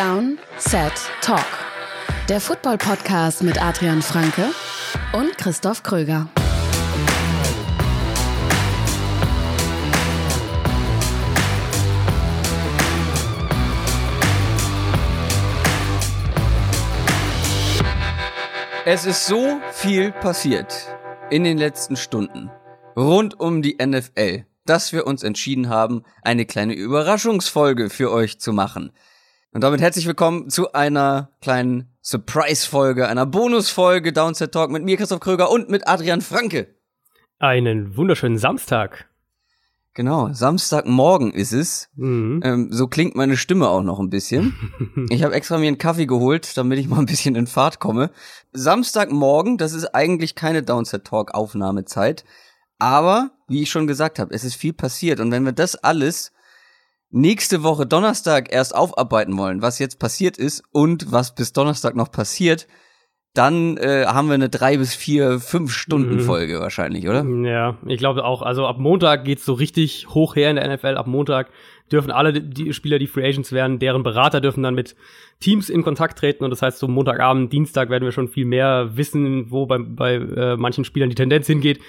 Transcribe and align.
Down, 0.00 0.38
Set, 0.56 0.94
Talk. 1.20 1.44
Der 2.30 2.40
Football-Podcast 2.40 3.42
mit 3.42 3.62
Adrian 3.62 4.00
Franke 4.00 4.46
und 5.12 5.36
Christoph 5.36 5.82
Kröger. 5.82 6.26
Es 18.86 19.04
ist 19.04 19.26
so 19.26 19.60
viel 19.70 20.12
passiert 20.12 20.96
in 21.28 21.44
den 21.44 21.58
letzten 21.58 21.96
Stunden 21.96 22.50
rund 22.96 23.38
um 23.38 23.60
die 23.60 23.76
NFL, 23.84 24.46
dass 24.64 24.94
wir 24.94 25.06
uns 25.06 25.22
entschieden 25.22 25.68
haben, 25.68 26.04
eine 26.22 26.46
kleine 26.46 26.72
Überraschungsfolge 26.72 27.90
für 27.90 28.10
euch 28.10 28.40
zu 28.40 28.54
machen. 28.54 28.92
Und 29.52 29.62
damit 29.62 29.80
herzlich 29.80 30.06
willkommen 30.06 30.48
zu 30.48 30.74
einer 30.74 31.32
kleinen 31.40 31.88
Surprise-Folge, 32.02 33.08
einer 33.08 33.26
Bonus-Folge 33.26 34.12
Downset 34.12 34.52
Talk 34.52 34.70
mit 34.70 34.84
mir, 34.84 34.96
Christoph 34.96 35.18
Kröger 35.18 35.50
und 35.50 35.68
mit 35.68 35.88
Adrian 35.88 36.20
Franke. 36.20 36.68
Einen 37.40 37.96
wunderschönen 37.96 38.38
Samstag. 38.38 39.08
Genau, 39.94 40.32
Samstagmorgen 40.32 41.32
ist 41.32 41.50
es. 41.52 41.88
Mhm. 41.96 42.40
Ähm, 42.44 42.68
so 42.70 42.86
klingt 42.86 43.16
meine 43.16 43.36
Stimme 43.36 43.68
auch 43.68 43.82
noch 43.82 43.98
ein 43.98 44.08
bisschen. 44.08 44.54
Ich 45.10 45.24
habe 45.24 45.34
extra 45.34 45.58
mir 45.58 45.66
einen 45.66 45.78
Kaffee 45.78 46.06
geholt, 46.06 46.56
damit 46.56 46.78
ich 46.78 46.86
mal 46.86 47.00
ein 47.00 47.06
bisschen 47.06 47.34
in 47.34 47.48
Fahrt 47.48 47.80
komme. 47.80 48.12
Samstagmorgen, 48.52 49.58
das 49.58 49.72
ist 49.72 49.86
eigentlich 49.96 50.36
keine 50.36 50.62
Downset 50.62 51.04
Talk 51.04 51.34
Aufnahmezeit, 51.34 52.24
aber 52.78 53.32
wie 53.48 53.62
ich 53.62 53.70
schon 53.70 53.88
gesagt 53.88 54.20
habe, 54.20 54.32
es 54.32 54.44
ist 54.44 54.54
viel 54.54 54.74
passiert 54.74 55.18
und 55.18 55.32
wenn 55.32 55.44
wir 55.44 55.52
das 55.52 55.74
alles 55.74 56.30
nächste 57.10 57.62
Woche 57.62 57.86
Donnerstag 57.86 58.52
erst 58.52 58.74
aufarbeiten 58.74 59.36
wollen, 59.36 59.62
was 59.62 59.78
jetzt 59.78 59.98
passiert 59.98 60.36
ist 60.38 60.62
und 60.72 61.10
was 61.12 61.34
bis 61.34 61.52
Donnerstag 61.52 61.96
noch 61.96 62.10
passiert, 62.12 62.66
dann 63.34 63.76
äh, 63.76 64.06
haben 64.06 64.26
wir 64.26 64.34
eine 64.34 64.48
drei 64.48 64.76
bis 64.76 64.92
vier, 64.94 65.38
fünf 65.38 65.72
Stunden 65.72 66.16
Mhm. 66.16 66.20
Folge 66.20 66.58
wahrscheinlich, 66.58 67.08
oder? 67.08 67.24
Ja, 67.24 67.78
ich 67.86 67.98
glaube 67.98 68.24
auch. 68.24 68.42
Also 68.42 68.66
ab 68.66 68.78
Montag 68.78 69.24
geht's 69.24 69.44
so 69.44 69.52
richtig 69.52 70.08
hoch 70.08 70.34
her 70.34 70.50
in 70.50 70.56
der 70.56 70.64
NFL. 70.68 70.96
Ab 70.96 71.06
Montag 71.06 71.50
dürfen 71.92 72.10
alle 72.10 72.32
die- 72.32 72.50
die 72.50 72.72
Spieler, 72.72 72.98
die 72.98 73.06
Free 73.06 73.24
Agents 73.24 73.52
werden, 73.52 73.78
deren 73.78 74.02
Berater 74.02 74.40
dürfen 74.40 74.64
dann 74.64 74.74
mit 74.74 74.96
Teams 75.38 75.68
in 75.70 75.84
Kontakt 75.84 76.18
treten. 76.18 76.42
Und 76.42 76.50
das 76.50 76.60
heißt, 76.62 76.80
so 76.80 76.88
Montagabend, 76.88 77.52
Dienstag 77.52 77.88
werden 77.88 78.04
wir 78.04 78.10
schon 78.12 78.26
viel 78.28 78.46
mehr 78.46 78.96
wissen, 78.96 79.50
wo 79.52 79.66
bei, 79.66 79.78
bei 79.78 80.14
äh, 80.14 80.56
manchen 80.56 80.84
Spielern 80.84 81.08
die 81.08 81.14
Tendenz 81.14 81.46
hingeht. 81.46 81.80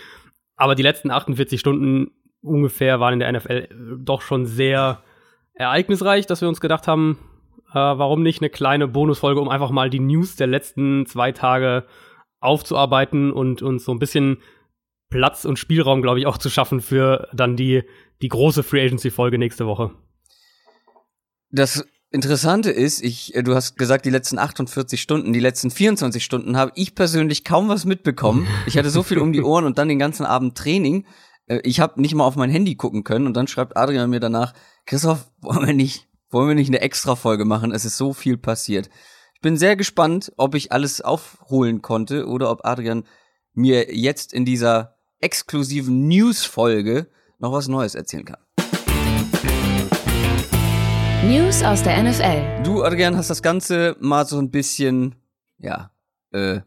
Aber 0.58 0.76
die 0.76 0.84
letzten 0.84 1.10
48 1.10 1.60
Stunden 1.60 2.12
ungefähr 2.44 3.00
waren 3.00 3.14
in 3.14 3.20
der 3.20 3.30
NFL 3.32 3.68
doch 4.00 4.22
schon 4.22 4.46
sehr 4.46 5.02
ereignisreich, 5.62 6.26
dass 6.26 6.42
wir 6.42 6.48
uns 6.48 6.62
gedacht 6.62 6.88
haben, 6.88 7.18
äh, 7.72 7.76
warum 7.76 8.24
nicht 8.24 8.42
eine 8.42 8.50
kleine 8.50 8.88
Bonusfolge, 8.88 9.40
um 9.40 9.50
einfach 9.50 9.72
mal 9.72 9.90
die 9.90 10.00
News 10.00 10.36
der 10.36 10.48
letzten 10.48 11.06
zwei 11.06 11.32
Tage 11.32 11.86
aufzuarbeiten 12.40 13.32
und 13.32 13.62
uns 13.62 13.86
so 13.86 13.92
ein 13.92 14.00
bisschen 14.00 14.42
Platz 15.10 15.46
und 15.46 15.60
Spielraum, 15.60 16.02
glaube 16.02 16.20
ich, 16.20 16.26
auch 16.26 16.38
zu 16.38 16.50
schaffen 16.50 16.82
für 16.82 17.28
dann 17.34 17.56
die, 17.56 17.84
die 18.22 18.30
große 18.30 18.64
Free 18.64 18.86
Agency-Folge 18.86 19.38
nächste 19.38 19.68
Woche. 19.68 19.92
Das 21.52 21.86
Interessante 22.12 22.72
ist, 22.72 23.02
ich, 23.04 23.36
äh, 23.36 23.44
du 23.44 23.56
hast 23.56 23.78
gesagt, 23.78 24.06
die 24.06 24.10
letzten 24.10 24.40
48 24.40 25.02
Stunden, 25.02 25.32
die 25.32 25.40
letzten 25.40 25.70
24 25.72 26.24
Stunden 26.24 26.58
habe 26.58 26.72
ich 26.76 26.96
persönlich 26.96 27.46
kaum 27.46 27.70
was 27.70 27.86
mitbekommen. 27.86 28.48
Ich 28.66 28.78
hatte 28.78 28.90
so 28.90 29.04
viel 29.04 29.20
um 29.20 29.32
die 29.32 29.42
Ohren 29.44 29.66
und 29.66 29.78
dann 29.78 29.88
den 29.88 30.00
ganzen 30.00 30.26
Abend 30.26 30.58
Training. 30.58 31.06
Äh, 31.48 31.62
Ich 31.64 31.80
habe 31.80 32.02
nicht 32.02 32.16
mal 32.16 32.26
auf 32.26 32.36
mein 32.36 32.50
Handy 32.50 32.76
gucken 32.76 33.04
können 33.04 33.28
und 33.28 33.36
dann 33.36 33.48
schreibt 33.48 33.78
Adrian 33.78 34.10
mir 34.10 34.20
danach, 34.20 34.54
Christoph, 34.86 35.30
wollen 35.42 35.68
wir 35.68 35.74
nicht, 35.74 36.08
wollen 36.30 36.50
wir 36.50 36.56
nicht 36.56 36.70
eine 36.70 36.82
extra 36.82 37.16
Folge 37.16 37.46
machen? 37.46 37.72
Es 37.72 37.86
ist 37.86 37.98
so 37.98 38.14
viel 38.14 38.38
passiert. 38.38 38.90
Ich 39.36 39.42
bin 39.42 39.58
sehr 39.58 39.76
gespannt, 39.76 40.32
ob 40.38 40.56
ich 40.56 40.72
alles 40.72 41.02
aufholen 41.02 41.82
konnte 41.82 42.28
oder 42.28 42.52
ob 42.52 42.66
Adrian 42.66 43.06
mir 43.54 43.96
jetzt 43.96 44.34
in 44.34 44.46
dieser 44.46 44.96
exklusiven 45.20 46.08
News-Folge 46.08 47.08
noch 47.40 47.52
was 47.52 47.68
Neues 47.68 47.96
erzählen 47.96 48.26
kann. 48.26 48.40
News 51.28 51.64
aus 51.64 51.84
der 51.84 52.02
NFL. 52.04 52.64
Du, 52.64 52.84
Adrian, 52.84 53.16
hast 53.16 53.30
das 53.30 53.42
Ganze 53.42 53.96
mal 54.00 54.26
so 54.26 54.40
ein 54.40 54.52
bisschen, 54.52 55.16
ja, 55.58 55.92
äh, 56.32 56.62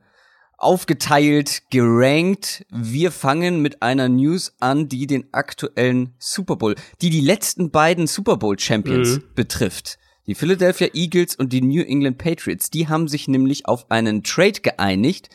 aufgeteilt, 0.65 1.63
gerankt. 1.71 2.65
Wir 2.71 3.11
fangen 3.13 3.61
mit 3.63 3.83
einer 3.83 4.09
News 4.09 4.55
an, 4.61 4.89
die 4.89 5.07
den 5.07 5.33
aktuellen 5.33 6.15
Super 6.19 6.57
Bowl, 6.57 6.75
die 7.03 7.11
die 7.11 7.21
letzten 7.21 7.71
beiden 7.71 8.07
Super 8.07 8.37
Bowl 8.37 8.59
Champions 8.59 9.17
Mhm. 9.19 9.23
betrifft. 9.35 9.99
Die 10.27 10.35
Philadelphia 10.35 10.89
Eagles 10.95 11.37
und 11.37 11.53
die 11.53 11.61
New 11.61 11.83
England 11.83 12.17
Patriots, 12.19 12.71
die 12.71 12.89
haben 12.89 13.09
sich 13.09 13.29
nämlich 13.29 13.67
auf 13.67 13.91
einen 13.91 14.23
Trade 14.23 14.61
geeinigt. 14.63 15.29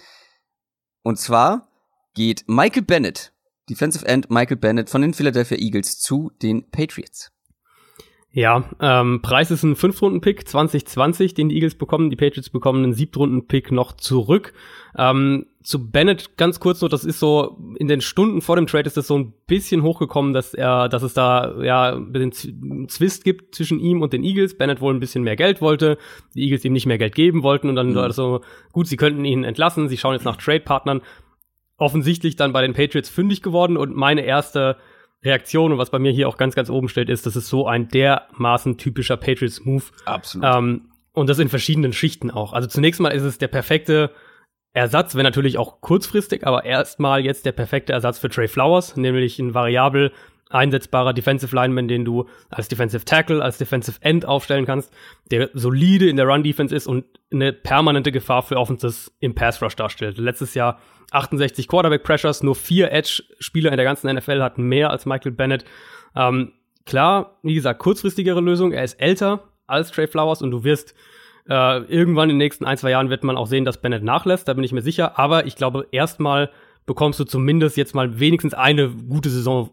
Und 1.04 1.20
zwar 1.20 1.70
geht 2.16 2.46
Michael 2.48 2.82
Bennett, 2.82 3.32
Defensive 3.70 4.06
End 4.08 4.32
Michael 4.32 4.58
Bennett 4.58 4.90
von 4.90 5.02
den 5.04 5.14
Philadelphia 5.14 5.58
Eagles 5.60 6.00
zu 6.00 6.32
den 6.42 6.70
Patriots. 6.72 7.32
Ja, 8.32 8.64
ähm, 8.80 9.22
Preis 9.24 9.50
ist 9.50 9.64
ein 9.64 9.76
Fünftrunden-Pick 9.76 10.48
2020, 10.48 11.34
den 11.34 11.50
die 11.50 11.56
Eagles 11.56 11.74
bekommen. 11.74 12.12
Die 12.12 12.16
Patriots 12.16 12.52
bekommen 12.52 12.84
einen 12.84 12.94
Siebtrunden-Pick 12.94 13.72
noch 13.72 13.94
zurück. 13.94 14.54
Ähm, 14.96 15.48
zu 15.64 15.90
Bennett 15.90 16.38
ganz 16.38 16.60
kurz 16.60 16.80
noch, 16.82 16.90
das 16.90 17.06
ist 17.06 17.20
so, 17.20 17.58
in 17.78 17.88
den 17.88 18.02
Stunden 18.02 18.42
vor 18.42 18.56
dem 18.56 18.68
Trade 18.68 18.86
ist 18.86 18.98
das 18.98 19.08
so 19.08 19.18
ein 19.18 19.34
bisschen 19.48 19.82
hochgekommen, 19.82 20.34
dass 20.34 20.54
er, 20.54 20.90
dass 20.90 21.02
es 21.02 21.16
da 21.16 21.60
ja 21.64 21.96
ein 21.96 22.12
bisschen 22.12 22.32
Z- 22.32 22.92
Zwist 22.92 23.24
gibt 23.24 23.56
zwischen 23.56 23.80
ihm 23.80 24.04
und 24.04 24.14
den 24.14 24.24
Eagles. 24.24 24.58
Bennett 24.58 24.80
wohl 24.80 24.94
ein 24.94 25.00
bisschen 25.00 25.24
mehr 25.24 25.36
Geld 25.36 25.60
wollte, 25.60 25.98
die 26.36 26.44
Eagles 26.44 26.64
ihm 26.66 26.74
nicht 26.74 26.86
mehr 26.86 27.00
Geld 27.00 27.16
geben 27.16 27.42
wollten 27.42 27.68
und 27.68 27.76
dann 27.76 27.90
Mhm. 27.92 27.96
war 27.96 28.08
das 28.08 28.16
so, 28.16 28.42
gut, 28.72 28.86
sie 28.88 28.98
könnten 28.98 29.26
ihn 29.26 29.44
entlassen, 29.44 29.90
sie 29.90 29.98
schauen 29.98 30.14
jetzt 30.14 30.26
nach 30.26 30.38
Trade-Partnern. 30.38 31.02
Offensichtlich 31.78 32.36
dann 32.36 32.54
bei 32.54 32.62
den 32.62 32.74
Patriots 32.74 33.10
fündig 33.10 33.42
geworden 33.42 33.76
und 33.76 33.96
meine 33.96 34.22
erste 34.22 34.78
Reaktion 35.24 35.72
und 35.72 35.78
was 35.78 35.90
bei 35.90 36.00
mir 36.00 36.12
hier 36.12 36.30
auch 36.30 36.38
ganz, 36.38 36.56
ganz 36.56 36.70
oben 36.70 36.88
steht, 36.88 37.10
ist, 37.10 37.26
das 37.26 37.36
ist 37.36 37.50
so 37.50 37.68
ein 37.68 37.90
dermaßen 37.90 38.78
typischer 38.78 39.18
Patriots-Move. 39.18 39.84
Absolut. 40.06 40.46
Ähm, 40.46 40.90
und 41.14 41.30
das 41.30 41.40
in 41.40 41.50
verschiedenen 41.50 41.92
Schichten 41.92 42.32
auch. 42.32 42.54
Also 42.54 42.68
zunächst 42.68 43.02
mal 43.02 43.10
ist 43.10 43.24
es 43.24 43.38
der 43.38 43.48
perfekte 43.48 44.12
Ersatz, 44.74 45.16
wenn 45.16 45.24
natürlich 45.24 45.58
auch 45.58 45.82
kurzfristig, 45.82 46.46
aber 46.46 46.64
erstmal 46.64 47.26
jetzt 47.26 47.46
der 47.46 47.52
perfekte 47.52 47.92
Ersatz 47.92 48.20
für 48.20 48.30
Trey 48.30 48.48
Flowers, 48.48 48.96
nämlich 48.96 49.40
ein 49.40 49.54
variabel 49.54 50.12
einsetzbarer 50.50 51.14
Defensive 51.14 51.56
Lineman, 51.56 51.88
den 51.88 52.06
du 52.06 52.28
als 52.50 52.68
Defensive 52.68 53.06
Tackle, 53.06 53.44
als 53.44 53.58
Defensive 53.58 53.98
End 54.02 54.26
aufstellen 54.26 54.66
kannst, 54.66 54.92
der 55.32 55.50
solide 55.54 56.10
in 56.10 56.18
der 56.18 56.28
Run-Defense 56.28 56.76
ist 56.76 56.88
und 56.88 57.06
eine 57.32 57.54
permanente 57.54 58.12
Gefahr 58.12 58.42
für 58.42 58.58
Offenses 58.58 59.16
im 59.20 59.36
Pass-Rush 59.36 59.76
darstellt. 59.76 60.18
Letztes 60.18 60.56
Jahr 60.56 60.80
68 61.12 61.68
Quarterback-Pressures, 61.68 62.44
nur 62.44 62.56
vier 62.56 62.92
Edge-Spieler 62.92 63.72
in 63.72 63.78
der 63.78 63.86
ganzen 63.86 64.14
NFL 64.14 64.42
hatten 64.42 64.64
mehr 64.64 64.90
als 64.90 65.06
Michael 65.06 65.32
Bennett. 65.32 65.66
Ähm, 66.16 66.54
klar, 66.86 67.38
wie 67.44 67.54
gesagt, 67.54 67.80
kurzfristigere 67.80 68.42
Lösung. 68.42 68.72
Er 68.72 68.84
ist 68.84 69.00
älter 69.00 69.44
als 69.68 69.92
Trey 69.92 70.08
Flowers 70.08 70.42
und 70.42 70.50
du 70.50 70.64
wirst 70.64 70.96
äh, 71.48 71.80
irgendwann 71.84 72.30
in 72.30 72.36
den 72.36 72.40
nächsten 72.40 72.66
ein, 72.66 72.78
zwei 72.78 72.92
Jahren 72.92 73.10
wird 73.10 73.24
man 73.24 73.38
auch 73.38 73.48
sehen, 73.48 73.66
dass 73.66 73.82
Bennett 73.82 74.04
nachlässt, 74.04 74.48
da 74.48 74.54
bin 74.54 74.64
ich 74.64 74.72
mir 74.72 74.82
sicher. 74.82 75.18
Aber 75.20 75.46
ich 75.46 75.56
glaube, 75.56 75.88
erstmal 75.92 76.50
bekommst 76.86 77.20
du 77.20 77.24
zumindest 77.24 77.78
jetzt 77.78 77.94
mal 77.94 78.20
wenigstens 78.20 78.56
eine 78.56 78.90
gute 78.90 79.30
Saison 79.30 79.70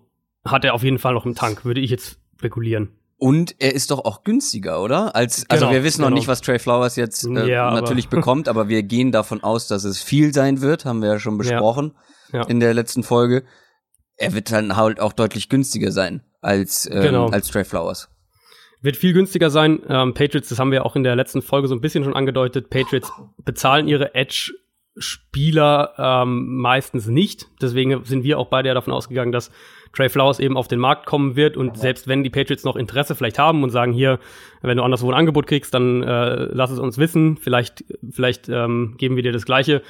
hat 0.50 0.64
er 0.64 0.74
auf 0.74 0.82
jeden 0.82 0.98
Fall 0.98 1.14
noch 1.14 1.26
im 1.26 1.34
Tank, 1.34 1.64
würde 1.64 1.80
ich 1.80 1.90
jetzt 1.90 2.18
spekulieren. 2.38 2.90
Und 3.18 3.54
er 3.60 3.74
ist 3.74 3.90
doch 3.90 4.04
auch 4.04 4.24
günstiger, 4.24 4.82
oder? 4.82 5.16
Als, 5.16 5.48
also 5.48 5.64
Genau, 5.66 5.74
wir 5.76 5.84
wissen 5.84 6.02
noch 6.02 6.08
genau. 6.08 6.18
nicht, 6.18 6.28
was 6.28 6.42
Trey 6.42 6.58
Flowers 6.58 6.96
jetzt 6.96 7.24
äh, 7.26 7.48
Ja, 7.48 7.68
aber- 7.68 7.80
natürlich 7.80 8.08
bekommt, 8.10 8.46
aber 8.48 8.68
wir 8.68 8.82
gehen 8.82 9.10
davon 9.10 9.42
aus, 9.42 9.68
dass 9.68 9.84
es 9.84 10.02
viel 10.02 10.34
sein 10.34 10.60
wird, 10.60 10.84
haben 10.84 11.00
wir 11.00 11.08
ja 11.08 11.18
schon 11.18 11.38
besprochen 11.38 11.92
Ja. 12.32 12.42
in 12.46 12.60
der 12.60 12.74
letzten 12.74 13.02
Folge. 13.02 13.44
Er 14.16 14.34
wird 14.34 14.52
dann 14.52 14.76
halt 14.76 15.00
auch 15.00 15.12
deutlich 15.14 15.48
günstiger 15.48 15.92
sein 15.92 16.22
als, 16.42 16.86
ähm, 16.90 17.00
Genau. 17.02 17.26
als 17.28 17.48
Trey 17.48 17.64
Flowers. 17.64 18.08
Wird 18.82 18.98
viel 18.98 19.14
günstiger 19.14 19.48
sein. 19.48 19.80
Ähm, 19.88 20.12
Patriots, 20.12 20.50
das 20.50 20.58
haben 20.58 20.70
wir 20.70 20.84
auch 20.84 20.94
in 20.96 21.02
der 21.02 21.16
letzten 21.16 21.40
Folge 21.40 21.68
so 21.68 21.74
ein 21.74 21.80
bisschen 21.80 22.04
schon 22.04 22.14
angedeutet. 22.14 22.68
Patriots 22.68 23.10
bezahlen 23.42 23.88
ihre 23.88 24.14
Edge-Spieler 24.14 25.94
ähm, 25.98 26.56
meistens 26.58 27.06
nicht. 27.06 27.46
Deswegen 27.60 28.04
sind 28.04 28.24
wir 28.24 28.38
auch 28.38 28.48
beide 28.48 28.68
ja 28.68 28.74
davon 28.74 28.92
ausgegangen, 28.92 29.32
dass 29.32 29.50
Trey 29.96 30.08
Flowers 30.08 30.38
eben 30.38 30.56
auf 30.56 30.68
den 30.68 30.78
Markt 30.78 31.06
kommen 31.06 31.36
wird. 31.36 31.56
Und 31.56 31.78
selbst 31.78 32.06
wenn 32.06 32.22
die 32.22 32.30
Patriots 32.30 32.64
noch 32.64 32.76
Interesse 32.76 33.14
vielleicht 33.14 33.38
haben 33.38 33.62
und 33.62 33.70
sagen, 33.70 33.92
hier, 33.92 34.18
wenn 34.60 34.76
du 34.76 34.82
anderswo 34.82 35.10
ein 35.10 35.14
Angebot 35.14 35.46
kriegst, 35.46 35.72
dann 35.72 36.02
äh, 36.02 36.48
lass 36.52 36.70
es 36.70 36.78
uns 36.78 36.98
wissen. 36.98 37.36
Vielleicht, 37.38 37.84
vielleicht 38.10 38.48
ähm, 38.48 38.94
geben 38.98 39.16
wir 39.16 39.22
dir 39.22 39.32
das 39.32 39.46
Gleiche. 39.46 39.82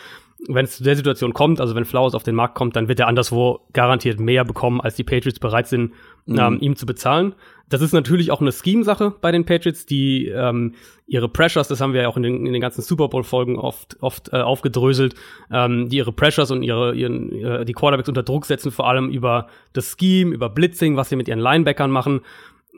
Wenn 0.48 0.66
es 0.66 0.76
zu 0.76 0.84
der 0.84 0.94
Situation 0.94 1.32
kommt, 1.32 1.60
also 1.60 1.74
wenn 1.74 1.84
Flowers 1.84 2.14
auf 2.14 2.22
den 2.22 2.34
Markt 2.34 2.54
kommt, 2.54 2.76
dann 2.76 2.88
wird 2.88 3.00
er 3.00 3.08
anderswo 3.08 3.60
garantiert 3.72 4.20
mehr 4.20 4.44
bekommen, 4.44 4.80
als 4.80 4.94
die 4.94 5.02
Patriots 5.02 5.40
bereit 5.40 5.66
sind, 5.66 5.92
ähm, 6.28 6.58
ihm 6.60 6.76
zu 6.76 6.86
bezahlen. 6.86 7.34
Das 7.68 7.80
ist 7.80 7.92
natürlich 7.92 8.30
auch 8.30 8.40
eine 8.40 8.52
Scheme-Sache 8.52 9.14
bei 9.20 9.32
den 9.32 9.44
Patriots, 9.44 9.86
die 9.86 10.28
ähm, 10.28 10.74
ihre 11.06 11.28
Pressures, 11.28 11.68
das 11.68 11.80
haben 11.80 11.92
wir 11.92 12.02
ja 12.02 12.08
auch 12.08 12.16
in 12.16 12.22
den, 12.22 12.46
in 12.46 12.52
den 12.52 12.60
ganzen 12.60 12.82
Super 12.82 13.08
Bowl-Folgen 13.08 13.58
oft, 13.58 13.96
oft 14.00 14.32
äh, 14.32 14.36
aufgedröselt, 14.36 15.14
ähm, 15.50 15.88
die 15.88 15.96
ihre 15.96 16.12
Pressures 16.12 16.50
und 16.50 16.62
ihre, 16.62 16.94
ihren, 16.94 17.32
äh, 17.32 17.64
die 17.64 17.72
Quarterbacks 17.72 18.08
unter 18.08 18.22
Druck 18.22 18.46
setzen, 18.46 18.70
vor 18.70 18.88
allem 18.88 19.10
über 19.10 19.48
das 19.72 19.96
Scheme, 19.98 20.32
über 20.32 20.48
Blitzing, 20.48 20.96
was 20.96 21.08
sie 21.08 21.16
mit 21.16 21.28
ihren 21.28 21.40
Linebackern 21.40 21.90
machen. 21.90 22.20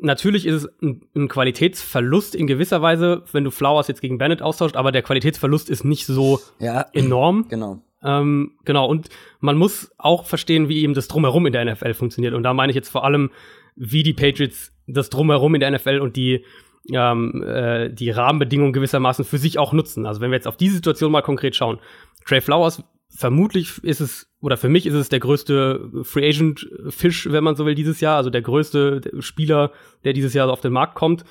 natürlich 0.01 0.47
ist 0.47 0.65
es 0.65 0.83
ein, 0.83 1.03
ein, 1.15 1.29
Qualitätsverlust 1.29 2.35
in 2.35 2.47
gewisser 2.47 2.81
Weise, 2.81 3.25
wenn 3.33 3.45
du 3.45 3.51
Flowers 3.51 3.89
jetzt 3.89 4.01
gegen 4.01 4.17
Bennett 4.17 4.41
austauscht, 4.41 4.77
aber 4.77 4.91
der 4.91 5.03
Qualitätsverlust 5.03 5.69
ist 5.69 5.85
nicht 5.85 6.07
so 6.07 6.41
ja, 6.59 6.87
enorm. 6.93 7.47
Genau. 7.59 7.83
Ähm, 8.03 8.53
genau, 8.65 8.87
und 8.87 9.09
man 9.41 9.57
muss 9.57 9.91
auch 9.99 10.25
verstehen, 10.25 10.69
wie 10.69 10.83
eben 10.83 10.95
das 10.95 11.09
Drumherum 11.09 11.47
in 11.47 11.53
der 11.53 11.65
NFL 11.65 11.95
funktioniert. 11.95 12.35
Und 12.35 12.45
da 12.45 12.55
meine 12.55 12.71
ich 12.71 12.77
jetzt 12.77 12.91
vor 12.91 13.05
allem, 13.05 13.31
wie 13.79 14.03
die 14.03 14.13
Patriots 14.13 14.73
das 14.87 15.11
Drumherum 15.11 15.55
in 15.55 15.61
der 15.61 15.71
NFL 15.71 16.01
und 16.01 16.17
die, 16.17 16.45
ähm, 16.93 17.43
äh, 17.47 17.91
die 17.91 18.11
Rahmenbedingungen 18.11 18.73
gewissermaßen 18.73 19.25
für 19.25 19.39
sich 19.39 19.59
auch 19.59 19.73
nutzen. 19.73 20.07
Also 20.07 20.21
wenn 20.21 20.31
wir 20.31 20.37
jetzt 20.37 20.49
auf 20.49 20.57
die 20.57 20.69
Situation 20.69 21.13
mal 21.13 21.23
konkret 21.23 21.55
schauen. 21.55 21.79
Trey 22.27 22.41
Flowers, 22.41 22.83
vermutlich 23.11 23.83
ist 23.85 24.01
es, 24.01 24.31
oder 24.41 24.57
für 24.57 24.69
mich 24.69 24.87
ist 24.87 24.95
es 24.95 25.09
der 25.09 25.21
größte 25.21 25.91
Free 26.03 26.29
Agent 26.29 26.69
Fisch, 26.89 27.31
wenn 27.31 27.45
man 27.45 27.57
so 27.57 27.67
will, 27.67 27.75
dieses 27.75 28.01
Jahr. 28.01 28.17
Also 28.17 28.31
der 28.31 28.43
größte 28.43 29.03
Spieler, 29.21 29.73
der 30.05 30.13
dieses 30.13 30.35
Jahr 30.35 30.51
auf 30.51 30.61
den 30.61 30.73
Markt 30.73 30.95
kommt. 30.95 31.25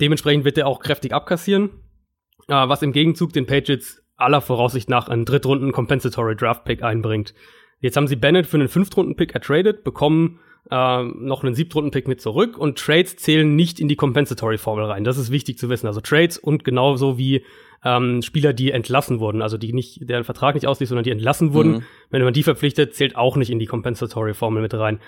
Dementsprechend 0.00 0.44
wird 0.44 0.58
er 0.58 0.66
auch 0.66 0.80
kräftig 0.80 1.12
abkassieren. 1.12 1.70
Äh, 2.48 2.68
was 2.68 2.82
im 2.82 2.92
Gegenzug 2.92 3.32
den 3.32 3.46
Patriots 3.46 4.02
aller 4.16 4.40
Voraussicht 4.40 4.88
nach 4.88 5.08
einen 5.08 5.24
Drittrunden 5.24 5.72
Compensatory 5.72 6.36
Draft 6.36 6.64
Pick 6.64 6.82
einbringt. 6.82 7.34
Jetzt 7.80 7.96
haben 7.96 8.06
sie 8.06 8.16
Bennett 8.16 8.46
für 8.46 8.56
einen 8.56 8.68
Fünftrunden 8.68 9.16
Pick 9.16 9.34
ertradet, 9.34 9.84
bekommen 9.84 10.40
äh, 10.70 11.02
noch 11.02 11.44
einen 11.44 11.54
Siebtrunden 11.54 11.90
Pick 11.90 12.08
mit 12.08 12.20
zurück 12.20 12.58
und 12.58 12.78
Trades 12.78 13.16
zählen 13.16 13.54
nicht 13.54 13.80
in 13.80 13.88
die 13.88 13.96
Compensatory 13.96 14.58
Formel 14.58 14.84
rein. 14.84 15.04
Das 15.04 15.18
ist 15.18 15.30
wichtig 15.30 15.58
zu 15.58 15.68
wissen. 15.68 15.86
Also 15.86 16.00
Trades 16.00 16.38
und 16.38 16.64
genauso 16.64 17.18
wie 17.18 17.44
ähm, 17.84 18.22
Spieler, 18.22 18.52
die 18.52 18.72
entlassen 18.72 19.20
wurden, 19.20 19.42
also 19.42 19.58
die 19.58 19.72
nicht, 19.72 20.08
deren 20.08 20.24
Vertrag 20.24 20.54
nicht 20.54 20.66
auslief, 20.66 20.88
sondern 20.88 21.04
die 21.04 21.10
entlassen 21.10 21.52
wurden. 21.52 21.72
Mhm. 21.72 21.82
Wenn 22.10 22.22
man 22.22 22.34
die 22.34 22.42
verpflichtet, 22.42 22.94
zählt 22.94 23.16
auch 23.16 23.36
nicht 23.36 23.50
in 23.50 23.58
die 23.58 23.66
Compensatory 23.66 24.34
Formel 24.34 24.62
mit 24.62 24.74
rein. 24.74 25.00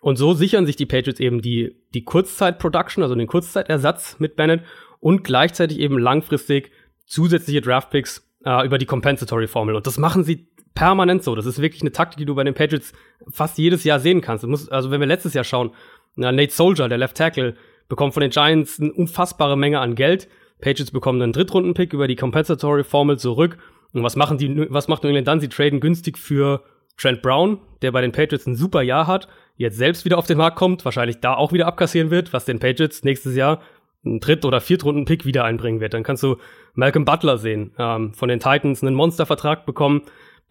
Und 0.00 0.16
so 0.16 0.32
sichern 0.34 0.66
sich 0.66 0.76
die 0.76 0.86
Patriots 0.86 1.20
eben 1.20 1.42
die, 1.42 1.76
die 1.94 2.02
Kurzzeit-Production, 2.02 3.02
also 3.02 3.14
den 3.14 3.28
Kurzzeitersatz 3.28 4.16
mit 4.18 4.34
Bennett 4.34 4.62
und 4.98 5.24
gleichzeitig 5.24 5.78
eben 5.78 5.98
langfristig 5.98 6.72
zusätzliche 7.06 7.60
Draftpicks 7.60 8.28
äh, 8.44 8.66
über 8.66 8.78
die 8.78 8.86
Compensatory-Formel. 8.86 9.76
Und 9.76 9.86
das 9.86 9.98
machen 9.98 10.24
sie 10.24 10.48
permanent 10.74 11.22
so. 11.22 11.34
Das 11.34 11.46
ist 11.46 11.60
wirklich 11.60 11.82
eine 11.82 11.92
Taktik, 11.92 12.18
die 12.18 12.24
du 12.24 12.34
bei 12.34 12.44
den 12.44 12.54
Patriots 12.54 12.92
fast 13.30 13.58
jedes 13.58 13.84
Jahr 13.84 14.00
sehen 14.00 14.20
kannst. 14.20 14.46
Musst, 14.46 14.70
also 14.72 14.90
wenn 14.90 15.00
wir 15.00 15.06
letztes 15.06 15.34
Jahr 15.34 15.44
schauen, 15.44 15.70
na, 16.16 16.32
Nate 16.32 16.52
Soldier, 16.52 16.88
der 16.88 16.98
Left 16.98 17.16
Tackle, 17.16 17.54
bekommt 17.88 18.14
von 18.14 18.20
den 18.20 18.30
Giants 18.30 18.80
eine 18.80 18.92
unfassbare 18.92 19.56
Menge 19.56 19.80
an 19.80 19.94
Geld. 19.94 20.28
Patriots 20.60 20.90
bekommen 20.90 21.20
einen 21.20 21.32
Drittrunden-Pick 21.32 21.92
über 21.92 22.06
die 22.06 22.16
Compensatory-Formel 22.16 23.18
zurück. 23.18 23.58
Und 23.92 24.02
was 24.02 24.16
machen 24.16 24.38
die, 24.38 24.66
was 24.70 24.88
macht 24.88 25.02
New 25.02 25.08
England 25.08 25.28
dann? 25.28 25.40
Sie 25.40 25.48
traden 25.48 25.80
günstig 25.80 26.18
für 26.18 26.62
Trent 26.96 27.22
Brown, 27.22 27.58
der 27.82 27.92
bei 27.92 28.00
den 28.00 28.12
Patriots 28.12 28.46
ein 28.46 28.54
super 28.54 28.82
Jahr 28.82 29.06
hat, 29.06 29.28
jetzt 29.56 29.76
selbst 29.76 30.04
wieder 30.04 30.18
auf 30.18 30.26
den 30.26 30.38
Markt 30.38 30.56
kommt, 30.56 30.84
wahrscheinlich 30.84 31.20
da 31.20 31.34
auch 31.34 31.52
wieder 31.52 31.66
abkassieren 31.66 32.10
wird, 32.10 32.32
was 32.32 32.44
den 32.44 32.58
Patriots 32.58 33.02
nächstes 33.02 33.34
Jahr 33.34 33.60
einen 34.04 34.20
Dritt- 34.20 34.44
oder 34.44 34.60
Viertrunden-Pick 34.60 35.24
wieder 35.24 35.44
einbringen 35.44 35.80
wird. 35.80 35.94
Dann 35.94 36.02
kannst 36.02 36.22
du 36.22 36.36
Malcolm 36.74 37.04
Butler 37.04 37.38
sehen, 37.38 37.72
ähm, 37.78 38.14
von 38.14 38.28
den 38.28 38.40
Titans 38.40 38.82
einen 38.82 38.94
Monstervertrag 38.94 39.66
bekommen. 39.66 40.02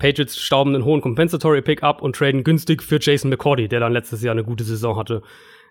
Patriots 0.01 0.35
stauben 0.35 0.73
einen 0.73 0.83
hohen 0.83 0.99
Compensatory-Pick 0.99 1.83
ab 1.83 2.01
und 2.01 2.15
traden 2.15 2.43
günstig 2.43 2.81
für 2.81 2.97
Jason 2.99 3.29
McCordy, 3.29 3.67
der 3.67 3.79
dann 3.79 3.93
letztes 3.93 4.23
Jahr 4.23 4.31
eine 4.31 4.43
gute 4.43 4.63
Saison 4.63 4.97
hatte. 4.97 5.21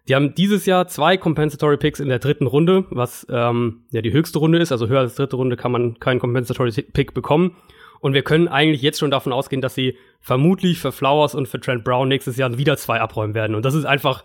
Die 0.08 0.14
haben 0.14 0.36
dieses 0.36 0.66
Jahr 0.66 0.86
zwei 0.86 1.16
Compensatory 1.16 1.76
Picks 1.76 1.98
in 1.98 2.08
der 2.08 2.20
dritten 2.20 2.46
Runde, 2.46 2.84
was 2.90 3.26
ähm, 3.28 3.86
ja 3.90 4.02
die 4.02 4.12
höchste 4.12 4.38
Runde 4.38 4.58
ist. 4.58 4.70
Also 4.70 4.86
höher 4.86 5.00
als 5.00 5.16
dritte 5.16 5.34
Runde 5.34 5.56
kann 5.56 5.72
man 5.72 5.98
keinen 5.98 6.20
Compensatory 6.20 6.70
Pick 6.70 7.12
bekommen. 7.12 7.56
Und 7.98 8.14
wir 8.14 8.22
können 8.22 8.46
eigentlich 8.46 8.82
jetzt 8.82 9.00
schon 9.00 9.10
davon 9.10 9.32
ausgehen, 9.32 9.60
dass 9.60 9.74
sie 9.74 9.98
vermutlich 10.20 10.78
für 10.78 10.92
Flowers 10.92 11.34
und 11.34 11.48
für 11.48 11.58
Trent 11.58 11.82
Brown 11.82 12.06
nächstes 12.06 12.36
Jahr 12.36 12.56
wieder 12.56 12.76
zwei 12.76 13.00
abräumen 13.00 13.34
werden. 13.34 13.56
Und 13.56 13.64
das 13.64 13.74
ist 13.74 13.84
einfach, 13.84 14.24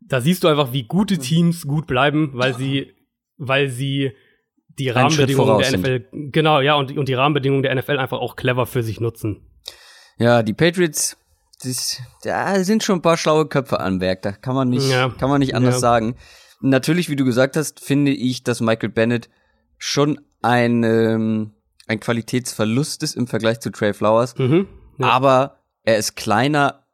da 0.00 0.22
siehst 0.22 0.42
du 0.42 0.48
einfach, 0.48 0.72
wie 0.72 0.84
gute 0.84 1.18
Teams 1.18 1.66
gut 1.66 1.86
bleiben, 1.86 2.30
weil 2.32 2.54
sie, 2.54 2.94
weil 3.36 3.68
sie 3.68 4.12
die 4.78 4.90
Rahmenbedingungen 4.90 5.58
der 5.58 5.78
NFL, 5.78 6.06
sind. 6.10 6.32
genau, 6.32 6.60
ja, 6.60 6.74
und, 6.74 6.96
und 6.96 7.08
die 7.08 7.14
Rahmenbedingungen 7.14 7.62
der 7.62 7.74
NFL 7.74 7.98
einfach 7.98 8.18
auch 8.18 8.36
clever 8.36 8.66
für 8.66 8.82
sich 8.82 9.00
nutzen. 9.00 9.42
Ja, 10.18 10.42
die 10.42 10.52
Patriots, 10.52 11.16
das, 11.62 12.00
da 12.22 12.62
sind 12.64 12.82
schon 12.82 12.98
ein 12.98 13.02
paar 13.02 13.16
schlaue 13.16 13.46
Köpfe 13.46 13.80
an 13.80 14.00
Werk, 14.00 14.22
da 14.22 14.32
kann 14.32 14.54
man 14.54 14.68
nicht, 14.68 14.88
ja. 14.90 15.08
kann 15.08 15.28
man 15.28 15.40
nicht 15.40 15.54
anders 15.54 15.76
ja. 15.76 15.80
sagen. 15.80 16.16
Natürlich, 16.60 17.08
wie 17.08 17.16
du 17.16 17.24
gesagt 17.24 17.56
hast, 17.56 17.80
finde 17.80 18.12
ich, 18.12 18.42
dass 18.42 18.60
Michael 18.60 18.88
Bennett 18.88 19.28
schon 19.78 20.20
ein, 20.42 20.82
ähm, 20.82 21.52
ein 21.86 22.00
Qualitätsverlust 22.00 23.02
ist 23.02 23.16
im 23.16 23.26
Vergleich 23.26 23.60
zu 23.60 23.70
Trey 23.70 23.92
Flowers, 23.92 24.36
mhm, 24.38 24.68
ja. 24.98 25.08
aber 25.08 25.58
er 25.82 25.98
ist 25.98 26.16
kleiner, 26.16 26.86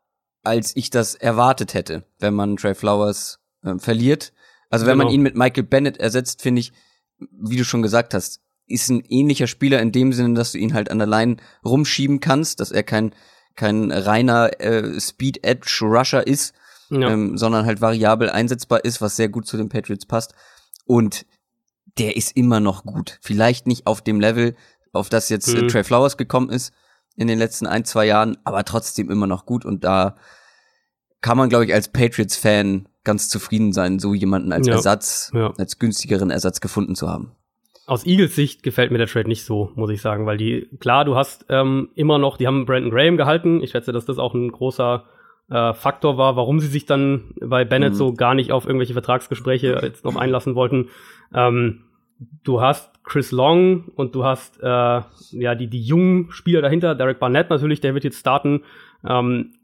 als 0.43 0.75
ich 0.77 0.91
das 0.91 1.15
erwartet 1.15 1.75
hätte, 1.75 2.05
wenn 2.19 2.35
man 2.35 2.57
Trey 2.57 2.75
Flowers 2.75 3.41
äh, 3.63 3.79
verliert. 3.79 4.33
Also 4.71 4.87
wenn 4.87 4.95
genau. 4.95 5.05
man 5.05 5.15
ihn 5.15 5.23
mit 5.23 5.37
Michael 5.37 5.65
Bennett 5.65 5.99
ersetzt, 5.99 6.43
finde 6.43 6.61
ich, 6.61 6.73
wie 7.31 7.57
du 7.57 7.65
schon 7.65 7.83
gesagt 7.83 8.15
hast, 8.15 8.41
ist 8.67 8.89
ein 8.89 9.03
ähnlicher 9.09 9.47
Spieler 9.47 9.81
in 9.81 9.93
dem 9.93 10.13
Sinne, 10.13 10.35
dass 10.35 10.53
du 10.53 10.59
ihn 10.59 10.75
halt 10.75 10.91
an 10.91 10.99
der 10.99 11.09
Line 11.09 11.37
rumschieben 11.65 12.21
kannst, 12.21 12.61
dass 12.61 12.71
er 12.71 12.83
kein, 12.83 13.15
kein 13.57 13.91
reiner 13.91 14.61
äh, 14.61 15.01
Speed 15.01 15.45
Edge 15.45 15.81
Rusher 15.83 16.27
ist, 16.27 16.55
ja. 16.91 17.11
ähm, 17.11 17.37
sondern 17.37 17.67
halt 17.67 17.81
variabel 17.81 18.31
einsetzbar 18.31 18.85
ist, 18.85 19.01
was 19.01 19.17
sehr 19.17 19.29
gut 19.29 19.47
zu 19.47 19.57
den 19.57 19.69
Patriots 19.69 20.07
passt. 20.07 20.35
Und 20.85 21.27
der 21.99 22.17
ist 22.17 22.37
immer 22.37 22.61
noch 22.61 22.85
gut. 22.85 23.19
Vielleicht 23.23 23.67
nicht 23.67 23.87
auf 23.87 24.03
dem 24.03 24.21
Level, 24.21 24.55
auf 24.93 25.09
das 25.09 25.29
jetzt 25.29 25.49
äh, 25.49 25.59
mhm. 25.59 25.65
äh, 25.65 25.67
Trey 25.69 25.85
Flowers 25.85 26.17
gekommen 26.17 26.51
ist 26.51 26.73
in 27.17 27.27
den 27.27 27.39
letzten 27.39 27.67
ein, 27.67 27.85
zwei 27.85 28.07
Jahren, 28.07 28.39
aber 28.45 28.65
trotzdem 28.65 29.11
immer 29.11 29.27
noch 29.27 29.45
gut. 29.45 29.65
Und 29.65 29.85
da 29.85 30.17
kann 31.21 31.37
man, 31.37 31.49
glaube 31.49 31.67
ich, 31.67 31.75
als 31.75 31.89
Patriots-Fan 31.89 32.89
ganz 33.05 33.29
zufrieden 33.29 33.73
sein, 33.73 33.99
so 33.99 34.15
jemanden 34.15 34.53
als 34.53 34.67
ja. 34.67 34.75
Ersatz, 34.75 35.31
ja. 35.35 35.53
als 35.59 35.79
günstigeren 35.79 36.31
Ersatz 36.31 36.61
gefunden 36.61 36.95
zu 36.95 37.09
haben. 37.09 37.33
Aus 37.87 38.07
Eagles 38.07 38.37
Sicht 38.37 38.63
gefällt 38.63 38.93
mir 38.93 38.99
der 38.99 39.09
Trade 39.09 39.29
nicht 39.29 39.45
so, 39.45 39.73
muss 39.75 39.91
ich 39.91 40.01
sagen, 40.01 40.27
weil 40.27 40.37
die, 40.37 40.69
klar, 40.79 41.05
du 41.05 41.17
hast 41.17 41.47
ähm, 41.49 41.89
immer 41.95 42.19
noch, 42.19 42.37
die 42.37 42.47
haben 42.47 42.67
Brandon 42.67 42.91
Graham 42.91 43.17
gehalten. 43.17 43.63
Ich 43.63 43.71
schätze, 43.71 43.93
dass 43.93 44.05
das 44.05 44.19
auch 44.19 44.35
ein 44.35 44.53
großer 44.53 45.05
äh, 45.51 45.75
Faktor 45.75 46.17
war, 46.17 46.37
warum 46.37 46.61
sie 46.61 46.69
sich 46.69 46.87
dann 46.87 47.35
bei 47.41 47.65
Bennett 47.65 47.95
mhm. 47.95 47.97
so 47.97 48.13
gar 48.13 48.35
nicht 48.35 48.53
auf 48.53 48.65
irgendwelche 48.67 48.93
Vertragsgespräche 48.93 49.81
jetzt 49.83 50.05
noch 50.05 50.17
einlassen 50.17 50.55
wollten. 50.55 50.91
Ähm, 51.35 51.85
du 52.45 52.61
hast 52.61 53.03
Chris 53.03 53.33
Long 53.33 53.89
und 53.97 54.15
du 54.15 54.25
hast 54.25 54.61
äh, 54.63 54.67
ja 54.67 55.55
die 55.57 55.67
die 55.67 55.83
jungen 55.83 56.31
Spieler 56.31 56.63
dahinter, 56.63 56.95
Derek 56.95 57.19
Barnett 57.19 57.51
natürlich, 57.51 57.81
der 57.81 57.95
wird 57.95 58.05
jetzt 58.05 58.21
starten. 58.21 58.63
Ähm, 59.05 59.55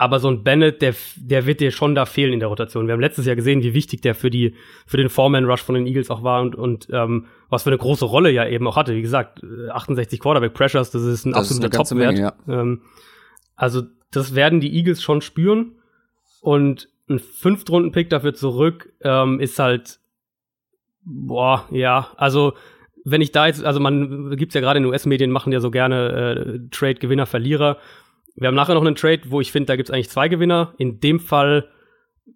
aber 0.00 0.20
so 0.20 0.28
ein 0.28 0.44
Bennett, 0.44 0.80
der, 0.80 0.94
der 1.16 1.44
wird 1.44 1.58
dir 1.58 1.72
schon 1.72 1.96
da 1.96 2.06
fehlen 2.06 2.32
in 2.32 2.38
der 2.38 2.48
Rotation. 2.48 2.86
Wir 2.86 2.92
haben 2.92 3.00
letztes 3.00 3.26
Jahr 3.26 3.34
gesehen, 3.34 3.64
wie 3.64 3.74
wichtig 3.74 4.00
der 4.00 4.14
für 4.14 4.30
die, 4.30 4.54
für 4.86 4.96
den 4.96 5.08
Foreman-Rush 5.08 5.62
von 5.62 5.74
den 5.74 5.88
Eagles 5.88 6.08
auch 6.08 6.22
war 6.22 6.40
und, 6.40 6.54
und 6.54 6.86
ähm, 6.92 7.26
was 7.48 7.64
für 7.64 7.70
eine 7.70 7.78
große 7.78 8.04
Rolle 8.04 8.30
ja 8.30 8.46
eben 8.46 8.66
auch 8.68 8.76
hatte. 8.76 8.94
Wie 8.94 9.02
gesagt, 9.02 9.42
68 9.72 10.20
Quarterback 10.20 10.54
Pressures, 10.54 10.92
das 10.92 11.02
ist 11.02 11.26
ein 11.26 11.32
das 11.32 11.50
absoluter 11.50 11.70
Topwert. 11.70 12.16
Ja. 12.16 12.32
Ähm, 12.46 12.82
also, 13.56 13.82
das 14.12 14.36
werden 14.36 14.60
die 14.60 14.72
Eagles 14.72 15.02
schon 15.02 15.20
spüren. 15.20 15.72
Und 16.40 16.88
ein 17.10 17.18
Fünftrunden-Pick 17.18 18.08
dafür 18.08 18.34
zurück 18.34 18.92
ähm, 19.00 19.40
ist 19.40 19.58
halt, 19.58 19.98
boah, 21.04 21.66
ja, 21.72 22.12
also 22.16 22.52
wenn 23.04 23.20
ich 23.20 23.32
da 23.32 23.48
jetzt, 23.48 23.64
also 23.64 23.80
man 23.80 24.36
gibt's 24.36 24.54
ja 24.54 24.60
gerade 24.60 24.78
in 24.78 24.84
US-Medien, 24.84 25.32
machen 25.32 25.52
ja 25.52 25.58
so 25.58 25.72
gerne 25.72 26.10
äh, 26.10 26.68
Trade-Gewinner, 26.70 27.26
Verlierer. 27.26 27.78
Wir 28.38 28.46
haben 28.48 28.54
nachher 28.54 28.74
noch 28.74 28.84
einen 28.84 28.94
Trade, 28.94 29.22
wo 29.26 29.40
ich 29.40 29.50
finde, 29.50 29.66
da 29.66 29.76
gibt 29.76 29.88
es 29.88 29.92
eigentlich 29.92 30.10
zwei 30.10 30.28
Gewinner. 30.28 30.74
In 30.78 31.00
dem 31.00 31.18
Fall 31.18 31.68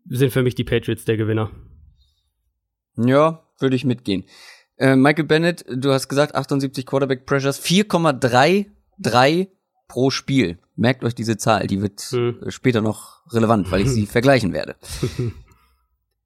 sind 0.07 0.33
für 0.33 0.43
mich 0.43 0.57
die 0.57 0.65
Patriots 0.65 1.05
der 1.05 1.17
Gewinner. 1.17 1.51
Ja, 2.97 3.45
würde 3.61 3.77
ich 3.77 3.85
mitgehen. 3.85 4.25
Äh, 4.79 4.97
Michael 4.97 5.25
Bennett, 5.25 5.65
du 5.69 5.93
hast 5.93 6.09
gesagt 6.09 6.35
78 6.35 6.87
Quarterback 6.87 7.25
Pressures, 7.25 7.63
4,33 7.63 9.49
pro 9.87 10.11
Spiel. 10.11 10.59
Merkt 10.75 11.05
euch 11.05 11.15
diese 11.15 11.37
Zahl, 11.37 11.69
die 11.69 11.81
wird 11.81 12.01
hm. 12.01 12.39
später 12.49 12.81
noch 12.81 13.23
relevant, 13.33 13.71
weil 13.71 13.83
ich 13.83 13.91
sie 13.91 14.07
vergleichen 14.07 14.53
werde. 14.53 14.75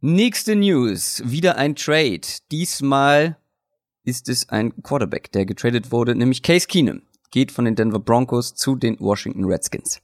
Nächste 0.01 0.57
News, 0.57 1.23
wieder 1.27 1.59
ein 1.59 1.77
Trade. 1.77 2.23
Diesmal 2.51 3.37
ist 4.05 4.31
es 4.31 4.49
ein 4.49 4.83
Quarterback, 4.83 5.33
der 5.33 5.45
getradet 5.45 5.93
wurde, 5.93 6.15
nämlich 6.15 6.43
Case 6.43 6.67
Keenum 6.67 7.03
geht 7.37 7.53
von 7.53 7.67
den 7.67 7.75
Denver 7.75 7.99
Broncos 7.99 8.55
zu 8.55 8.77
den 8.77 8.99
Washington 8.99 9.45
Redskins. 9.45 10.01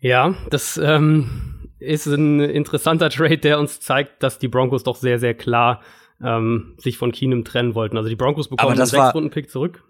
Ja, 0.00 0.34
das 0.50 0.76
ähm, 0.76 1.70
ist 1.78 2.06
ein 2.06 2.40
interessanter 2.40 3.10
Trade, 3.16 3.38
der 3.38 3.60
uns 3.60 3.78
zeigt, 3.78 4.24
dass 4.24 4.40
die 4.40 4.48
Broncos 4.48 4.82
doch 4.82 4.96
sehr, 4.96 5.20
sehr 5.20 5.34
klar 5.34 5.80
ähm, 6.20 6.74
sich 6.78 6.98
von 6.98 7.12
Keenum 7.12 7.44
trennen 7.44 7.76
wollten. 7.76 7.96
Also 7.96 8.08
die 8.08 8.16
Broncos 8.16 8.48
bekommen 8.48 8.72
einen 8.72 8.86
Sechs-Runden-Pick 8.86 9.50
zurück. 9.50 9.84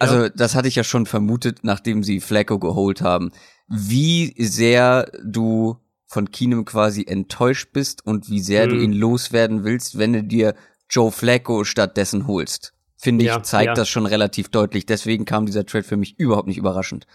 Also 0.00 0.22
ja. 0.24 0.28
das 0.30 0.56
hatte 0.56 0.66
ich 0.66 0.74
ja 0.74 0.82
schon 0.82 1.06
vermutet, 1.06 1.60
nachdem 1.62 2.02
sie 2.02 2.18
Flacco 2.18 2.58
geholt 2.58 3.00
haben, 3.00 3.30
wie 3.68 4.34
sehr 4.38 5.08
du 5.24 5.76
von 6.08 6.32
Keenum 6.32 6.64
quasi 6.64 7.04
enttäuscht 7.06 7.68
bist 7.72 8.04
und 8.04 8.28
wie 8.28 8.40
sehr 8.40 8.64
hm. 8.64 8.70
du 8.70 8.74
mhm. 8.74 8.82
ihn 8.82 8.92
loswerden 8.92 9.62
willst, 9.62 9.98
wenn 9.98 10.14
du 10.14 10.24
dir 10.24 10.56
Joe 10.90 11.12
Flacco 11.12 11.62
stattdessen 11.62 12.26
holst 12.26 12.74
finde 12.98 13.24
ich, 13.24 13.28
ja, 13.28 13.42
zeigt 13.42 13.68
ja. 13.68 13.74
das 13.74 13.88
schon 13.88 14.06
relativ 14.06 14.48
deutlich. 14.48 14.84
Deswegen 14.84 15.24
kam 15.24 15.46
dieser 15.46 15.64
Trade 15.64 15.84
für 15.84 15.96
mich 15.96 16.18
überhaupt 16.18 16.48
nicht 16.48 16.58
überraschend. 16.58 17.06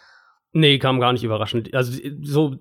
Nee, 0.53 0.77
kam 0.77 0.99
gar 0.99 1.13
nicht 1.13 1.23
überraschend. 1.23 1.73
Also 1.73 1.99
so, 2.21 2.55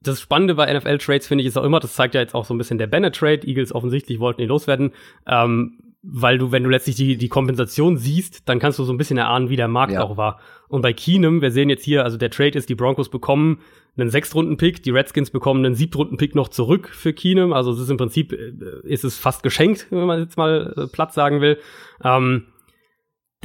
das 0.00 0.20
Spannende 0.20 0.54
bei 0.54 0.72
NFL-Trades 0.72 1.26
finde 1.26 1.42
ich 1.42 1.48
ist 1.48 1.58
auch 1.58 1.64
immer, 1.64 1.80
das 1.80 1.94
zeigt 1.94 2.14
ja 2.14 2.20
jetzt 2.20 2.34
auch 2.34 2.44
so 2.44 2.54
ein 2.54 2.58
bisschen 2.58 2.78
der 2.78 2.86
Bennett-Trade. 2.86 3.46
Eagles 3.46 3.74
offensichtlich 3.74 4.18
wollten 4.20 4.40
ihn 4.40 4.48
loswerden. 4.48 4.92
Ähm, 5.26 5.91
weil 6.02 6.36
du, 6.36 6.50
wenn 6.50 6.64
du 6.64 6.68
letztlich 6.68 6.96
die, 6.96 7.16
die 7.16 7.28
Kompensation 7.28 7.96
siehst, 7.96 8.48
dann 8.48 8.58
kannst 8.58 8.78
du 8.78 8.84
so 8.84 8.92
ein 8.92 8.98
bisschen 8.98 9.18
erahnen, 9.18 9.50
wie 9.50 9.56
der 9.56 9.68
Markt 9.68 9.92
ja. 9.92 10.02
auch 10.02 10.16
war. 10.16 10.40
Und 10.68 10.82
bei 10.82 10.92
Keenum, 10.92 11.40
wir 11.40 11.52
sehen 11.52 11.70
jetzt 11.70 11.84
hier, 11.84 12.02
also 12.02 12.16
der 12.16 12.30
Trade 12.30 12.58
ist, 12.58 12.68
die 12.68 12.74
Broncos 12.74 13.08
bekommen 13.08 13.60
einen 13.96 14.10
Sechstrunden-Pick, 14.10 14.82
die 14.82 14.90
Redskins 14.90 15.30
bekommen 15.30 15.64
einen 15.64 15.74
Siebtrunden-Pick 15.76 16.34
noch 16.34 16.48
zurück 16.48 16.88
für 16.88 17.12
Keenum. 17.12 17.52
Also 17.52 17.70
es 17.72 17.78
ist 17.78 17.90
im 17.90 17.98
Prinzip, 17.98 18.32
äh, 18.32 18.52
ist 18.82 19.04
es 19.04 19.16
fast 19.16 19.44
geschenkt, 19.44 19.86
wenn 19.90 20.06
man 20.06 20.18
jetzt 20.18 20.36
mal 20.36 20.74
äh, 20.76 20.86
platt 20.88 21.12
sagen 21.12 21.40
will. 21.40 21.58
Ähm, 22.02 22.46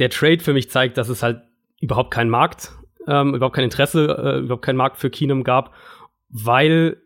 der 0.00 0.10
Trade 0.10 0.40
für 0.40 0.52
mich 0.52 0.70
zeigt, 0.70 0.96
dass 0.96 1.08
es 1.08 1.22
halt 1.22 1.42
überhaupt 1.80 2.10
keinen 2.10 2.30
Markt, 2.30 2.72
ähm, 3.06 3.34
überhaupt 3.34 3.54
kein 3.54 3.64
Interesse, 3.64 4.06
äh, 4.06 4.38
überhaupt 4.40 4.64
keinen 4.64 4.76
Markt 4.76 4.96
für 4.96 5.10
Keenum 5.10 5.44
gab, 5.44 5.74
weil 6.28 6.96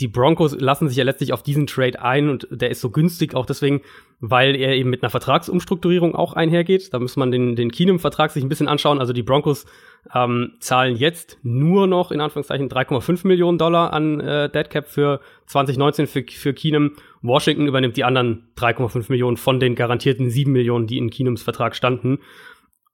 die 0.00 0.08
Broncos 0.08 0.58
lassen 0.58 0.88
sich 0.88 0.96
ja 0.96 1.04
letztlich 1.04 1.32
auf 1.32 1.42
diesen 1.42 1.66
Trade 1.66 2.02
ein 2.02 2.28
und 2.28 2.48
der 2.50 2.70
ist 2.70 2.80
so 2.80 2.90
günstig 2.90 3.34
auch 3.34 3.46
deswegen, 3.46 3.80
weil 4.18 4.56
er 4.56 4.74
eben 4.74 4.90
mit 4.90 5.02
einer 5.02 5.10
Vertragsumstrukturierung 5.10 6.16
auch 6.16 6.32
einhergeht. 6.32 6.92
Da 6.92 6.98
muss 6.98 7.16
man 7.16 7.30
den, 7.30 7.54
den 7.54 7.70
Keenum-Vertrag 7.70 8.32
sich 8.32 8.42
ein 8.42 8.48
bisschen 8.48 8.66
anschauen. 8.66 8.98
Also 8.98 9.12
die 9.12 9.22
Broncos 9.22 9.66
ähm, 10.12 10.54
zahlen 10.58 10.96
jetzt 10.96 11.38
nur 11.42 11.86
noch 11.86 12.10
in 12.10 12.20
Anführungszeichen 12.20 12.68
3,5 12.68 13.26
Millionen 13.26 13.56
Dollar 13.56 13.92
an 13.92 14.18
äh, 14.20 14.50
Deadcap 14.50 14.88
für 14.88 15.20
2019 15.46 16.08
für, 16.08 16.24
für 16.28 16.54
Keenum. 16.54 16.96
Washington 17.22 17.68
übernimmt 17.68 17.96
die 17.96 18.04
anderen 18.04 18.48
3,5 18.56 19.06
Millionen 19.10 19.36
von 19.36 19.60
den 19.60 19.76
garantierten 19.76 20.28
7 20.28 20.50
Millionen, 20.50 20.88
die 20.88 20.98
in 20.98 21.10
Keenums 21.10 21.42
Vertrag 21.42 21.76
standen. 21.76 22.18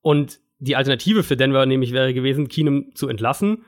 Und 0.03 0.39
die 0.59 0.77
Alternative 0.77 1.23
für 1.23 1.39
Denver 1.39 1.65
nämlich 1.65 1.93
wäre 1.93 2.13
gewesen, 2.13 2.49
Keenum 2.49 2.95
zu 2.95 3.09
entlassen 3.09 3.65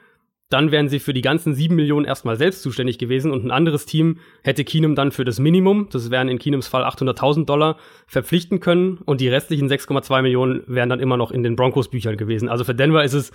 dann 0.53 0.71
wären 0.71 0.89
sie 0.89 0.99
für 0.99 1.13
die 1.13 1.23
ganzen 1.23 1.55
sieben 1.55 1.77
Millionen 1.77 2.05
erstmal 2.05 2.37
selbst 2.37 2.63
zuständig 2.63 2.99
gewesen 2.99 3.31
und 3.31 3.45
ein 3.45 3.51
anderes 3.51 3.87
Team 3.87 4.19
hätte 4.43 4.65
Keenum 4.65 4.95
dann 4.95 5.13
für 5.13 5.25
das 5.25 5.39
Minimum, 5.39 5.89
das 5.91 6.11
wären 6.11 6.29
in 6.29 6.39
Keenums 6.39 6.69
Fall 6.69 6.85
800.000 6.85 7.47
Dollar, 7.47 7.77
verpflichten 8.07 8.61
können 8.61 8.99
und 9.05 9.21
die 9.21 9.29
restlichen 9.29 9.69
6,2 9.69 10.23
Millionen 10.23 10.63
wären 10.67 10.89
dann 10.89 11.01
immer 11.01 11.17
noch 11.17 11.31
in 11.31 11.43
den 11.43 11.57
Broncos 11.57 11.89
Büchern 11.89 12.17
gewesen. 12.17 12.49
Also 12.49 12.65
für 12.65 12.75
Denver 12.75 13.05
ist 13.05 13.15
es 13.15 13.33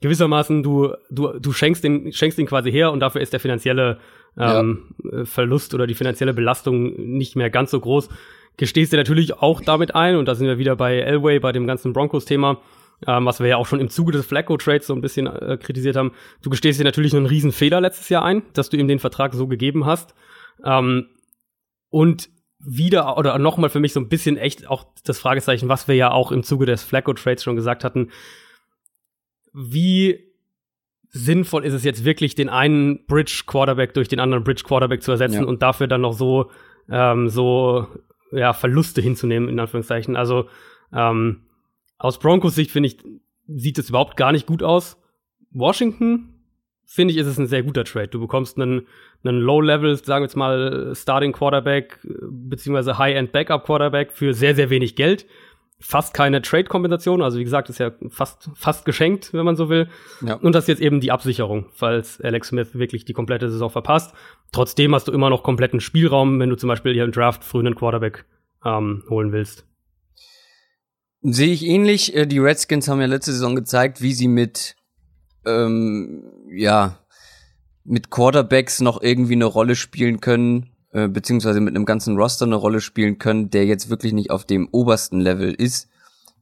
gewissermaßen, 0.00 0.62
du, 0.62 0.94
du, 1.10 1.38
du 1.38 1.52
schenkst 1.52 1.82
den, 1.82 2.12
schenkst 2.12 2.38
den 2.38 2.46
quasi 2.46 2.70
her 2.70 2.92
und 2.92 3.00
dafür 3.00 3.20
ist 3.20 3.32
der 3.32 3.40
finanzielle 3.40 3.98
ähm, 4.38 4.82
ja. 5.04 5.24
Verlust 5.24 5.74
oder 5.74 5.86
die 5.86 5.94
finanzielle 5.94 6.34
Belastung 6.34 6.94
nicht 7.16 7.36
mehr 7.36 7.50
ganz 7.50 7.70
so 7.70 7.80
groß. 7.80 8.08
Gestehst 8.56 8.92
dir 8.92 8.98
natürlich 8.98 9.38
auch 9.38 9.60
damit 9.60 9.94
ein 9.94 10.16
und 10.16 10.26
da 10.26 10.34
sind 10.34 10.46
wir 10.46 10.58
wieder 10.58 10.76
bei 10.76 10.98
Elway, 10.98 11.38
bei 11.38 11.52
dem 11.52 11.66
ganzen 11.66 11.92
Broncos-Thema 11.92 12.60
ähm, 13.06 13.26
was 13.26 13.40
wir 13.40 13.48
ja 13.48 13.56
auch 13.56 13.66
schon 13.66 13.80
im 13.80 13.88
Zuge 13.88 14.12
des 14.12 14.26
Flacco-Trades 14.26 14.86
so 14.86 14.94
ein 14.94 15.00
bisschen 15.00 15.26
äh, 15.26 15.58
kritisiert 15.60 15.96
haben. 15.96 16.12
Du 16.42 16.50
gestehst 16.50 16.80
dir 16.80 16.84
natürlich 16.84 17.14
einen 17.14 17.26
riesen 17.26 17.52
Fehler 17.52 17.80
letztes 17.80 18.08
Jahr 18.08 18.24
ein, 18.24 18.42
dass 18.52 18.70
du 18.70 18.76
ihm 18.76 18.88
den 18.88 18.98
Vertrag 18.98 19.34
so 19.34 19.46
gegeben 19.46 19.86
hast. 19.86 20.14
Ähm, 20.64 21.08
und 21.88 22.28
wieder 22.64 23.18
oder 23.18 23.38
nochmal 23.38 23.70
für 23.70 23.80
mich 23.80 23.92
so 23.92 24.00
ein 24.00 24.08
bisschen 24.08 24.36
echt 24.36 24.68
auch 24.68 24.86
das 25.04 25.18
Fragezeichen, 25.18 25.68
was 25.68 25.88
wir 25.88 25.96
ja 25.96 26.12
auch 26.12 26.30
im 26.30 26.44
Zuge 26.44 26.66
des 26.66 26.82
Flacco-Trades 26.84 27.42
schon 27.42 27.56
gesagt 27.56 27.84
hatten. 27.84 28.10
Wie 29.52 30.32
sinnvoll 31.10 31.64
ist 31.64 31.74
es 31.74 31.84
jetzt 31.84 32.04
wirklich, 32.04 32.34
den 32.34 32.48
einen 32.48 33.04
Bridge-Quarterback 33.06 33.94
durch 33.94 34.08
den 34.08 34.20
anderen 34.20 34.44
Bridge-Quarterback 34.44 35.02
zu 35.02 35.10
ersetzen 35.10 35.42
ja. 35.42 35.44
und 35.44 35.60
dafür 35.60 35.86
dann 35.88 36.00
noch 36.00 36.14
so, 36.14 36.50
ähm, 36.88 37.28
so 37.28 37.86
ja, 38.30 38.52
Verluste 38.52 39.02
hinzunehmen, 39.02 39.48
in 39.48 39.60
Anführungszeichen. 39.60 40.16
Also 40.16 40.48
ähm, 40.92 41.42
aus 42.02 42.18
Broncos 42.18 42.54
Sicht 42.54 42.70
finde 42.70 42.88
ich, 42.88 42.98
sieht 43.46 43.78
es 43.78 43.88
überhaupt 43.88 44.16
gar 44.16 44.32
nicht 44.32 44.46
gut 44.46 44.62
aus. 44.62 45.00
Washington, 45.52 46.34
finde 46.84 47.12
ich, 47.12 47.20
ist 47.20 47.28
es 47.28 47.38
ein 47.38 47.46
sehr 47.46 47.62
guter 47.62 47.84
Trade. 47.84 48.08
Du 48.08 48.20
bekommst 48.20 48.58
einen, 48.58 48.86
einen 49.24 49.38
Low-Level, 49.38 49.96
sagen 49.96 50.22
wir 50.22 50.26
jetzt 50.26 50.36
mal, 50.36 50.92
Starting 50.94 51.32
Quarterback, 51.32 52.00
beziehungsweise 52.28 52.98
High-End 52.98 53.32
Backup 53.32 53.64
Quarterback 53.64 54.12
für 54.12 54.34
sehr, 54.34 54.54
sehr 54.54 54.68
wenig 54.68 54.96
Geld. 54.96 55.26
Fast 55.78 56.14
keine 56.14 56.42
Trade-Kompensation, 56.42 57.22
also 57.22 57.38
wie 57.38 57.44
gesagt, 57.44 57.68
ist 57.68 57.78
ja 57.78 57.92
fast, 58.08 58.50
fast 58.54 58.84
geschenkt, 58.84 59.32
wenn 59.32 59.44
man 59.44 59.56
so 59.56 59.68
will. 59.68 59.88
Ja. 60.24 60.34
Und 60.34 60.54
das 60.54 60.64
ist 60.64 60.68
jetzt 60.68 60.82
eben 60.82 61.00
die 61.00 61.10
Absicherung, 61.10 61.66
falls 61.72 62.20
Alex 62.20 62.48
Smith 62.48 62.78
wirklich 62.78 63.04
die 63.04 63.14
komplette 63.14 63.50
Saison 63.50 63.70
verpasst. 63.70 64.14
Trotzdem 64.52 64.94
hast 64.94 65.08
du 65.08 65.12
immer 65.12 65.30
noch 65.30 65.42
kompletten 65.42 65.80
Spielraum, 65.80 66.38
wenn 66.38 66.50
du 66.50 66.56
zum 66.56 66.68
Beispiel 66.68 66.94
hier 66.94 67.04
im 67.04 67.12
Draft 67.12 67.42
früh 67.44 67.60
einen 67.60 67.74
Quarterback 67.74 68.26
ähm, 68.64 69.04
holen 69.08 69.32
willst. 69.32 69.66
Sehe 71.22 71.52
ich 71.52 71.64
ähnlich. 71.64 72.14
Äh, 72.14 72.26
die 72.26 72.38
Redskins 72.38 72.88
haben 72.88 73.00
ja 73.00 73.06
letzte 73.06 73.32
Saison 73.32 73.54
gezeigt, 73.54 74.02
wie 74.02 74.12
sie 74.12 74.28
mit, 74.28 74.76
ähm, 75.46 76.24
ja, 76.50 76.98
mit 77.84 78.10
Quarterbacks 78.10 78.80
noch 78.80 79.02
irgendwie 79.02 79.34
eine 79.34 79.44
Rolle 79.44 79.74
spielen 79.76 80.20
können, 80.20 80.70
äh, 80.92 81.08
beziehungsweise 81.08 81.60
mit 81.60 81.74
einem 81.74 81.84
ganzen 81.84 82.16
Roster 82.16 82.44
eine 82.44 82.56
Rolle 82.56 82.80
spielen 82.80 83.18
können, 83.18 83.50
der 83.50 83.66
jetzt 83.66 83.88
wirklich 83.88 84.12
nicht 84.12 84.30
auf 84.30 84.44
dem 84.44 84.68
obersten 84.72 85.20
Level 85.20 85.52
ist. 85.52 85.88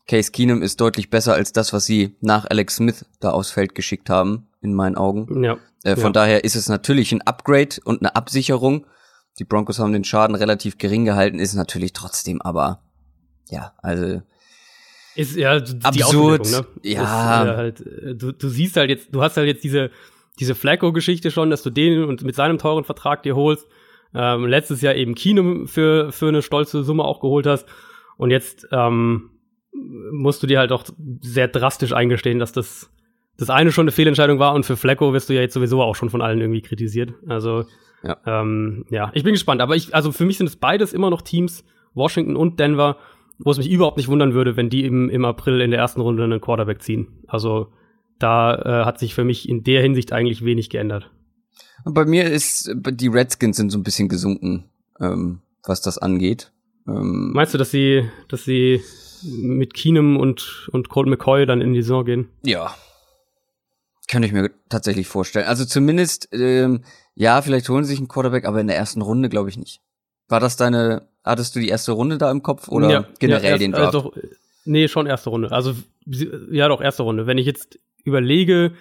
Case 0.06 0.32
Keenum 0.32 0.62
ist 0.62 0.80
deutlich 0.80 1.08
besser 1.08 1.34
als 1.34 1.52
das, 1.52 1.72
was 1.72 1.84
sie 1.84 2.16
nach 2.20 2.46
Alex 2.48 2.76
Smith 2.76 3.04
da 3.20 3.30
aufs 3.30 3.50
Feld 3.50 3.74
geschickt 3.74 4.10
haben, 4.10 4.48
in 4.60 4.74
meinen 4.74 4.96
Augen. 4.96 5.44
Ja. 5.44 5.58
Äh, 5.84 5.94
von 5.94 6.06
ja. 6.06 6.10
daher 6.12 6.44
ist 6.44 6.56
es 6.56 6.68
natürlich 6.68 7.12
ein 7.12 7.22
Upgrade 7.22 7.76
und 7.84 8.00
eine 8.00 8.16
Absicherung. 8.16 8.86
Die 9.38 9.44
Broncos 9.44 9.78
haben 9.78 9.92
den 9.92 10.04
Schaden 10.04 10.34
relativ 10.34 10.78
gering 10.78 11.04
gehalten, 11.04 11.38
ist 11.38 11.54
natürlich 11.54 11.92
trotzdem 11.92 12.42
aber, 12.42 12.82
ja, 13.48 13.72
also 13.78 14.20
ist 15.14 15.36
ja 15.36 15.60
absurd. 15.82 16.50
Ne? 16.50 16.66
Ja. 16.82 17.42
Ist, 17.42 17.48
äh, 17.48 17.56
halt, 17.56 17.80
äh, 17.80 18.14
du, 18.14 18.32
du 18.32 18.48
siehst 18.48 18.76
halt 18.76 18.90
jetzt, 18.90 19.14
du 19.14 19.22
hast 19.22 19.36
halt 19.36 19.46
jetzt 19.46 19.64
diese, 19.64 19.90
diese 20.38 20.54
Flacco-Geschichte 20.54 21.30
schon, 21.30 21.50
dass 21.50 21.62
du 21.62 21.70
den 21.70 22.04
und 22.04 22.22
mit 22.22 22.34
seinem 22.34 22.58
teuren 22.58 22.84
Vertrag 22.84 23.22
dir 23.22 23.36
holst. 23.36 23.66
Ähm, 24.14 24.46
letztes 24.46 24.80
Jahr 24.80 24.94
eben 24.94 25.14
Keenum 25.14 25.68
für, 25.68 26.10
für 26.10 26.28
eine 26.28 26.42
stolze 26.42 26.82
Summe 26.82 27.04
auch 27.04 27.20
geholt 27.20 27.46
hast. 27.46 27.66
Und 28.16 28.30
jetzt 28.30 28.66
ähm, 28.72 29.30
musst 29.72 30.42
du 30.42 30.46
dir 30.46 30.58
halt 30.58 30.72
auch 30.72 30.84
sehr 31.20 31.48
drastisch 31.48 31.92
eingestehen, 31.92 32.38
dass 32.38 32.52
das 32.52 32.90
das 33.40 33.48
eine 33.48 33.72
schon 33.72 33.84
eine 33.84 33.92
Fehlentscheidung 33.92 34.38
war 34.38 34.52
und 34.52 34.66
für 34.66 34.76
Flacco 34.76 35.14
wirst 35.14 35.30
du 35.30 35.32
ja 35.32 35.40
jetzt 35.40 35.54
sowieso 35.54 35.82
auch 35.82 35.96
schon 35.96 36.10
von 36.10 36.20
allen 36.20 36.40
irgendwie 36.42 36.60
kritisiert. 36.60 37.14
Also 37.26 37.64
ja, 38.02 38.18
ähm, 38.26 38.84
ja 38.90 39.10
ich 39.14 39.24
bin 39.24 39.32
gespannt. 39.32 39.62
Aber 39.62 39.76
ich, 39.76 39.94
also 39.94 40.12
für 40.12 40.26
mich 40.26 40.36
sind 40.36 40.46
es 40.46 40.56
beides 40.56 40.92
immer 40.92 41.08
noch 41.08 41.22
Teams, 41.22 41.64
Washington 41.94 42.36
und 42.36 42.60
Denver, 42.60 42.98
wo 43.42 43.50
es 43.50 43.58
mich 43.58 43.70
überhaupt 43.70 43.96
nicht 43.96 44.08
wundern 44.08 44.34
würde, 44.34 44.56
wenn 44.56 44.70
die 44.70 44.84
im, 44.84 45.08
im 45.08 45.24
April 45.24 45.60
in 45.60 45.70
der 45.70 45.80
ersten 45.80 46.00
Runde 46.00 46.24
einen 46.24 46.40
Quarterback 46.40 46.82
ziehen. 46.82 47.08
Also 47.26 47.72
da 48.18 48.54
äh, 48.54 48.84
hat 48.84 48.98
sich 48.98 49.14
für 49.14 49.24
mich 49.24 49.48
in 49.48 49.64
der 49.64 49.82
Hinsicht 49.82 50.12
eigentlich 50.12 50.44
wenig 50.44 50.70
geändert. 50.70 51.10
Bei 51.84 52.04
mir 52.04 52.30
ist, 52.30 52.70
die 52.74 53.08
Redskins 53.08 53.56
sind 53.56 53.70
so 53.70 53.78
ein 53.78 53.82
bisschen 53.82 54.08
gesunken, 54.08 54.68
ähm, 55.00 55.40
was 55.64 55.80
das 55.80 55.96
angeht. 55.96 56.52
Ähm, 56.86 57.32
Meinst 57.32 57.54
du, 57.54 57.58
dass 57.58 57.70
sie, 57.70 58.08
dass 58.28 58.44
sie 58.44 58.82
mit 59.22 59.72
Keenum 59.72 60.18
und, 60.18 60.68
und 60.72 60.90
Colt 60.90 61.08
McCoy 61.08 61.46
dann 61.46 61.62
in 61.62 61.72
die 61.72 61.82
Saison 61.82 62.04
gehen? 62.04 62.28
Ja. 62.42 62.74
Kann 64.08 64.22
ich 64.22 64.32
mir 64.32 64.50
tatsächlich 64.68 65.06
vorstellen. 65.06 65.46
Also 65.46 65.64
zumindest, 65.64 66.28
ähm, 66.32 66.82
ja, 67.14 67.40
vielleicht 67.40 67.68
holen 67.68 67.84
sie 67.84 67.90
sich 67.90 67.98
einen 68.00 68.08
Quarterback, 68.08 68.44
aber 68.44 68.60
in 68.60 68.66
der 68.66 68.76
ersten 68.76 69.00
Runde 69.00 69.28
glaube 69.28 69.48
ich 69.48 69.56
nicht. 69.56 69.80
War 70.28 70.40
das 70.40 70.56
deine 70.56 71.08
Hattest 71.24 71.54
du 71.54 71.60
die 71.60 71.68
erste 71.68 71.92
Runde 71.92 72.18
da 72.18 72.30
im 72.30 72.42
Kopf 72.42 72.68
oder 72.68 72.90
ja, 72.90 73.08
generell 73.18 73.44
ja, 73.44 73.50
erst, 73.50 73.62
den 73.62 73.72
Draft? 73.72 73.94
Also, 73.94 74.14
nee, 74.64 74.88
schon 74.88 75.06
erste 75.06 75.30
Runde. 75.30 75.52
Also 75.52 75.74
ja, 76.50 76.68
doch 76.68 76.80
erste 76.80 77.02
Runde. 77.02 77.26
Wenn 77.26 77.38
ich 77.38 77.46
jetzt 77.46 77.78
überlege, 78.04 78.72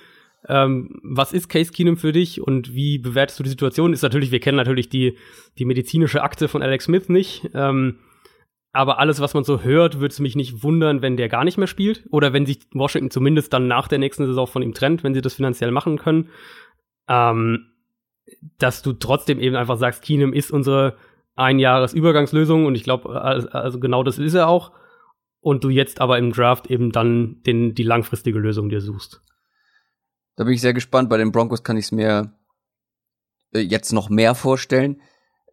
ähm, 0.48 1.00
was 1.04 1.34
ist 1.34 1.50
Case 1.50 1.72
Keenum 1.72 1.98
für 1.98 2.14
dich 2.14 2.42
und 2.42 2.74
wie 2.74 2.98
bewertest 2.98 3.40
du 3.40 3.44
die 3.44 3.50
Situation? 3.50 3.92
Ist 3.92 4.04
natürlich, 4.04 4.32
wir 4.32 4.40
kennen 4.40 4.58
natürlich 4.58 4.90
die 4.90 5.18
die 5.58 5.66
medizinische 5.66 6.24
Akte 6.24 6.48
von 6.48 6.62
Alex 6.62 6.86
Smith 6.86 7.10
nicht. 7.10 7.50
Ähm, 7.54 8.00
aber 8.72 9.00
alles, 9.00 9.20
was 9.20 9.34
man 9.34 9.44
so 9.44 9.64
hört, 9.64 10.00
würde 10.00 10.14
es 10.14 10.20
mich 10.20 10.36
nicht 10.36 10.64
wundern, 10.64 11.02
wenn 11.02 11.18
der 11.18 11.28
gar 11.28 11.44
nicht 11.44 11.58
mehr 11.58 11.68
spielt 11.68 12.06
oder 12.12 12.34
wenn 12.34 12.46
sich 12.46 12.60
Washington 12.74 13.10
zumindest 13.10 13.52
dann 13.52 13.68
nach 13.68 13.88
der 13.88 13.98
nächsten 13.98 14.26
Saison 14.28 14.48
von 14.48 14.62
ihm 14.62 14.74
trennt, 14.74 15.04
wenn 15.04 15.14
sie 15.14 15.22
das 15.22 15.34
finanziell 15.34 15.72
machen 15.72 15.98
können. 15.98 16.30
Ähm, 17.10 17.66
dass 18.60 18.84
du 18.84 18.94
trotzdem 18.94 19.40
eben 19.40 19.56
einfach 19.56 19.78
sagst, 19.78 20.04
Keenum 20.04 20.34
ist 20.34 20.52
unsere 20.52 20.96
ein 21.40 21.58
Jahres 21.60 21.94
Übergangslösung 21.94 22.66
und 22.66 22.76
ich 22.76 22.84
glaube, 22.84 23.22
also 23.22 23.80
genau 23.80 24.04
das 24.04 24.18
ist 24.18 24.34
er 24.34 24.48
auch. 24.48 24.72
Und 25.42 25.64
du 25.64 25.70
jetzt 25.70 26.02
aber 26.02 26.18
im 26.18 26.34
Draft 26.34 26.68
eben 26.68 26.92
dann 26.92 27.42
den, 27.46 27.74
die 27.74 27.84
langfristige 27.84 28.40
Lösung 28.40 28.70
dir 28.70 28.82
suchst. 28.82 29.22
Da 30.36 30.44
bin 30.44 30.54
ich 30.54 30.62
sehr 30.62 30.74
gespannt. 30.74 31.10
Bei 31.10 31.18
den 31.18 31.32
Broncos 31.32 31.64
kann 31.64 31.78
ich 31.78 31.86
es 31.86 31.92
mir 31.94 32.34
äh, 33.54 33.60
jetzt 33.60 33.94
noch 33.94 34.10
mehr 34.10 34.36
vorstellen. 34.36 35.02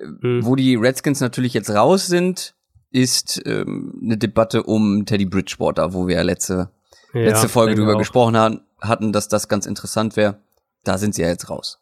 Mhm. 0.01 0.45
Wo 0.45 0.57
die 0.57 0.75
Redskins 0.75 1.21
natürlich 1.21 1.55
jetzt 1.55 1.71
raus 1.71 2.09
sind, 2.09 2.57
ist 2.91 3.41
ähm, 3.47 4.01
eine 4.03 4.19
Debatte 4.19 4.65
um 4.65 5.07
Teddy 5.07 5.27
Bridgewater, 5.27 5.93
wo 5.93 6.09
wir 6.09 6.17
ja 6.17 6.23
letzte, 6.23 6.71
ja, 7.13 7.21
letzte 7.21 7.49
Folge 7.49 7.77
drüber 7.77 7.97
gesprochen 7.97 8.37
haben, 8.37 8.61
hatten, 8.81 9.13
dass 9.13 9.29
das 9.29 9.49
ganz 9.49 9.67
interessant 9.67 10.17
wäre. 10.17 10.41
Da 10.83 10.99
sind 10.99 11.15
sie 11.15 11.23
ja 11.23 11.29
jetzt 11.29 11.49
raus. 11.49 11.81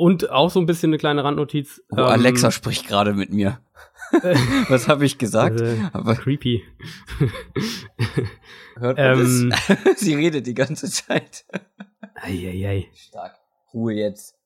Und 0.00 0.30
auch 0.30 0.50
so 0.50 0.58
ein 0.60 0.64
bisschen 0.64 0.88
eine 0.88 0.96
kleine 0.96 1.24
Randnotiz. 1.24 1.82
Oh, 1.90 1.96
ähm, 1.98 2.04
Alexa 2.04 2.50
spricht 2.50 2.88
gerade 2.88 3.12
mit 3.12 3.34
mir. 3.34 3.60
Was 4.70 4.88
habe 4.88 5.04
ich 5.04 5.18
gesagt? 5.18 5.60
Also, 5.60 5.76
Aber 5.92 6.14
creepy. 6.16 6.64
hört 8.78 8.96
man 8.96 9.20
Ähm. 9.20 9.50
das? 9.50 9.96
Sie 10.00 10.14
redet 10.14 10.46
die 10.46 10.54
ganze 10.54 10.90
Zeit. 10.90 11.44
Eieiei. 12.14 12.88
Stark. 12.94 13.34
Ruhe 13.74 13.92
jetzt. 13.92 14.36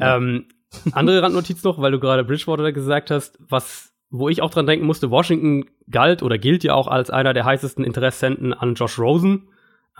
Ähm, 0.00 0.46
andere 0.90 1.22
Randnotiz 1.22 1.62
noch, 1.62 1.80
weil 1.80 1.92
du 1.92 2.00
gerade 2.00 2.24
Bridgewater 2.24 2.72
gesagt 2.72 3.12
hast, 3.12 3.38
was, 3.38 3.92
wo 4.10 4.28
ich 4.28 4.42
auch 4.42 4.50
dran 4.50 4.66
denken 4.66 4.84
musste, 4.84 5.10
Washington 5.12 5.66
galt 5.88 6.24
oder 6.24 6.38
gilt 6.38 6.64
ja 6.64 6.74
auch 6.74 6.88
als 6.88 7.08
einer 7.10 7.34
der 7.34 7.44
heißesten 7.44 7.84
Interessenten 7.84 8.52
an 8.52 8.74
Josh 8.74 8.98
Rosen. 8.98 9.48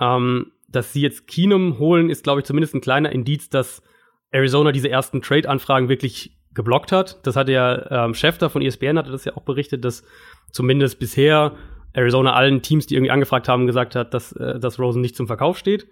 Ähm, 0.00 0.50
dass 0.68 0.92
sie 0.92 1.02
jetzt 1.02 1.28
Keenum 1.28 1.78
holen, 1.78 2.10
ist, 2.10 2.24
glaube 2.24 2.40
ich, 2.40 2.46
zumindest 2.46 2.74
ein 2.74 2.80
kleiner 2.80 3.12
Indiz, 3.12 3.48
dass 3.48 3.80
Arizona 4.30 4.72
diese 4.72 4.88
ersten 4.88 5.22
Trade-Anfragen 5.22 5.88
wirklich 5.88 6.36
geblockt 6.52 6.92
hat. 6.92 7.24
Das 7.26 7.36
hatte 7.36 7.52
ja 7.52 8.04
ähm, 8.06 8.14
Schäfter 8.14 8.50
von 8.50 8.62
ESPN 8.62 8.98
hatte 8.98 9.12
das 9.12 9.24
ja 9.24 9.36
auch 9.36 9.42
berichtet, 9.42 9.84
dass 9.84 10.04
zumindest 10.50 10.98
bisher 10.98 11.52
Arizona 11.92 12.34
allen 12.34 12.62
Teams, 12.62 12.86
die 12.86 12.94
irgendwie 12.94 13.10
angefragt 13.10 13.48
haben, 13.48 13.66
gesagt 13.66 13.94
hat, 13.94 14.14
dass, 14.14 14.32
äh, 14.32 14.58
dass 14.58 14.78
Rosen 14.78 15.00
nicht 15.02 15.16
zum 15.16 15.26
Verkauf 15.26 15.58
steht. 15.58 15.86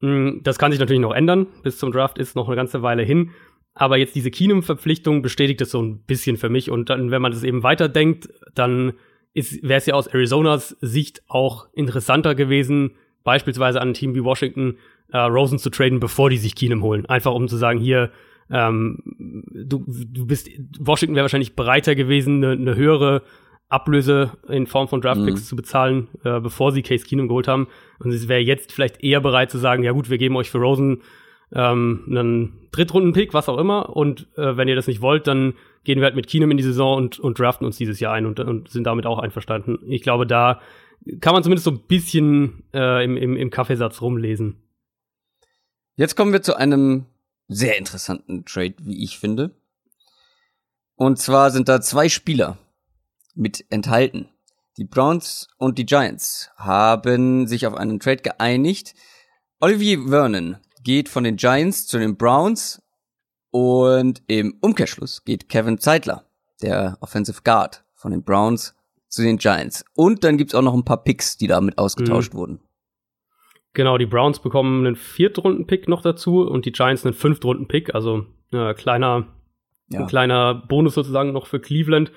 Mm, 0.00 0.38
Das 0.42 0.58
kann 0.58 0.72
sich 0.72 0.80
natürlich 0.80 1.00
noch 1.00 1.14
ändern. 1.14 1.46
Bis 1.62 1.78
zum 1.78 1.92
Draft 1.92 2.18
ist 2.18 2.36
noch 2.36 2.46
eine 2.48 2.56
ganze 2.56 2.82
Weile 2.82 3.02
hin. 3.02 3.30
Aber 3.74 3.96
jetzt 3.96 4.14
diese 4.14 4.30
Keenum-Verpflichtung 4.30 5.22
bestätigt 5.22 5.60
das 5.60 5.70
so 5.70 5.80
ein 5.80 6.02
bisschen 6.04 6.36
für 6.36 6.50
mich. 6.50 6.70
Und 6.70 6.90
dann, 6.90 7.10
wenn 7.10 7.22
man 7.22 7.32
das 7.32 7.42
eben 7.42 7.62
weiterdenkt, 7.62 8.28
dann 8.54 8.92
wäre 9.34 9.78
es 9.78 9.86
ja 9.86 9.94
aus 9.94 10.08
Arizonas 10.08 10.76
Sicht 10.80 11.22
auch 11.26 11.68
interessanter 11.72 12.34
gewesen, 12.34 12.96
beispielsweise 13.24 13.80
an 13.80 13.90
ein 13.90 13.94
Team 13.94 14.14
wie 14.14 14.24
Washington 14.24 14.76
äh, 15.12 15.18
Rosen 15.18 15.58
zu 15.58 15.70
traden, 15.70 16.00
bevor 16.00 16.30
die 16.30 16.38
sich 16.38 16.54
Keenum 16.54 16.82
holen. 16.82 17.06
Einfach 17.06 17.32
um 17.32 17.48
zu 17.48 17.56
sagen, 17.56 17.78
hier, 17.78 18.10
ähm, 18.50 18.98
du, 19.06 19.84
du 19.86 20.26
bist, 20.26 20.48
Washington 20.80 21.14
wäre 21.14 21.24
wahrscheinlich 21.24 21.54
bereiter 21.54 21.94
gewesen, 21.94 22.42
eine, 22.44 22.52
eine 22.52 22.76
höhere 22.76 23.22
Ablöse 23.68 24.32
in 24.48 24.66
Form 24.66 24.88
von 24.88 25.00
Draftpicks 25.00 25.40
Mhm. 25.40 25.46
zu 25.46 25.56
bezahlen, 25.56 26.08
äh, 26.24 26.40
bevor 26.40 26.72
sie 26.72 26.82
Case 26.82 27.06
Keenum 27.06 27.28
geholt 27.28 27.48
haben. 27.48 27.68
Und 28.00 28.12
es 28.12 28.28
wäre 28.28 28.40
jetzt 28.40 28.72
vielleicht 28.72 29.02
eher 29.02 29.20
bereit 29.20 29.50
zu 29.50 29.58
sagen, 29.58 29.82
ja 29.82 29.92
gut, 29.92 30.10
wir 30.10 30.18
geben 30.18 30.36
euch 30.36 30.50
für 30.50 30.58
Rosen 30.58 31.00
ähm, 31.54 32.04
einen 32.08 32.68
Drittrunden-Pick, 32.72 33.32
was 33.32 33.48
auch 33.48 33.58
immer. 33.58 33.94
Und 33.96 34.26
äh, 34.36 34.56
wenn 34.56 34.68
ihr 34.68 34.76
das 34.76 34.88
nicht 34.88 35.00
wollt, 35.00 35.26
dann 35.26 35.54
gehen 35.84 35.98
wir 35.98 36.04
halt 36.04 36.16
mit 36.16 36.26
Keenum 36.26 36.50
in 36.50 36.56
die 36.58 36.62
Saison 36.62 36.96
und, 36.96 37.18
und 37.18 37.38
draften 37.38 37.66
uns 37.66 37.76
dieses 37.76 37.98
Jahr 38.00 38.12
ein 38.12 38.26
und, 38.26 38.40
und 38.40 38.68
sind 38.68 38.84
damit 38.86 39.06
auch 39.06 39.18
einverstanden. 39.18 39.78
Ich 39.86 40.02
glaube, 40.02 40.26
da 40.26 40.60
kann 41.20 41.32
man 41.32 41.42
zumindest 41.42 41.64
so 41.64 41.70
ein 41.72 41.80
bisschen 41.88 42.62
äh, 42.74 43.04
im, 43.04 43.16
im, 43.16 43.36
im 43.36 43.50
Kaffeesatz 43.50 44.00
rumlesen. 44.02 44.56
Jetzt 45.94 46.16
kommen 46.16 46.32
wir 46.32 46.42
zu 46.42 46.56
einem 46.56 47.06
sehr 47.48 47.76
interessanten 47.76 48.44
Trade, 48.44 48.74
wie 48.80 49.04
ich 49.04 49.18
finde. 49.18 49.54
Und 50.96 51.18
zwar 51.18 51.50
sind 51.50 51.68
da 51.68 51.80
zwei 51.80 52.08
Spieler 52.08 52.58
mit 53.34 53.64
enthalten. 53.70 54.28
Die 54.78 54.84
Browns 54.84 55.48
und 55.58 55.78
die 55.78 55.84
Giants 55.84 56.50
haben 56.56 57.46
sich 57.46 57.66
auf 57.66 57.74
einen 57.74 58.00
Trade 58.00 58.22
geeinigt. 58.22 58.94
Olivier 59.60 60.08
Vernon 60.08 60.56
geht 60.82 61.08
von 61.08 61.24
den 61.24 61.36
Giants 61.36 61.86
zu 61.86 61.98
den 61.98 62.16
Browns 62.16 62.80
und 63.50 64.22
im 64.28 64.56
Umkehrschluss 64.62 65.24
geht 65.24 65.50
Kevin 65.50 65.78
Zeitler, 65.78 66.24
der 66.62 66.96
Offensive 67.00 67.42
Guard 67.44 67.84
von 67.94 68.12
den 68.12 68.24
Browns, 68.24 68.74
zu 69.08 69.20
den 69.20 69.36
Giants. 69.36 69.84
Und 69.94 70.24
dann 70.24 70.38
gibt's 70.38 70.54
auch 70.54 70.62
noch 70.62 70.72
ein 70.72 70.86
paar 70.86 71.04
Picks, 71.04 71.36
die 71.36 71.46
damit 71.46 71.76
ausgetauscht 71.76 72.32
wurden. 72.32 72.60
Genau, 73.74 73.96
die 73.98 74.06
Browns 74.06 74.38
bekommen 74.40 74.86
einen 74.86 74.96
Viertrunden-Pick 74.96 75.88
noch 75.88 76.02
dazu 76.02 76.42
und 76.42 76.66
die 76.66 76.72
Giants 76.72 77.04
einen 77.06 77.14
Fünftrunden-Pick, 77.14 77.94
also 77.94 78.26
äh, 78.52 78.74
kleiner, 78.74 79.26
Ja. 79.88 80.00
ein 80.00 80.06
kleiner 80.06 80.54
Bonus 80.54 80.94
sozusagen 80.94 81.32
noch 81.32 81.46
für 81.46 81.60
Cleveland. 81.60 82.12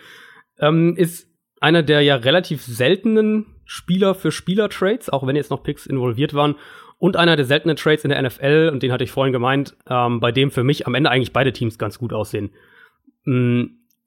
Ähm, 0.60 0.96
ist 0.98 1.30
einer 1.62 1.84
der 1.84 2.02
ja 2.02 2.16
relativ 2.18 2.62
seltenen 2.62 3.46
Spieler 3.64 4.16
für 4.16 4.32
Spieler-Trades, 4.32 5.10
auch 5.10 5.26
wenn 5.26 5.36
jetzt 5.36 5.50
noch 5.50 5.64
Picks 5.64 5.86
involviert 5.86 6.34
waren. 6.34 6.56
Und 6.98 7.18
einer 7.18 7.36
der 7.36 7.46
seltenen 7.46 7.76
Trades 7.76 8.04
in 8.04 8.10
der 8.10 8.22
NFL, 8.22 8.70
und 8.72 8.84
den 8.84 8.92
hatte 8.92 9.04
ich 9.04 9.12
vorhin 9.12 9.34
gemeint, 9.34 9.76
ähm, 9.90 10.20
bei 10.20 10.32
dem 10.32 10.52
für 10.52 10.64
mich 10.64 10.88
am 10.88 10.96
Ende 10.96 11.10
eigentlich 11.10 11.34
beide 11.34 11.52
Teams 11.54 11.78
ganz 11.78 12.00
gut 12.00 12.14
aussehen. 12.14 12.52
Mm, 13.26 13.64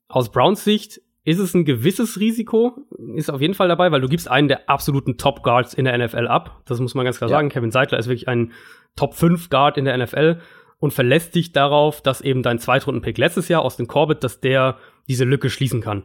aus 0.08 0.30
Browns 0.32 0.64
Sicht 0.64 1.00
ist 1.28 1.38
es 1.38 1.52
ein 1.54 1.64
gewisses 1.66 2.18
Risiko, 2.18 2.86
ist 3.14 3.30
auf 3.30 3.40
jeden 3.42 3.52
Fall 3.54 3.68
dabei, 3.68 3.92
weil 3.92 4.00
du 4.00 4.08
gibst 4.08 4.30
einen 4.30 4.48
der 4.48 4.68
absoluten 4.70 5.18
Top 5.18 5.42
Guards 5.42 5.74
in 5.74 5.84
der 5.84 5.96
NFL 5.98 6.26
ab. 6.26 6.62
Das 6.64 6.80
muss 6.80 6.94
man 6.94 7.04
ganz 7.04 7.18
klar 7.18 7.28
Ja. 7.28 7.36
sagen. 7.36 7.50
Kevin 7.50 7.70
Seidler 7.70 7.98
ist 7.98 8.06
wirklich 8.08 8.28
ein 8.28 8.52
Top 8.96 9.14
5 9.14 9.50
Guard 9.50 9.76
in 9.76 9.84
der 9.84 9.96
NFL 9.98 10.40
und 10.78 10.92
verlässt 10.94 11.34
dich 11.34 11.52
darauf, 11.52 12.00
dass 12.00 12.20
eben 12.22 12.42
dein 12.42 12.58
Zweitrunden-Pick 12.58 13.18
letztes 13.18 13.48
Jahr 13.48 13.62
aus 13.62 13.76
dem 13.76 13.86
Corbett, 13.88 14.24
dass 14.24 14.40
der 14.40 14.78
diese 15.06 15.24
Lücke 15.24 15.50
schließen 15.50 15.80
kann. 15.82 16.04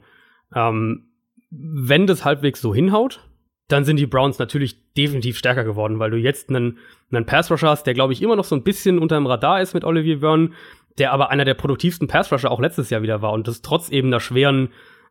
Ähm, 0.53 1.05
wenn 1.51 2.05
das 2.05 2.25
halbwegs 2.25 2.59
so 2.59 2.75
hinhaut, 2.75 3.21
dann 3.69 3.86
sind 3.86 3.97
die 3.97 4.05
Browns 4.07 4.39
natürlich 4.39 4.91
definitiv 4.93 5.38
stärker 5.38 5.63
geworden, 5.63 5.99
weil 5.99 6.12
du 6.12 6.17
jetzt 6.17 6.49
einen, 6.49 6.79
einen 7.12 7.25
Pass-Rusher 7.25 7.69
hast, 7.69 7.83
der, 7.86 7.93
glaube 7.93 8.12
ich, 8.12 8.21
immer 8.21 8.36
noch 8.36 8.43
so 8.43 8.55
ein 8.55 8.63
bisschen 8.63 8.99
unter 8.99 9.15
dem 9.15 9.25
Radar 9.25 9.62
ist 9.62 9.73
mit 9.73 9.86
Olivier 9.86 10.19
Vernon, 10.19 10.53
der 10.97 11.13
aber 11.13 11.29
einer 11.31 11.45
der 11.45 11.53
produktivsten 11.53 12.07
Pass-Rusher 12.09 12.51
auch 12.51 12.59
letztes 12.59 12.89
Jahr 12.89 13.01
wieder 13.03 13.21
war 13.21 13.31
und 13.31 13.47
das 13.47 13.62
trotz 13.62 13.89
eben 13.89 14.09
einer 14.09 14.19
schweren 14.19 14.69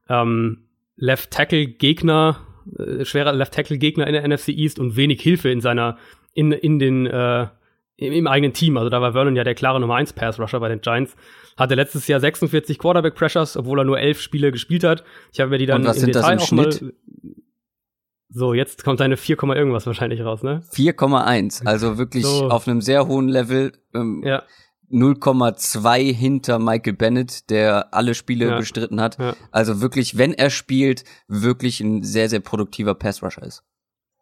ähm, 0.09 0.65
Left-Tackle-Gegner, 0.97 2.39
äh, 2.79 3.05
schwerer 3.05 3.33
Left-Tackle-Gegner 3.33 4.07
in 4.07 4.13
der 4.13 4.27
NFC 4.29 4.49
East 4.49 4.79
und 4.79 4.97
wenig 4.97 5.21
Hilfe 5.21 5.51
in 5.51 5.61
seiner, 5.61 5.99
in, 6.35 6.53
in 6.53 6.79
den, 6.79 7.07
äh, 7.07 7.47
im, 7.97 8.27
eigenen 8.27 8.53
Team. 8.53 8.77
Also 8.77 8.91
da 8.91 9.01
war 9.01 9.13
Vernon 9.13 9.37
ja 9.37 9.45
der 9.45 9.55
klare 9.55 9.81
Nummer 9.81 9.95
1 9.97 10.13
Pass-Rusher 10.15 10.61
bei 10.61 10.69
den 10.69 10.81
Giants. 10.81 11.15
Hatte 11.57 11.75
letztes 11.75 12.07
Jahr 12.09 12.21
46 12.21 12.79
Quarterback-Pressures, 12.79 13.57
obwohl 13.57 13.81
er 13.81 13.85
nur 13.85 13.99
elf 14.01 14.21
Spiele 14.21 14.51
gespielt 14.53 14.85
hat. 14.85 15.05
Ich 15.33 15.41
habe 15.41 15.51
mir 15.51 15.59
die 15.59 15.67
dann 15.67 15.83
Und 15.83 15.89
was 15.89 15.97
im 15.99 16.01
sind 16.03 16.15
das 16.15 16.23
Detail 16.23 16.33
im 16.35 16.39
auch 16.41 16.47
Schnitt? 16.47 16.83
mal. 16.83 16.93
So, 18.35 18.55
jetzt 18.55 18.83
kommt 18.83 18.99
deine 19.01 19.19
4, 19.19 19.37
Komma 19.37 19.55
irgendwas 19.57 19.87
wahrscheinlich 19.87 20.23
raus, 20.25 20.43
ne? 20.43 20.63
4,1, 20.73 21.67
also 21.67 21.99
wirklich 21.99 22.25
So. 22.25 22.49
auf 22.49 22.67
einem 22.67 22.81
sehr 22.81 23.07
hohen 23.07 23.29
Level. 23.29 23.73
Ähm, 23.95 24.23
Ja. 24.25 24.43
0,2 24.93 26.13
hinter 26.13 26.59
Michael 26.59 26.93
Bennett, 26.95 27.51
der 27.51 27.93
alle 27.95 28.15
Spiele 28.15 28.47
Ja. 28.47 28.57
bestritten 28.59 29.01
hat. 29.01 29.19
Ja. 29.19 29.35
Also 29.51 29.81
wirklich, 29.81 30.19
wenn 30.19 30.33
er 30.35 30.51
spielt, 30.51 31.05
wirklich 31.29 31.81
ein 31.81 32.03
sehr, 32.03 32.29
sehr 32.29 32.41
produktiver 32.41 32.95
Passrusher 32.95 33.43
ist. 33.43 33.63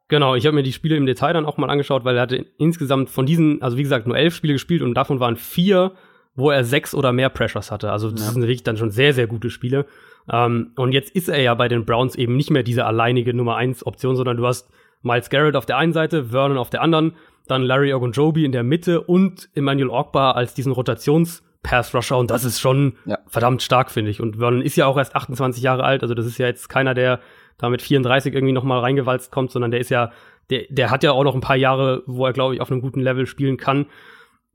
Genau, 0.08 0.34
ich 0.34 0.44
habe 0.46 0.56
mir 0.56 0.62
die 0.62 0.72
Spiele 0.72 0.96
im 0.96 1.06
Detail 1.06 1.32
dann 1.32 1.46
auch 1.46 1.56
mal 1.56 1.70
angeschaut, 1.70 2.04
weil 2.04 2.16
er 2.16 2.22
hatte 2.22 2.46
insgesamt 2.58 3.10
von 3.10 3.26
diesen, 3.26 3.62
also 3.62 3.76
wie 3.76 3.82
gesagt, 3.84 4.06
nur 4.06 4.16
elf 4.16 4.34
Spiele 4.34 4.54
gespielt 4.54 4.82
und 4.82 4.94
davon 4.94 5.20
waren 5.20 5.36
vier, 5.36 5.92
wo 6.34 6.50
er 6.50 6.64
sechs 6.64 6.94
oder 6.94 7.12
mehr 7.12 7.28
Pressures 7.28 7.70
hatte. 7.70 7.92
Also 7.92 8.10
das 8.10 8.20
Ja. 8.26 8.30
sind 8.32 8.42
wirklich 8.42 8.62
dann 8.64 8.76
schon 8.76 8.90
sehr, 8.90 9.12
sehr 9.14 9.26
gute 9.28 9.50
Spiele. 9.50 9.86
Ähm, 10.30 10.72
und 10.76 10.92
jetzt 10.92 11.10
ist 11.14 11.28
er 11.28 11.40
ja 11.40 11.54
bei 11.54 11.68
den 11.68 11.84
Browns 11.84 12.16
eben 12.16 12.36
nicht 12.36 12.50
mehr 12.50 12.62
diese 12.62 12.86
alleinige 12.86 13.34
Nummer 13.34 13.56
eins 13.56 13.86
Option, 13.86 14.16
sondern 14.16 14.36
du 14.36 14.46
hast 14.46 14.68
Miles 15.02 15.30
Garrett 15.30 15.56
auf 15.56 15.66
der 15.66 15.76
einen 15.78 15.92
Seite, 15.92 16.26
Vernon 16.26 16.58
auf 16.58 16.70
der 16.70 16.82
anderen, 16.82 17.14
dann 17.46 17.62
Larry 17.62 17.92
Ogunjobi 17.92 18.44
in 18.44 18.52
der 18.52 18.62
Mitte 18.62 19.00
und 19.00 19.48
Emmanuel 19.54 19.90
Ogba 19.90 20.32
als 20.32 20.54
diesen 20.54 20.72
Rotations-Pass-Rusher 20.72 22.16
und 22.18 22.30
das 22.30 22.44
ist 22.44 22.60
schon 22.60 22.94
Ja. 23.06 23.18
verdammt 23.26 23.62
stark, 23.62 23.90
finde 23.90 24.10
ich. 24.10 24.20
Und 24.20 24.36
Vernon 24.36 24.62
ist 24.62 24.76
ja 24.76 24.86
auch 24.86 24.96
erst 24.98 25.16
28 25.16 25.62
Jahre 25.62 25.84
alt, 25.84 26.02
also 26.02 26.14
das 26.14 26.26
ist 26.26 26.38
ja 26.38 26.46
jetzt 26.46 26.68
keiner, 26.68 26.94
der 26.94 27.20
da 27.58 27.68
mit 27.68 27.82
34 27.82 28.34
irgendwie 28.34 28.52
noch 28.52 28.64
mal 28.64 28.78
reingewalzt 28.80 29.30
kommt, 29.32 29.50
sondern 29.50 29.70
der 29.70 29.80
ist 29.80 29.90
ja, 29.90 30.12
der, 30.50 30.64
der 30.70 30.90
hat 30.90 31.02
ja 31.02 31.12
auch 31.12 31.24
noch 31.24 31.34
ein 31.34 31.40
paar 31.42 31.56
Jahre, 31.56 32.02
wo 32.06 32.24
er, 32.26 32.32
glaube 32.32 32.54
ich, 32.54 32.60
auf 32.60 32.70
einem 32.70 32.80
guten 32.80 33.00
Level 33.00 33.26
spielen 33.26 33.56
kann. 33.56 33.86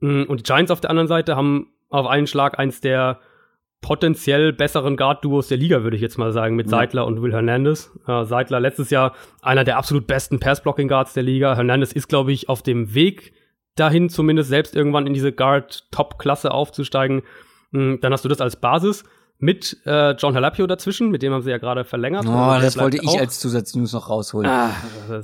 Und 0.00 0.36
die 0.40 0.42
Giants 0.42 0.70
auf 0.70 0.80
der 0.80 0.90
anderen 0.90 1.06
Seite 1.08 1.36
haben 1.36 1.68
auf 1.88 2.06
einen 2.06 2.26
Schlag 2.26 2.58
eins 2.58 2.80
der 2.80 3.20
potenziell 3.86 4.52
besseren 4.52 4.96
Guard-Duos 4.96 5.46
der 5.46 5.58
Liga, 5.58 5.84
würde 5.84 5.94
ich 5.96 6.02
jetzt 6.02 6.18
mal 6.18 6.32
sagen, 6.32 6.56
mit 6.56 6.66
Ja. 6.66 6.70
Seidler 6.70 7.06
und 7.06 7.22
Will 7.22 7.32
Hernandez. 7.32 7.92
Äh, 8.08 8.24
Seidler 8.24 8.58
letztes 8.58 8.90
Jahr 8.90 9.12
einer 9.42 9.62
der 9.62 9.76
absolut 9.78 10.08
besten 10.08 10.40
Pass-Blocking-Guards 10.40 11.12
der 11.12 11.22
Liga. 11.22 11.54
Hernandez 11.54 11.92
ist, 11.92 12.08
glaube 12.08 12.32
ich, 12.32 12.48
auf 12.48 12.62
dem 12.62 12.94
Weg 12.94 13.32
dahin, 13.76 14.08
zumindest 14.08 14.48
selbst 14.48 14.74
irgendwann 14.74 15.06
in 15.06 15.14
diese 15.14 15.30
Guard-Top-Klasse 15.32 16.50
aufzusteigen. 16.50 17.22
Mm, 17.70 17.94
Dann 18.00 18.12
hast 18.12 18.24
du 18.24 18.28
das 18.28 18.40
als 18.40 18.56
Basis 18.56 19.04
mit 19.38 19.76
äh, 19.86 20.12
John 20.16 20.34
Halapio 20.34 20.66
dazwischen, 20.66 21.10
mit 21.10 21.22
dem 21.22 21.32
haben 21.32 21.42
sie 21.42 21.50
ja 21.50 21.58
gerade 21.58 21.84
verlängert. 21.84 22.24
Oh, 22.26 22.30
Also 22.32 22.64
das 22.66 22.78
wollte 22.78 22.96
ich 22.96 23.06
auch. 23.06 23.20
als 23.20 23.38
Zusatznews 23.38 23.92
noch 23.92 24.08
rausholen. 24.10 24.50
Ah, 24.50 24.70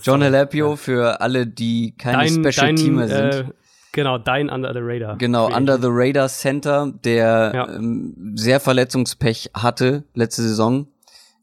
John 0.04 0.22
Halapio 0.22 0.76
für 0.76 1.20
alle, 1.20 1.46
die 1.48 1.96
keine 1.96 2.28
Special-Teamer 2.28 3.08
sind. 3.08 3.34
Äh, 3.34 3.44
genau, 3.92 4.18
dein 4.18 4.50
Under 4.50 4.72
the 4.72 4.80
Radar. 4.82 5.16
Genau, 5.18 5.46
Under 5.54 5.78
the 5.78 5.88
Radar 5.90 6.28
Center, 6.28 6.92
der 7.04 7.52
Ja. 7.54 7.68
ähm, 7.74 8.32
sehr 8.36 8.58
Verletzungspech 8.60 9.50
hatte 9.54 10.04
letzte 10.14 10.42
Saison 10.42 10.88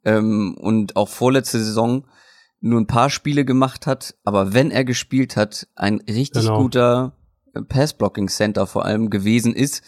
ähm, 0.05 0.55
und 0.59 0.95
auch 0.95 1.09
vorletzte 1.09 1.59
Saison 1.59 2.05
nur 2.61 2.79
ein 2.81 2.87
paar 2.87 3.09
Spiele 3.09 3.45
gemacht 3.45 3.87
hat, 3.87 4.15
aber 4.25 4.53
wenn 4.53 4.69
er 4.71 4.83
gespielt 4.83 5.35
hat, 5.37 5.67
ein 5.75 6.01
richtig 6.07 6.43
Genau. 6.43 6.57
guter 6.61 7.13
äh, 7.55 7.61
Pass-Blocking-Center 7.61 8.67
vor 8.67 8.85
allem 8.85 9.09
gewesen 9.09 9.53
ist. 9.55 9.81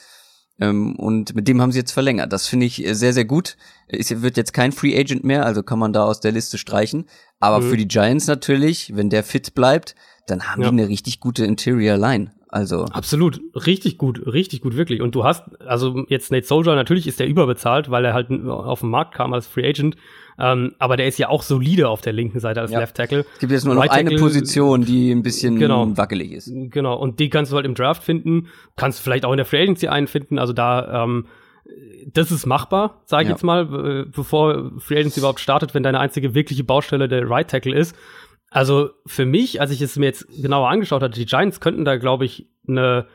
Ähm, 0.60 0.96
und 0.98 1.34
mit 1.36 1.48
dem 1.48 1.62
haben 1.62 1.72
sie 1.72 1.80
jetzt 1.80 1.92
verlängert. 1.92 2.32
Das 2.32 2.48
finde 2.48 2.66
ich 2.68 2.86
äh, 2.86 2.94
sehr, 2.94 3.14
sehr 3.14 3.26
gut. 3.26 3.58
Es 3.88 4.22
wird 4.22 4.38
jetzt 4.38 4.54
kein 4.54 4.72
Free 4.72 4.98
Agent 4.98 5.24
mehr, 5.24 5.46
also 5.46 5.64
kann 5.64 5.80
man 5.80 5.92
da 5.92 6.04
aus 6.06 6.20
der 6.20 6.32
Liste 6.32 6.58
streichen. 6.58 7.06
Aber 7.40 7.60
Mhm. 7.60 7.70
für 7.70 7.78
die 7.78 7.88
Giants 7.88 8.28
natürlich, 8.28 8.96
wenn 8.96 9.10
der 9.10 9.24
fit 9.24 9.54
bleibt, 9.56 9.96
dann 10.28 10.44
haben 10.44 10.62
Ja. 10.62 10.70
die 10.72 10.82
eine 10.82 10.88
richtig 10.88 11.20
gute 11.20 11.46
Interior 11.46 11.98
Line. 11.98 12.32
Also 12.52 12.84
absolut, 12.84 13.40
richtig 13.66 13.98
gut, 13.98 14.26
richtig 14.26 14.60
gut, 14.60 14.76
wirklich. 14.76 15.02
Und 15.02 15.16
du 15.16 15.24
hast, 15.24 15.44
also 15.62 16.04
jetzt 16.10 16.34
Nate 16.34 16.46
Soldier, 16.46 16.76
natürlich 16.76 17.08
ist 17.08 17.22
der 17.22 17.28
überbezahlt, 17.28 17.90
weil 17.90 18.04
er 18.04 18.14
halt 18.14 18.30
auf 18.46 18.82
den 18.82 18.90
Markt 18.90 19.16
kam 19.16 19.34
als 19.34 19.48
Free 19.48 19.66
Agent. 19.68 19.96
Ähm, 20.38 20.74
aber 20.78 20.98
der 20.98 21.08
ist 21.08 21.18
ja 21.18 21.30
auch 21.30 21.44
solide 21.44 21.88
auf 21.88 22.02
der 22.02 22.12
linken 22.12 22.42
Seite 22.42 22.60
als 22.60 22.72
ja. 22.72 22.80
Left 22.80 22.98
Tackle. 22.98 23.26
Es 23.34 23.40
gibt 23.40 23.54
jetzt 23.54 23.64
nur 23.64 23.76
noch 23.76 23.84
right 23.84 23.92
eine 23.92 24.18
Position, 24.18 24.84
die 24.84 25.12
ein 25.12 25.24
bisschen 25.24 25.60
genau, 25.60 25.96
wackelig 25.96 26.34
ist. 26.34 26.52
Genau, 26.54 26.98
und 26.98 27.22
die 27.22 27.30
kannst 27.30 27.54
du 27.54 27.56
halt 27.56 27.66
im 27.66 27.74
Draft 27.74 28.04
finden, 28.04 28.48
kannst 28.76 29.00
vielleicht 29.00 29.24
auch 29.24 29.32
in 29.32 29.38
der 29.38 29.46
Free 29.46 29.62
Agency 29.62 29.88
einfinden. 29.88 30.38
Also 30.38 30.52
da, 30.52 31.04
ähm, 31.04 31.28
das 32.12 32.32
ist 32.32 32.46
machbar, 32.46 33.02
sage 33.06 33.24
ich 33.24 33.30
ja. 33.30 33.36
jetzt 33.36 33.44
mal, 33.44 34.08
bevor 34.14 34.72
Free 34.80 35.00
Agency 35.00 35.22
überhaupt 35.22 35.40
startet, 35.40 35.74
wenn 35.74 35.84
deine 35.84 36.02
einzige 36.02 36.34
wirkliche 36.34 36.66
Baustelle 36.66 37.08
der 37.08 37.30
Right 37.30 37.50
Tackle 37.50 37.76
ist. 37.76 37.96
Also 38.52 38.90
für 39.06 39.26
mich, 39.26 39.62
als 39.62 39.72
ich 39.72 39.82
es 39.82 39.96
mir 39.96 40.08
jetzt 40.08 40.28
genauer 40.28 40.70
angeschaut 40.70 41.02
hatte, 41.02 41.18
die 41.18 41.26
Giants 41.26 41.62
könnten 41.62 41.86
da, 41.86 41.96
glaube 41.96 42.26
ich, 42.26 42.50
eine, 42.68 43.08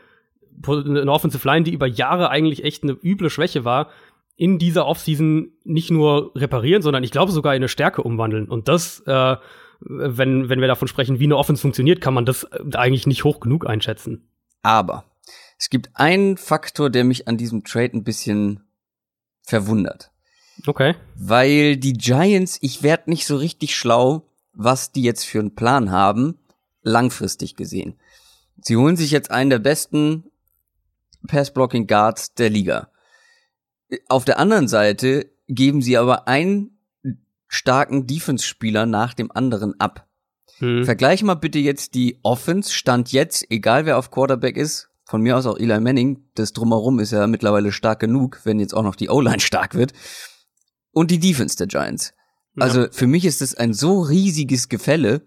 eine 0.67 1.13
Offensive 1.13 1.47
Line, 1.47 1.63
die 1.63 1.75
über 1.75 1.87
Jahre 1.87 2.31
eigentlich 2.31 2.65
echt 2.65 2.83
eine 2.83 2.93
üble 2.93 3.29
Schwäche 3.29 3.65
war, 3.65 3.91
in 4.35 4.59
dieser 4.59 4.87
Offseason 4.87 5.53
nicht 5.65 5.91
nur 5.91 6.33
reparieren, 6.35 6.83
sondern 6.83 7.05
ich 7.05 7.11
glaube 7.11 7.33
sogar 7.33 7.55
in 7.55 7.59
eine 7.59 7.69
Stärke 7.69 8.03
umwandeln. 8.03 8.49
Und 8.49 8.69
das, 8.69 9.01
äh, 9.01 9.37
wenn, 9.81 10.49
wenn 10.49 10.61
wir 10.61 10.69
davon 10.69 10.89
sprechen, 10.89 11.21
wie 11.21 11.25
eine 11.25 11.37
Offense 11.37 11.61
funktioniert, 11.61 12.01
kann 12.01 12.15
man 12.15 12.25
das 12.25 12.45
äh, 12.45 12.77
eigentlich 12.77 13.07
nicht 13.07 13.25
hoch 13.25 13.41
genug 13.41 13.67
einschätzen. 13.67 14.31
Aber 14.63 15.05
es 15.59 15.69
gibt 15.69 15.91
einen 15.95 16.39
Faktor, 16.39 16.89
der 16.89 17.05
mich 17.05 17.29
an 17.29 17.37
diesem 17.37 17.63
Trade 17.63 17.95
ein 17.95 18.05
bisschen 18.05 18.65
verwundert. 19.43 20.11
Okay. 20.67 20.95
Weil 21.15 21.77
die 21.77 21.93
Giants, 21.93 22.59
ich 22.63 22.83
werd 22.83 23.07
nicht 23.07 23.27
so 23.27 23.37
richtig 23.37 23.77
schlau, 23.77 24.27
was 24.57 24.91
die 24.91 25.03
jetzt 25.03 25.25
für 25.25 25.39
einen 25.39 25.55
Plan 25.55 25.91
haben, 25.91 26.39
langfristig 26.83 27.57
gesehen. 27.57 27.99
Sie 28.61 28.77
holen 28.77 28.97
sich 28.97 29.11
jetzt 29.11 29.31
einen 29.31 29.51
der 29.51 29.59
besten 29.59 30.25
Pass-Blocking 31.27 31.87
Guards 31.87 32.35
der 32.35 32.51
Liga. 32.51 32.91
Auf 34.09 34.25
der 34.25 34.39
anderen 34.39 34.67
Seite 34.69 35.31
geben 35.47 35.83
sie 35.83 35.97
aber 35.97 36.27
einen 36.27 36.79
starken 37.49 38.07
Defense-Spieler 38.07 38.87
nach 38.87 39.15
dem 39.15 39.31
anderen 39.31 39.79
ab. 39.79 40.09
Hm. 40.59 40.85
Vergleich 40.85 41.23
mal 41.23 41.35
bitte 41.35 41.59
jetzt 41.59 41.95
die 41.95 42.19
Offense, 42.23 42.73
Stand 42.73 43.13
jetzt, 43.13 43.51
egal 43.51 43.87
wer 43.87 43.99
auf 43.99 44.11
Quarterback 44.11 44.57
ist, 44.57 44.89
von 45.05 45.21
mir 45.21 45.37
aus 45.37 45.47
auch 45.47 45.59
Eli 45.59 45.79
Manning, 45.79 46.25
das 46.35 46.53
drumherum 46.53 46.99
ist 46.99 47.13
ja 47.13 47.27
mittlerweile 47.27 47.71
stark 47.71 48.01
genug, 48.01 48.41
wenn 48.45 48.59
jetzt 48.59 48.75
auch 48.75 48.83
noch 48.83 48.97
die 48.97 49.09
O-Line 49.09 49.41
stark 49.41 49.75
wird. 49.75 49.93
Und 50.91 51.11
die 51.11 51.21
Defense 51.21 51.57
der 51.57 51.67
Giants. 51.67 52.15
Also 52.59 52.83
ja. 52.83 52.89
für 52.91 53.07
mich 53.07 53.25
ist 53.25 53.41
das 53.41 53.55
ein 53.55 53.73
so 53.73 54.01
riesiges 54.01 54.69
Gefälle. 54.69 55.23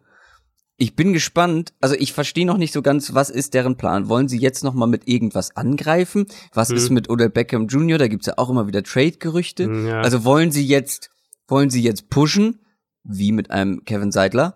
Ich 0.78 0.96
bin 0.96 1.14
gespannt. 1.14 1.74
Also 1.82 1.96
ich 1.96 2.14
verstehe 2.14 2.46
noch 2.46 2.58
nicht 2.58 2.74
so 2.74 2.82
ganz, 2.82 3.14
was 3.14 3.30
ist 3.30 3.54
deren 3.54 3.76
Plan? 3.76 4.08
Wollen 4.08 4.28
sie 4.28 4.40
jetzt 4.40 4.64
noch 4.64 4.74
mal 4.74 4.88
mit 4.88 5.08
irgendwas 5.08 5.56
angreifen? 5.56 6.26
Was 6.54 6.70
hm. 6.70 6.78
ist 6.78 6.90
mit 6.90 7.10
Odell 7.10 7.30
Beckham 7.30 7.68
Jr.? 7.68 7.98
Da 7.98 8.08
gibt's 8.08 8.28
ja 8.28 8.34
auch 8.38 8.50
immer 8.50 8.68
wieder 8.68 8.84
Trade-Gerüchte. 8.84 9.66
Hm, 9.66 9.88
ja. 9.88 10.02
Also 10.02 10.24
wollen 10.24 10.52
sie 10.52 10.66
jetzt, 10.66 11.10
wollen 11.48 11.70
sie 11.70 11.84
jetzt 11.84 12.10
pushen, 12.10 12.60
wie 13.04 13.32
mit 13.32 13.52
einem 13.52 13.84
Kevin 13.84 14.12
Seidler? 14.12 14.56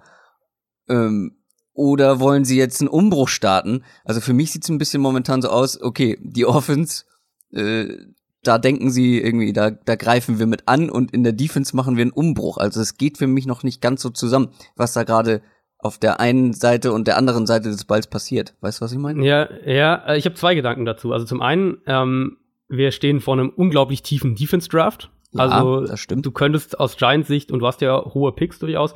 Ähm, 0.88 1.38
oder 1.74 2.20
wollen 2.20 2.46
sie 2.46 2.58
jetzt 2.58 2.82
einen 2.82 2.88
Umbruch 2.88 3.28
starten? 3.28 3.84
Also 4.06 4.22
für 4.22 4.34
mich 4.34 4.52
sieht's 4.52 4.70
ein 4.70 4.78
bisschen 4.78 5.02
momentan 5.02 5.42
so 5.42 5.50
aus, 5.50 5.82
okay, 5.82 6.18
die 6.22 6.46
Offense, 6.46 7.06
äh, 7.52 7.98
da 8.44 8.58
denken 8.58 8.92
sie 8.92 9.20
irgendwie, 9.20 9.54
da, 9.54 9.72
da 9.72 9.96
greifen 9.96 10.38
wir 10.38 10.46
mit 10.46 10.68
an 10.68 10.90
und 10.90 11.12
in 11.12 11.24
der 11.24 11.34
Defense 11.34 11.76
machen 11.76 11.96
wir 11.96 12.02
einen 12.02 12.12
Umbruch. 12.12 12.58
Also 12.58 12.82
es 12.82 12.98
geht 12.98 13.18
für 13.18 13.28
mich 13.28 13.46
noch 13.46 13.64
nicht 13.64 13.82
ganz 13.82 14.02
so 14.02 14.10
zusammen, 14.10 14.50
was 14.76 14.94
da 14.94 15.04
gerade 15.04 15.42
auf 15.80 15.98
der 15.98 16.20
einen 16.20 16.54
Seite 16.54 16.94
und 16.94 17.08
der 17.08 17.18
anderen 17.18 17.46
Seite 17.46 17.70
des 17.70 17.86
Balls 17.86 18.08
passiert. 18.08 18.56
Weißt 18.62 18.80
du, 18.80 18.86
was 18.86 18.92
ich 18.92 18.98
meine? 18.98 19.26
Ja, 19.26 19.50
ja, 19.66 19.96
äh, 20.08 20.18
ich 20.18 20.26
habe 20.26 20.36
zwei 20.36 20.56
Gedanken 20.56 20.86
dazu. 20.86 21.12
Also 21.12 21.26
zum 21.26 21.42
einen, 21.42 21.78
ähm, 21.88 22.38
wir 22.70 22.92
stehen 22.92 23.20
vor 23.20 23.34
einem 23.34 23.50
unglaublich 23.50 24.02
tiefen 24.02 24.36
Defense-Draft. 24.36 25.10
Ja, 25.32 25.44
also 25.44 25.86
das 25.86 26.00
stimmt. 26.00 26.26
du 26.26 26.32
könntest 26.32 26.80
aus 26.80 26.96
Giants 26.96 27.28
Sicht, 27.28 27.52
und 27.52 27.60
du 27.60 27.68
hast 27.68 27.82
ja 27.82 28.04
hohe 28.14 28.32
Picks 28.34 28.60
durchaus, 28.60 28.94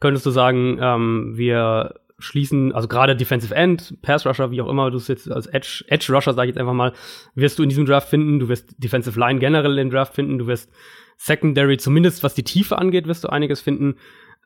könntest 0.00 0.26
du 0.26 0.30
sagen, 0.30 0.78
ähm, 0.80 1.32
wir 1.34 1.94
schließen, 2.18 2.72
also 2.72 2.88
gerade 2.88 3.14
Defensive 3.14 3.54
End, 3.54 4.00
Pass 4.02 4.26
Rusher, 4.26 4.50
wie 4.50 4.60
auch 4.60 4.68
immer 4.68 4.90
du 4.90 4.96
es 4.96 5.08
jetzt 5.08 5.30
als 5.30 5.46
Edge, 5.46 5.84
Edge 5.88 6.12
Rusher, 6.12 6.34
sage 6.34 6.48
ich 6.48 6.54
jetzt 6.54 6.60
einfach 6.60 6.74
mal, 6.74 6.92
wirst 7.34 7.58
du 7.58 7.62
in 7.62 7.68
diesem 7.68 7.86
Draft 7.86 8.08
finden. 8.08 8.38
Du 8.38 8.48
wirst 8.48 8.74
Defensive 8.82 9.18
Line 9.18 9.38
generell 9.38 9.78
im 9.78 9.90
Draft 9.90 10.14
finden. 10.14 10.38
Du 10.38 10.46
wirst 10.46 10.70
Secondary, 11.16 11.78
zumindest 11.78 12.22
was 12.22 12.34
die 12.34 12.44
Tiefe 12.44 12.78
angeht, 12.78 13.06
wirst 13.06 13.24
du 13.24 13.28
einiges 13.28 13.60
finden. 13.60 13.96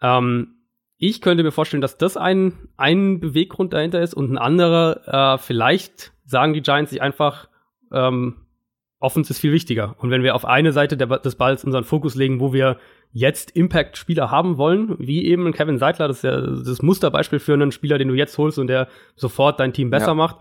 Ähm, 0.01 0.57
ich 0.99 1.21
könnte 1.21 1.43
mir 1.43 1.51
vorstellen, 1.51 1.81
dass 1.81 1.99
das 1.99 2.17
ein, 2.17 2.69
ein 2.77 3.21
Beweggrund 3.21 3.73
dahinter 3.73 4.01
ist 4.01 4.15
und 4.15 4.31
ein 4.31 4.39
anderer, 4.39 5.35
äh, 5.35 5.39
vielleicht 5.39 6.13
sagen 6.25 6.53
die 6.53 6.63
Giants 6.63 6.91
sich 6.91 7.03
einfach, 7.03 7.49
ähm, 7.93 8.41
Offense 9.03 9.33
ist 9.33 9.41
viel 9.41 9.53
wichtiger. 9.53 9.97
Und 9.99 10.11
wenn 10.11 10.23
wir 10.23 10.35
auf 10.35 10.45
eine 10.45 10.73
Seite 10.73 10.97
der, 10.97 11.07
des 11.07 11.35
Balls 11.35 11.65
unseren 11.65 11.85
Fokus 11.85 12.15
legen, 12.15 12.41
wo 12.41 12.53
wir 12.53 12.79
jetzt 13.12 13.51
Impact-Spieler 13.51 14.31
haben 14.31 14.57
wollen, 14.57 14.97
wie 14.99 15.27
eben 15.27 15.53
Kevin 15.53 15.79
Seidler, 15.79 16.09
das 16.09 16.19
ist 16.19 16.25
ja 16.25 16.41
das 16.41 16.83
Musterbeispiel 16.83 17.38
für 17.38 17.53
einen 17.53 17.73
Spieler, 17.73 17.99
den 17.99 18.09
du 18.09 18.15
jetzt 18.15 18.38
holst 18.38 18.59
und 18.59 18.69
der 18.69 18.88
sofort 19.17 19.61
dein 19.61 19.73
Team 19.73 19.91
besser 19.91 20.09
ja. 20.09 20.15
macht, 20.15 20.37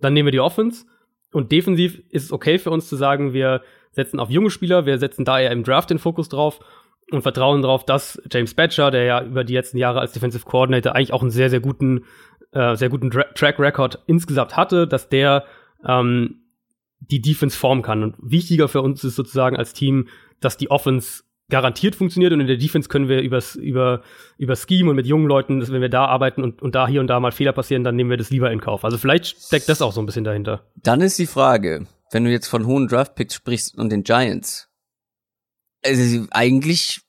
dann 0.00 0.14
nehmen 0.14 0.26
wir 0.26 0.32
die 0.32 0.40
Offense. 0.40 0.86
Und 1.32 1.52
defensiv 1.52 2.00
ist 2.10 2.24
es 2.24 2.32
okay 2.32 2.58
für 2.58 2.70
uns 2.70 2.88
zu 2.88 2.96
sagen, 2.96 3.32
wir 3.32 3.62
setzen 3.90 4.20
auf 4.20 4.30
junge 4.30 4.50
Spieler, 4.50 4.86
wir 4.86 4.98
setzen 4.98 5.24
da 5.24 5.40
eher 5.40 5.50
im 5.50 5.64
Draft 5.64 5.90
den 5.90 5.98
Fokus 5.98 6.28
drauf 6.28 6.60
und 7.10 7.22
vertrauen 7.22 7.62
darauf, 7.62 7.84
dass 7.84 8.22
James 8.32 8.54
Batcher, 8.54 8.90
der 8.90 9.04
ja 9.04 9.22
über 9.22 9.44
die 9.44 9.54
letzten 9.54 9.78
Jahre 9.78 10.00
als 10.00 10.12
Defensive 10.12 10.44
Coordinator 10.44 10.94
eigentlich 10.94 11.12
auch 11.12 11.22
einen 11.22 11.30
sehr, 11.30 11.50
sehr 11.50 11.60
guten, 11.60 12.04
äh, 12.52 12.76
sehr 12.76 12.88
guten 12.88 13.10
Dra 13.10 13.24
Track 13.34 13.58
Record 13.58 13.98
insgesamt 14.06 14.56
hatte, 14.56 14.86
dass 14.86 15.08
der 15.08 15.44
ähm, 15.86 16.43
die 17.10 17.20
Defense 17.20 17.56
formen 17.56 17.82
kann. 17.82 18.02
Und 18.02 18.16
wichtiger 18.18 18.68
für 18.68 18.82
uns 18.82 19.04
ist 19.04 19.16
sozusagen 19.16 19.56
als 19.56 19.72
Team, 19.72 20.08
dass 20.40 20.56
die 20.56 20.70
Offense 20.70 21.22
garantiert 21.50 21.94
funktioniert 21.94 22.32
und 22.32 22.40
in 22.40 22.46
der 22.46 22.56
Defense 22.56 22.88
können 22.88 23.08
wir 23.08 23.20
übers, 23.20 23.54
über, 23.54 24.02
über 24.38 24.56
Scheme 24.56 24.90
und 24.90 24.96
mit 24.96 25.06
jungen 25.06 25.26
Leuten, 25.26 25.60
dass 25.60 25.70
wenn 25.70 25.82
wir 25.82 25.90
da 25.90 26.06
arbeiten 26.06 26.42
und, 26.42 26.62
und 26.62 26.74
da 26.74 26.88
hier 26.88 27.00
und 27.00 27.06
da 27.06 27.20
mal 27.20 27.32
Fehler 27.32 27.52
passieren, 27.52 27.84
dann 27.84 27.96
nehmen 27.96 28.10
wir 28.10 28.16
das 28.16 28.30
lieber 28.30 28.50
in 28.50 28.60
Kauf. 28.60 28.84
Also 28.84 28.96
vielleicht 28.96 29.26
steckt 29.26 29.68
das 29.68 29.82
auch 29.82 29.92
so 29.92 30.00
ein 30.00 30.06
bisschen 30.06 30.24
dahinter. 30.24 30.64
Dann 30.76 31.00
ist 31.02 31.18
die 31.18 31.26
Frage, 31.26 31.86
wenn 32.12 32.24
du 32.24 32.30
jetzt 32.30 32.46
von 32.46 32.66
hohen 32.66 32.88
Draftpicks 32.88 33.34
sprichst 33.34 33.76
und 33.76 33.90
den 33.90 34.04
Giants, 34.04 34.70
also 35.84 36.26
eigentlich 36.30 37.02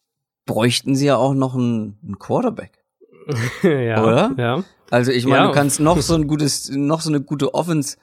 bräuchten 0.46 0.96
sie 0.96 1.08
ja 1.08 1.16
auch 1.16 1.34
noch 1.34 1.56
einen, 1.56 1.98
einen 2.04 2.20
Quarterback. 2.20 2.84
ja, 3.64 4.04
oder? 4.04 4.36
Ja. 4.38 4.64
Also 4.92 5.12
ich 5.12 5.26
meine, 5.26 5.46
ja. 5.46 5.48
du 5.48 5.54
kannst 5.54 5.80
noch 5.80 6.02
so 6.02 6.14
ein 6.14 6.28
gutes, 6.28 6.70
noch 6.70 7.02
so 7.02 7.10
eine 7.10 7.22
gute 7.22 7.54
Offense 7.54 7.98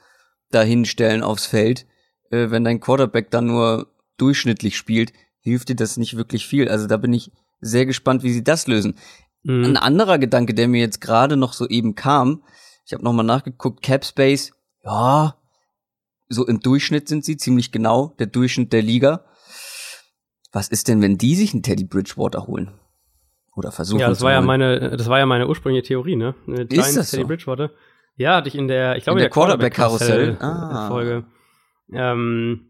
dahinstellen 0.55 1.23
aufs 1.23 1.47
Feld, 1.47 1.87
äh, 2.31 2.51
wenn 2.51 2.65
dein 2.65 2.81
Quarterback 2.81 3.31
dann 3.31 3.47
nur 3.47 3.89
durchschnittlich 4.19 4.77
spielt, 4.77 5.13
hilft 5.41 5.69
dir 5.69 5.77
das 5.77 5.97
nicht 5.97 6.17
wirklich 6.17 6.47
viel. 6.47 6.69
Also 6.69 6.87
da 6.87 6.97
bin 6.97 7.13
ich 7.13 7.33
sehr 7.61 7.87
gespannt, 7.87 8.23
wie 8.23 8.33
sie 8.33 8.45
das 8.45 8.67
lösen. 8.67 8.97
Mhm. 9.43 9.65
Ein 9.65 9.77
anderer 9.77 10.19
Gedanke, 10.19 10.55
der 10.55 10.69
mir 10.69 10.81
jetzt 10.81 11.01
gerade 11.01 11.37
noch 11.37 11.53
so 11.53 11.67
eben 11.69 11.95
kam, 11.95 12.43
ich 12.85 12.93
habe 12.93 13.05
nochmal 13.05 13.25
nachgeguckt, 13.25 13.83
Capspace, 13.83 14.53
ja, 14.85 15.37
so 16.29 16.47
im 16.47 16.61
Durchschnitt 16.61 17.09
sind 17.09 17.25
sie 17.25 17.37
ziemlich 17.37 17.73
genau 17.73 18.15
der 18.19 18.27
Durchschnitt 18.27 18.73
der 18.73 18.83
Liga. 18.83 19.25
Was 20.53 20.69
ist 20.69 20.89
denn, 20.89 21.01
wenn 21.01 21.19
die 21.19 21.35
sich 21.35 21.53
einen 21.53 21.63
Teddy 21.63 21.85
Bridgewater 21.85 22.47
holen? 22.47 22.73
Oder 23.55 23.71
versuchen 23.71 24.01
Ja, 24.01 24.09
das 24.09 24.21
war 24.21 24.31
holen? 24.31 24.43
ja 24.43 24.47
meine, 24.47 24.97
das 24.97 25.09
war 25.09 25.19
ja 25.19 25.27
meine 25.27 25.47
ursprüngliche 25.49 25.87
Theorie, 25.89 26.17
ne? 26.17 26.35
Giants, 26.47 26.89
ist 26.89 26.97
das 26.97 27.11
Teddy 27.11 27.23
so? 27.23 27.29
Bridgewater. 27.29 27.71
Ja, 28.17 28.37
hatte 28.37 28.49
ich 28.49 28.55
in 28.55 28.69
der, 28.69 28.97
ich 28.97 29.05
glaube 29.05 29.19
in 29.19 29.23
der, 29.23 29.29
der 29.29 29.33
Quarterback-Karussell 29.33 30.37
ah. 30.41 30.89
Folge. 30.89 31.25
Ähm, 31.93 32.69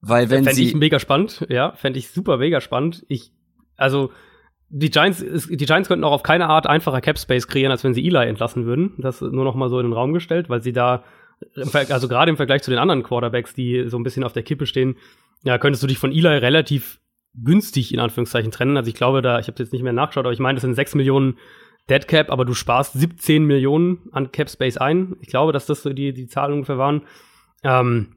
Weil 0.00 0.30
wenn 0.30 0.44
fände 0.44 0.56
sie 0.56 0.68
ich 0.68 0.74
mega 0.74 0.98
spannend, 0.98 1.46
ja, 1.48 1.72
fände 1.72 1.98
ich 1.98 2.10
super 2.10 2.36
mega 2.36 2.60
spannend. 2.60 3.04
Ich, 3.08 3.32
also 3.76 4.10
die 4.68 4.90
Giants, 4.90 5.24
die 5.48 5.56
Giants 5.64 5.88
könnten 5.88 6.04
auch 6.04 6.12
auf 6.12 6.22
keine 6.22 6.48
Art 6.48 6.66
einfacher 6.66 7.00
Cap 7.00 7.18
Space 7.18 7.46
kreieren, 7.46 7.70
als 7.70 7.84
wenn 7.84 7.94
sie 7.94 8.06
Eli 8.06 8.26
entlassen 8.26 8.66
würden. 8.66 8.94
Das 8.98 9.20
nur 9.20 9.44
noch 9.44 9.54
mal 9.54 9.68
so 9.68 9.78
in 9.78 9.86
den 9.86 9.92
Raum 9.92 10.12
gestellt, 10.12 10.48
weil 10.48 10.62
sie 10.62 10.72
da, 10.72 11.04
also 11.54 12.08
gerade 12.08 12.30
im 12.30 12.36
Vergleich 12.36 12.62
zu 12.62 12.70
den 12.70 12.78
anderen 12.78 13.02
Quarterbacks, 13.02 13.54
die 13.54 13.88
so 13.88 13.96
ein 13.98 14.02
bisschen 14.02 14.24
auf 14.24 14.32
der 14.32 14.42
Kippe 14.42 14.66
stehen, 14.66 14.96
ja, 15.44 15.58
könntest 15.58 15.82
du 15.82 15.86
dich 15.86 15.98
von 15.98 16.12
Eli 16.12 16.38
relativ 16.38 17.00
günstig 17.34 17.92
in 17.92 18.00
Anführungszeichen 18.00 18.50
trennen. 18.50 18.76
Also 18.76 18.88
ich 18.88 18.94
glaube 18.94 19.22
da, 19.22 19.38
ich 19.38 19.46
habe 19.46 19.62
jetzt 19.62 19.72
nicht 19.72 19.82
mehr 19.82 19.92
nachgeschaut, 19.92 20.24
aber 20.24 20.32
ich 20.32 20.38
meine, 20.40 20.56
das 20.56 20.62
sind 20.62 20.74
sechs 20.74 20.94
Millionen 20.94 21.38
Dead 21.88 22.06
Cap, 22.08 22.30
aber 22.30 22.44
du 22.44 22.54
sparst 22.54 22.94
17 22.94 23.44
Millionen 23.44 24.08
an 24.12 24.32
Cap 24.32 24.50
Space 24.50 24.76
ein. 24.76 25.16
Ich 25.20 25.28
glaube, 25.28 25.52
dass 25.52 25.66
das 25.66 25.82
so 25.82 25.92
die, 25.92 26.12
die 26.12 26.26
Zahlen 26.26 26.52
ungefähr 26.52 26.78
waren. 26.78 27.02
Ähm, 27.62 28.16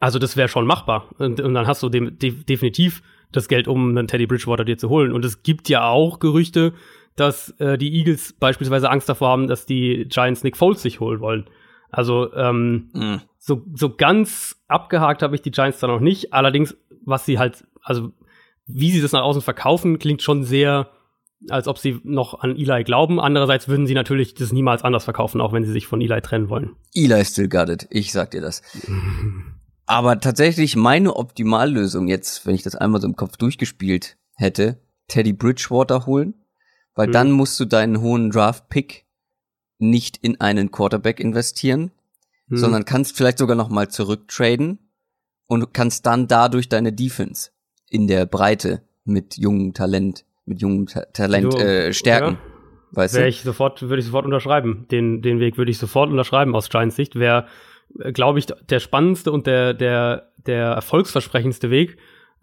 also 0.00 0.18
das 0.18 0.36
wäre 0.36 0.48
schon 0.48 0.66
machbar. 0.66 1.08
Und, 1.18 1.40
und, 1.40 1.54
dann 1.54 1.66
hast 1.66 1.82
du 1.82 1.88
de 1.88 2.10
de 2.10 2.32
definitiv 2.32 3.02
das 3.32 3.48
Geld, 3.48 3.68
um 3.68 3.90
einen 3.90 4.08
Teddy 4.08 4.26
Bridgewater 4.26 4.64
dir 4.64 4.78
zu 4.78 4.88
holen. 4.88 5.12
Und 5.12 5.24
es 5.24 5.42
gibt 5.42 5.68
ja 5.68 5.88
auch 5.88 6.18
Gerüchte, 6.18 6.72
dass 7.14 7.50
äh, 7.60 7.78
die 7.78 7.94
Eagles 7.96 8.34
beispielsweise 8.34 8.90
Angst 8.90 9.08
davor 9.08 9.28
haben, 9.28 9.46
dass 9.46 9.66
die 9.66 10.06
Giants 10.08 10.42
Nick 10.44 10.56
Foles 10.56 10.82
sich 10.82 11.00
holen 11.00 11.20
wollen. 11.20 11.46
Also 11.90 12.32
ähm, 12.34 12.90
mhm. 12.92 13.20
so, 13.38 13.64
so 13.74 13.94
ganz 13.94 14.62
abgehakt 14.68 15.22
habe 15.22 15.34
ich 15.34 15.42
die 15.42 15.50
Giants 15.50 15.78
da 15.78 15.86
noch 15.86 16.00
nicht. 16.00 16.32
Allerdings, 16.34 16.76
was 17.04 17.24
sie 17.24 17.38
halt, 17.38 17.64
also 17.82 18.12
wie 18.66 18.90
sie 18.90 19.00
das 19.00 19.12
nach 19.12 19.22
außen 19.22 19.42
verkaufen, 19.42 19.98
klingt 19.98 20.22
schon 20.22 20.42
sehr 20.42 20.90
als 21.50 21.68
ob 21.68 21.78
sie 21.78 22.00
noch 22.04 22.40
an 22.40 22.56
Eli 22.56 22.84
glauben. 22.84 23.20
Andererseits 23.20 23.68
würden 23.68 23.86
sie 23.86 23.94
natürlich 23.94 24.34
das 24.34 24.52
niemals 24.52 24.82
anders 24.82 25.04
verkaufen, 25.04 25.40
auch 25.40 25.52
wenn 25.52 25.64
sie 25.64 25.72
sich 25.72 25.86
von 25.86 26.00
Eli 26.00 26.20
trennen 26.22 26.48
wollen. 26.48 26.76
Eli 26.94 27.24
still 27.24 27.48
got 27.48 27.68
it. 27.68 27.86
Ich 27.90 28.12
sag 28.12 28.30
dir 28.32 28.40
das. 28.40 28.62
Aber 29.86 30.20
tatsächlich 30.20 30.74
meine 30.76 31.14
Optimallösung 31.14 32.08
jetzt, 32.08 32.46
wenn 32.46 32.54
ich 32.54 32.62
das 32.62 32.74
einmal 32.74 33.00
so 33.00 33.06
im 33.06 33.16
Kopf 33.16 33.36
durchgespielt 33.36 34.16
hätte, 34.34 34.80
Teddy 35.08 35.32
Bridgewater 35.32 36.06
holen, 36.06 36.34
weil 36.94 37.08
Mhm. 37.08 37.12
dann 37.12 37.30
musst 37.30 37.60
du 37.60 37.64
deinen 37.64 38.00
hohen 38.00 38.30
Draft-Pick 38.30 39.04
nicht 39.78 40.16
in 40.16 40.40
einen 40.40 40.70
Quarterback 40.72 41.20
investieren, 41.20 41.92
Hm. 42.48 42.56
sondern 42.56 42.84
kannst 42.84 43.16
vielleicht 43.16 43.38
sogar 43.38 43.56
noch 43.56 43.68
mal 43.68 43.88
zurücktraden 43.88 44.78
und 45.46 45.72
kannst 45.74 46.06
dann 46.06 46.26
dadurch 46.26 46.68
deine 46.68 46.92
Defense 46.92 47.50
in 47.88 48.08
der 48.08 48.26
Breite 48.26 48.82
mit 49.04 49.36
jungem 49.36 49.74
Talent, 49.74 50.24
mit 50.46 50.60
jungem 50.60 50.86
Ta 50.86 51.02
Talent 51.12 51.52
Du- 51.52 51.58
äh, 51.58 51.92
stärken. 51.92 52.34
ja. 52.34 52.38
Weißt 52.92 53.14
Wäre 53.16 53.28
ich 53.28 53.42
sofort, 53.42 53.82
würde 53.82 53.98
ich 53.98 54.06
sofort 54.06 54.24
unterschreiben. 54.24 54.86
Den, 54.90 55.20
den 55.20 55.38
Weg 55.40 55.58
würde 55.58 55.70
ich 55.70 55.76
sofort 55.78 56.08
unterschreiben 56.10 56.54
aus 56.54 56.70
Giants 56.70 56.96
Sicht. 56.96 57.16
Wäre, 57.16 57.46
glaube 58.14 58.38
ich, 58.38 58.46
der 58.46 58.78
spannendste 58.80 59.32
und 59.32 59.46
der, 59.46 59.74
der, 59.74 60.30
der 60.46 60.66
erfolgsversprechendste 60.68 61.68
Weg. 61.70 61.98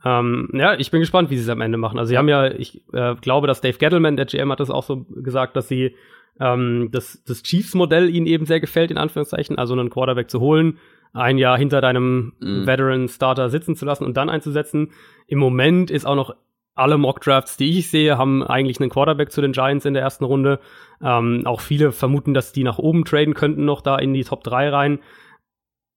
Ähm, 0.05 0.49
ja, 0.53 0.75
ich 0.77 0.91
bin 0.91 0.99
gespannt, 0.99 1.29
wie 1.29 1.37
sie 1.37 1.43
es 1.43 1.49
am 1.49 1.61
Ende 1.61 1.77
machen. 1.77 1.97
Also 1.97 2.09
sie 2.09 2.17
haben 2.17 2.27
ja, 2.27 2.51
ich 2.51 2.83
äh, 2.93 3.15
glaube, 3.15 3.47
dass 3.47 3.61
Dave 3.61 3.77
Gettleman, 3.77 4.17
der 4.17 4.25
GM, 4.25 4.51
hat 4.51 4.59
das 4.59 4.69
auch 4.69 4.83
so 4.83 5.05
gesagt, 5.05 5.55
dass 5.55 5.69
sie 5.69 5.95
ähm, 6.39 6.89
das, 6.91 7.23
das 7.25 7.41
Chiefs-Modell 7.41 8.09
ihnen 8.13 8.27
eben 8.27 8.45
sehr 8.45 8.59
gefällt, 8.59 8.91
in 8.91 8.97
Anführungszeichen, 8.97 9.57
also 9.57 9.73
einen 9.73 9.89
Quarterback 9.89 10.29
zu 10.29 10.39
holen, 10.41 10.77
ein 11.13 11.37
Jahr 11.37 11.57
hinter 11.57 11.79
deinem 11.79 12.33
Mhm. 12.41 12.67
Veteran-Starter 12.67 13.49
sitzen 13.49 13.75
zu 13.75 13.85
lassen 13.85 14.03
und 14.03 14.17
dann 14.17 14.29
einzusetzen. 14.29 14.91
Im 15.27 15.39
Moment 15.39 15.89
ist 15.89 16.05
auch 16.05 16.15
noch 16.15 16.35
alle 16.75 16.97
Mock-Drafts, 16.97 17.57
die 17.57 17.77
ich 17.77 17.89
sehe, 17.89 18.17
haben 18.17 18.43
eigentlich 18.43 18.79
einen 18.79 18.89
Quarterback 18.89 19.31
zu 19.31 19.41
den 19.41 19.51
Giants 19.51 19.85
in 19.85 19.93
der 19.93 20.03
ersten 20.03 20.23
Runde. 20.23 20.59
Ähm, 21.01 21.43
auch 21.45 21.61
viele 21.61 21.91
vermuten, 21.91 22.33
dass 22.33 22.51
die 22.51 22.63
nach 22.63 22.79
oben 22.79 23.05
traden 23.05 23.33
könnten, 23.33 23.65
noch 23.65 23.81
da 23.81 23.97
in 23.97 24.13
die 24.13 24.23
Top 24.23 24.43
3 24.43 24.69
rein. 24.69 24.99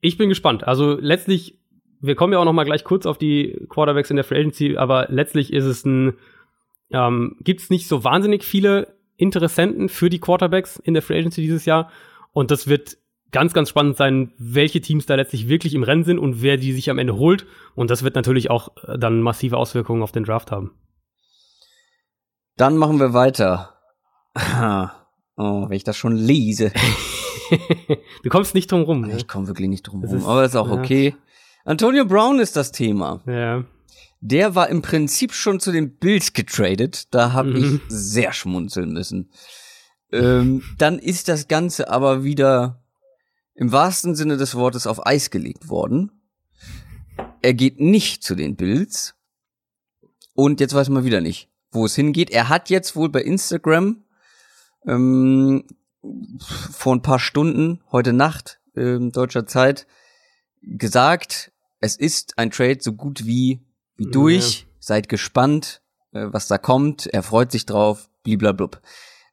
Ich 0.01 0.19
bin 0.19 0.29
gespannt. 0.29 0.65
Also 0.65 0.99
letztlich, 1.01 1.59
wir 2.01 2.15
kommen 2.15 2.33
ja 2.33 2.39
auch 2.39 2.45
noch 2.45 2.53
mal 2.53 2.65
gleich 2.65 2.85
kurz 2.85 3.07
auf 3.07 3.17
die 3.17 3.67
Quarterbacks 3.71 4.11
in 4.11 4.17
der 4.17 4.25
Free 4.25 4.41
Agency, 4.41 4.77
aber 4.77 5.07
letztlich 5.09 5.53
ist 5.53 5.65
es 5.65 5.85
ein, 5.87 6.19
ähm, 6.91 7.37
gibt 7.41 7.62
es 7.62 7.71
nicht 7.71 7.89
so 7.89 8.05
wahnsinnig 8.05 8.45
viele 8.45 8.97
Interessenten 9.17 9.89
für 9.89 10.11
die 10.11 10.21
Quarterbacks 10.21 10.77
in 10.77 10.93
der 10.93 11.03
Free 11.03 11.19
Agency 11.19 11.41
dieses 11.41 11.65
Jahr. 11.65 11.91
Und 12.33 12.51
das 12.51 12.69
wird 12.69 12.99
ganz, 13.33 13.53
ganz 13.53 13.69
spannend 13.69 13.97
sein, 13.97 14.33
welche 14.39 14.81
Teams 14.81 15.07
da 15.07 15.15
letztlich 15.15 15.49
wirklich 15.49 15.75
im 15.75 15.83
Rennen 15.83 16.05
sind 16.05 16.19
und 16.19 16.43
wer 16.43 16.57
die 16.57 16.73
sich 16.73 16.91
am 16.91 16.99
Ende 16.99 17.17
holt. 17.17 17.47
Und 17.75 17.91
das 17.91 18.03
wird 18.03 18.15
natürlich 18.15 18.51
auch 18.51 18.77
äh, 18.87 18.99
dann 18.99 19.21
massive 19.21 19.57
Auswirkungen 19.57 20.03
auf 20.03 20.12
den 20.12 20.25
Draft 20.25 20.51
haben. 20.51 20.73
Dann 22.57 22.77
machen 22.77 22.99
wir 22.99 23.12
weiter. 23.12 23.75
Oh, 25.39 25.69
wenn 25.69 25.77
ich 25.77 25.85
das 25.85 25.99
schon 25.99 26.17
lese. 26.17 26.73
du 28.23 28.31
kommst 28.31 28.55
nicht 28.55 28.73
drum 28.73 28.81
rum. 28.85 29.03
Ne? 29.03 29.17
Ich 29.19 29.29
komme 29.29 29.47
wirklich 29.49 29.69
nicht 29.69 29.83
drum 29.83 30.03
rum, 30.03 30.25
aber 30.25 30.47
ist 30.47 30.57
auch 30.57 30.69
ja. 30.69 30.75
okay. 30.75 31.15
Antonio 31.67 32.07
Brown 32.07 32.39
ist 32.41 32.57
das 32.57 32.73
Thema. 32.73 33.21
Ja. 33.27 33.65
Der 34.21 34.55
war 34.55 34.71
im 34.71 34.81
Prinzip 34.81 35.35
schon 35.35 35.61
zu 35.61 35.73
den 35.73 35.99
Bills 35.99 36.33
getradet. 36.33 37.15
Da 37.15 37.35
habe 37.35 37.51
Mhm. 37.51 37.57
ich 37.57 37.81
sehr 37.89 38.33
schmunzeln 38.33 38.95
müssen. 38.95 39.31
Ähm, 40.11 40.62
dann 40.79 40.99
ist 40.99 41.29
das 41.29 41.49
Ganze 41.49 41.91
aber 41.91 42.25
wieder 42.25 42.83
im 43.57 43.73
wahrsten 43.73 44.14
Sinne 44.14 44.37
des 44.37 44.55
Wortes 44.55 44.87
auf 44.87 45.07
Eis 45.07 45.31
gelegt 45.31 45.69
worden. 45.69 46.12
Er 47.42 47.55
geht 47.55 47.81
nicht 47.81 48.23
zu 48.23 48.35
den 48.35 48.57
Bills. 48.57 49.14
Und 50.35 50.61
jetzt 50.61 50.75
weiß 50.75 50.90
man 50.90 51.05
wieder 51.05 51.21
nicht, 51.21 51.49
wo 51.71 51.87
es 51.87 51.95
hingeht. 51.95 52.31
Er 52.31 52.49
hat 52.49 52.69
jetzt 52.69 52.95
wohl 52.95 53.09
bei 53.09 53.23
Instagram 53.23 54.05
ähm, 54.87 55.64
vor 56.71 56.95
ein 56.95 57.03
paar 57.03 57.19
Stunden, 57.19 57.83
heute 57.90 58.12
Nacht, 58.12 58.61
ähm, 58.77 59.11
deutscher 59.11 59.47
Zeit, 59.47 59.87
gesagt, 60.62 61.53
es 61.81 61.97
ist 61.97 62.38
ein 62.38 62.51
Trade 62.51 62.79
so 62.81 62.92
gut 62.92 63.25
wie, 63.25 63.64
wie 63.97 64.11
durch. 64.11 64.66
Seid 64.79 65.09
gespannt, 65.09 65.83
äh, 66.12 66.27
was 66.31 66.47
da 66.49 66.59
kommt. 66.59 67.07
Er 67.07 67.23
freut 67.23 67.51
sich 67.51 67.64
drauf, 67.64 68.11
bliblablub. 68.23 68.83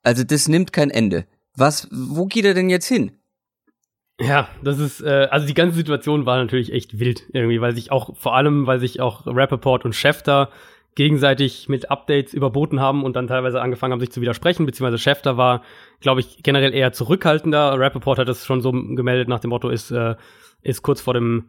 Also 0.01 0.23
das 0.23 0.47
nimmt 0.47 0.73
kein 0.73 0.89
Ende. 0.89 1.27
Was, 1.55 1.88
wo 1.91 2.25
geht 2.25 2.45
er 2.45 2.53
denn 2.53 2.69
jetzt 2.69 2.88
hin? 2.88 3.12
Ja, 4.25 4.47
das 4.63 4.79
ist, 4.79 5.01
äh, 5.01 5.27
also 5.31 5.45
die 5.45 5.53
ganze 5.53 5.75
Situation 5.75 6.25
war 6.25 6.38
natürlich 6.38 6.71
echt 6.71 6.99
wild 6.99 7.23
irgendwie, 7.33 7.62
weil 7.62 7.75
sich 7.75 7.91
auch, 7.91 8.15
vor 8.15 8.36
allem, 8.36 8.67
weil 8.67 8.79
sich 8.79 9.01
auch 9.01 9.25
Rappaport 9.25 9.86
und 9.86 9.93
Schefter 9.93 10.49
gegenseitig 10.95 11.69
mit 11.69 11.89
Updates 11.89 12.33
überboten 12.33 12.79
haben 12.79 13.03
und 13.03 13.15
dann 13.15 13.27
teilweise 13.27 13.62
angefangen 13.62 13.93
haben, 13.93 13.99
sich 13.99 14.12
zu 14.12 14.21
widersprechen, 14.21 14.65
beziehungsweise 14.65 14.99
Schefter 14.99 15.38
war, 15.38 15.63
glaube 16.01 16.21
ich, 16.21 16.43
generell 16.43 16.73
eher 16.73 16.93
zurückhaltender. 16.93 17.79
Rappaport 17.79 18.19
hat 18.19 18.29
es 18.29 18.45
schon 18.45 18.62
so 18.62 18.71
gemeldet 18.71 19.27
nach 19.27 19.39
dem 19.39 19.49
Motto, 19.49 19.69
ist, 19.69 19.91
äh, 19.91 20.15
ist 20.62 20.83
kurz 20.83 21.01
vor 21.01 21.15
dem, 21.15 21.45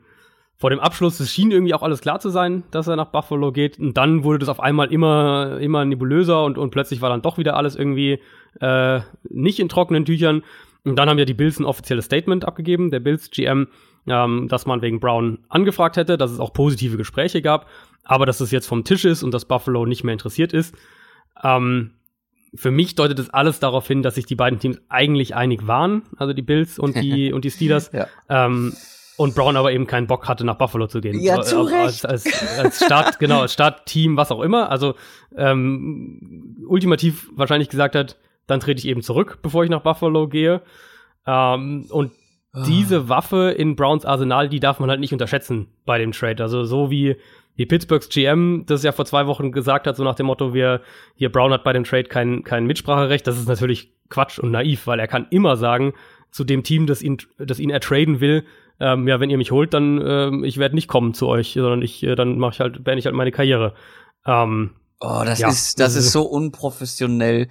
vor 0.56 0.70
dem 0.70 0.80
Abschluss. 0.80 1.20
Es 1.20 1.30
schien 1.30 1.50
irgendwie 1.50 1.74
auch 1.74 1.82
alles 1.82 2.00
klar 2.00 2.20
zu 2.20 2.30
sein, 2.30 2.64
dass 2.70 2.86
er 2.86 2.96
nach 2.96 3.10
Buffalo 3.10 3.52
geht. 3.52 3.78
Und 3.78 3.96
dann 3.98 4.24
wurde 4.24 4.38
das 4.38 4.48
auf 4.48 4.60
einmal 4.60 4.90
immer, 4.90 5.58
immer 5.60 5.84
nebulöser 5.84 6.42
und, 6.44 6.56
und 6.56 6.70
plötzlich 6.70 7.02
war 7.02 7.10
dann 7.10 7.22
doch 7.22 7.36
wieder 7.36 7.56
alles 7.56 7.76
irgendwie 7.76 8.20
äh, 8.60 9.00
nicht 9.28 9.60
in 9.60 9.68
trockenen 9.68 10.06
Tüchern. 10.06 10.42
Und 10.84 10.96
dann 10.96 11.08
haben 11.08 11.18
ja 11.18 11.24
die 11.24 11.34
Bills 11.34 11.58
ein 11.58 11.64
offizielles 11.64 12.04
Statement 12.04 12.44
abgegeben, 12.44 12.90
der 12.90 13.00
Bills 13.00 13.30
GM, 13.30 13.68
ähm, 14.06 14.48
dass 14.48 14.66
man 14.66 14.82
wegen 14.82 15.00
Brown 15.00 15.38
angefragt 15.48 15.96
hätte, 15.96 16.18
dass 16.18 16.30
es 16.30 16.40
auch 16.40 16.52
positive 16.52 16.96
Gespräche 16.96 17.40
gab, 17.40 17.68
aber 18.04 18.26
dass 18.26 18.40
es 18.40 18.50
jetzt 18.50 18.66
vom 18.66 18.84
Tisch 18.84 19.04
ist 19.04 19.22
und 19.22 19.32
dass 19.32 19.46
Buffalo 19.46 19.86
nicht 19.86 20.04
mehr 20.04 20.12
interessiert 20.12 20.52
ist. 20.52 20.74
Ähm, 21.42 21.92
für 22.54 22.70
mich 22.70 22.94
deutet 22.94 23.18
es 23.18 23.30
alles 23.30 23.58
darauf 23.58 23.88
hin, 23.88 24.02
dass 24.02 24.14
sich 24.14 24.26
die 24.26 24.36
beiden 24.36 24.58
Teams 24.58 24.80
eigentlich 24.88 25.34
einig 25.34 25.66
waren, 25.66 26.02
also 26.16 26.32
die 26.32 26.42
Bills 26.42 26.78
und 26.78 26.96
die 26.96 27.32
und 27.32 27.44
die 27.44 27.50
Steelers. 27.50 27.90
Ja. 27.92 28.06
Ähm, 28.28 28.74
und 29.16 29.34
Brown 29.36 29.56
aber 29.56 29.72
eben 29.72 29.86
keinen 29.86 30.08
Bock 30.08 30.26
hatte, 30.28 30.44
nach 30.44 30.56
Buffalo 30.56 30.88
zu 30.88 31.00
gehen. 31.00 31.20
Ja, 31.20 31.40
zu 31.40 31.66
als, 31.66 32.04
als, 32.04 32.26
als 32.58 32.84
Start, 32.84 33.18
genau, 33.20 33.42
als 33.42 33.52
Startteam, 33.52 34.16
was 34.16 34.32
auch 34.32 34.40
immer. 34.40 34.70
Also 34.70 34.94
ähm, 35.36 36.56
ultimativ 36.66 37.30
wahrscheinlich 37.32 37.68
gesagt 37.68 37.94
hat, 37.94 38.16
dann 38.46 38.60
trete 38.60 38.78
ich 38.78 38.86
eben 38.88 39.02
zurück, 39.02 39.38
bevor 39.42 39.64
ich 39.64 39.70
nach 39.70 39.82
Buffalo 39.82 40.28
gehe. 40.28 40.62
Ähm, 41.26 41.86
und 41.90 42.12
diese 42.66 43.08
Waffe 43.08 43.50
in 43.50 43.74
Browns 43.74 44.04
Arsenal, 44.04 44.48
die 44.48 44.60
darf 44.60 44.78
man 44.78 44.88
halt 44.88 45.00
nicht 45.00 45.12
unterschätzen 45.12 45.66
bei 45.84 45.98
dem 45.98 46.12
Trade. 46.12 46.40
Also 46.40 46.62
so 46.64 46.88
wie, 46.88 47.16
wie 47.56 47.66
Pittsburghs 47.66 48.08
GM 48.10 48.64
das 48.66 48.84
ja 48.84 48.92
vor 48.92 49.06
zwei 49.06 49.26
Wochen 49.26 49.50
gesagt 49.50 49.88
hat, 49.88 49.96
so 49.96 50.04
nach 50.04 50.14
dem 50.14 50.26
Motto, 50.26 50.54
wir, 50.54 50.80
hier 51.16 51.32
Brown 51.32 51.52
hat 51.52 51.64
bei 51.64 51.72
dem 51.72 51.82
Trade 51.82 52.04
kein, 52.04 52.44
kein 52.44 52.66
Mitspracherecht, 52.66 53.26
das 53.26 53.38
ist 53.38 53.48
natürlich 53.48 53.92
Quatsch 54.08 54.38
und 54.38 54.52
naiv, 54.52 54.86
weil 54.86 55.00
er 55.00 55.08
kann 55.08 55.26
immer 55.30 55.56
sagen 55.56 55.94
zu 56.30 56.44
dem 56.44 56.62
Team, 56.62 56.86
das 56.86 57.02
ihn, 57.02 57.16
das 57.38 57.58
ihn 57.58 57.70
ertraden 57.70 58.20
will, 58.20 58.44
ähm, 58.78 59.08
ja, 59.08 59.18
wenn 59.18 59.30
ihr 59.30 59.38
mich 59.38 59.50
holt, 59.50 59.74
dann 59.74 60.00
ähm, 60.04 60.44
ich 60.44 60.58
werde 60.58 60.74
nicht 60.76 60.86
kommen 60.88 61.12
zu 61.14 61.26
euch, 61.26 61.54
sondern 61.54 61.82
ich, 61.82 62.04
äh, 62.04 62.14
dann 62.14 62.38
mache 62.38 62.52
ich 62.54 62.60
halt, 62.60 62.84
beende 62.84 63.00
ich 63.00 63.06
halt 63.06 63.16
meine 63.16 63.32
Karriere. 63.32 63.74
Ähm, 64.26 64.70
Oh, 65.00 65.22
das 65.24 65.38
Ja, 65.40 65.48
ist, 65.48 65.80
das 65.80 65.86
das 65.92 65.96
ist 65.96 66.06
ist- 66.06 66.12
so 66.12 66.22
unprofessionell 66.22 67.48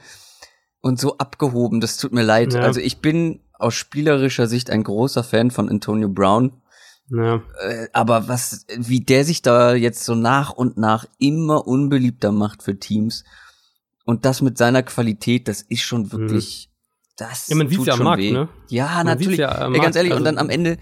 und 0.83 0.99
so 0.99 1.17
abgehoben. 1.17 1.79
Das 1.81 1.97
tut 1.97 2.13
mir 2.13 2.21
leid. 2.23 2.53
Ja. 2.53 2.59
Also 2.59 2.79
ich 2.79 2.99
bin 2.99 3.39
aus 3.57 3.73
spielerischer 3.73 4.47
Sicht 4.47 4.69
ein 4.69 4.83
großer 4.83 5.23
Fan 5.23 5.49
von 5.49 5.69
Antonio 5.69 6.09
Brown. 6.09 6.51
ja. 7.09 7.41
Äh, 7.67 7.87
aber 7.93 8.27
was, 8.27 8.65
wie 8.77 8.99
der 8.99 9.23
sich 9.25 9.41
da 9.41 9.73
jetzt 9.73 10.03
so 10.03 10.13
nach 10.13 10.51
und 10.51 10.77
nach 10.77 11.05
immer 11.19 11.65
unbeliebter 11.67 12.31
macht 12.31 12.61
für 12.63 12.77
Teams 12.77 13.23
und 14.05 14.25
das 14.25 14.41
mit 14.41 14.57
seiner 14.57 14.83
Qualität, 14.83 15.47
das 15.47 15.61
ist 15.61 15.81
schon 15.81 16.11
wirklich, 16.11 16.69
das 17.15 17.47
Mhm. 17.49 17.53
Ja, 17.59 17.63
man 17.63 17.71
tut 17.71 17.87
ja 17.87 17.95
schon 17.95 18.03
Markt, 18.03 18.21
weh. 18.21 18.31
ne? 18.31 18.49
Ja, 18.69 18.87
Man 18.97 19.05
natürlich. 19.05 19.39
ja 19.39 19.49
am 19.61 19.73
Ey, 19.73 19.79
ganz 19.79 19.83
Markt, 19.83 19.95
ehrlich, 19.95 20.11
und 20.11 20.17
also- 20.17 20.25
dann 20.25 20.37
am 20.37 20.49
Ende, 20.49 20.77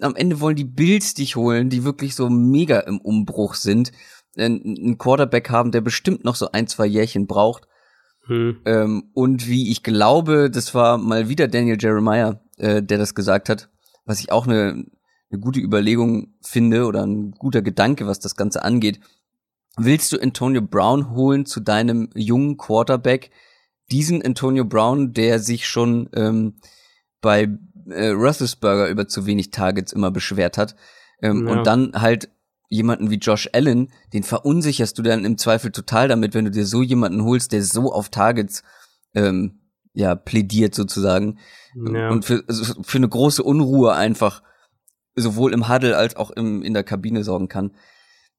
am 0.00 0.16
Ende 0.16 0.40
wollen 0.40 0.56
die 0.56 0.64
Bills 0.64 1.14
dich 1.14 1.36
holen, 1.36 1.70
die 1.70 1.84
wirklich 1.84 2.16
so 2.16 2.28
mega 2.28 2.80
im 2.80 2.98
Umbruch 3.00 3.54
sind, 3.54 3.92
einen 4.36 4.60
einen 4.64 4.98
Quarterback 4.98 5.50
haben, 5.50 5.70
der 5.70 5.80
bestimmt 5.82 6.24
noch 6.24 6.34
so 6.34 6.50
ein, 6.50 6.66
zwei 6.66 6.86
Jährchen 6.86 7.28
braucht. 7.28 7.68
Hm. 8.26 8.56
Ähm, 8.64 9.10
und 9.12 9.48
wie 9.48 9.70
ich 9.70 9.82
glaube, 9.82 10.50
das 10.50 10.74
war 10.74 10.98
mal 10.98 11.28
wieder 11.28 11.48
Daniel 11.48 11.76
Jeremiah, 11.78 12.40
äh, 12.56 12.82
der 12.82 12.98
das 12.98 13.14
gesagt 13.14 13.48
hat, 13.48 13.68
was 14.04 14.20
ich 14.20 14.32
auch 14.32 14.46
eine, 14.46 14.84
eine 15.30 15.40
gute 15.40 15.60
Überlegung 15.60 16.34
finde 16.40 16.86
oder 16.86 17.04
ein 17.06 17.32
guter 17.32 17.62
Gedanke, 17.62 18.06
was 18.06 18.20
das 18.20 18.36
Ganze 18.36 18.62
angeht. 18.64 19.00
Willst 19.76 20.12
du 20.12 20.20
Antonio 20.20 20.62
Brown 20.62 21.10
holen 21.10 21.46
zu 21.46 21.60
deinem 21.60 22.08
jungen 22.14 22.56
Quarterback? 22.56 23.30
Diesen 23.90 24.24
Antonio 24.24 24.64
Brown, 24.64 25.12
der 25.12 25.40
sich 25.40 25.66
schon 25.66 26.08
ähm, 26.14 26.54
bei 27.20 27.48
äh, 27.88 28.08
Roethlisberger 28.08 28.88
über 28.88 29.08
zu 29.08 29.26
wenig 29.26 29.50
Targets 29.50 29.92
immer 29.92 30.10
beschwert 30.10 30.56
hat. 30.56 30.76
Ähm, 31.20 31.46
Ja. 31.46 31.52
Und 31.52 31.66
dann 31.66 31.92
halt 31.94 32.30
jemanden 32.68 33.10
wie 33.10 33.16
Josh 33.16 33.48
Allen, 33.52 33.92
den 34.12 34.22
verunsicherst 34.22 34.98
du 34.98 35.02
dann 35.02 35.24
im 35.24 35.38
Zweifel 35.38 35.70
total 35.70 36.08
damit, 36.08 36.34
wenn 36.34 36.44
du 36.44 36.50
dir 36.50 36.66
so 36.66 36.82
jemanden 36.82 37.24
holst, 37.24 37.52
der 37.52 37.62
so 37.62 37.92
auf 37.92 38.08
Targets 38.08 38.62
ähm, 39.14 39.60
ja 39.92 40.14
plädiert 40.14 40.74
sozusagen 40.74 41.38
Ja. 41.74 42.08
und 42.10 42.24
für, 42.24 42.42
also 42.48 42.82
für 42.82 42.98
eine 42.98 43.08
große 43.08 43.42
Unruhe 43.42 43.94
einfach 43.94 44.42
sowohl 45.14 45.52
im 45.52 45.68
Huddle 45.68 45.96
als 45.96 46.16
auch 46.16 46.30
im, 46.30 46.62
in 46.62 46.74
der 46.74 46.82
Kabine 46.82 47.22
sorgen 47.22 47.48
kann. 47.48 47.72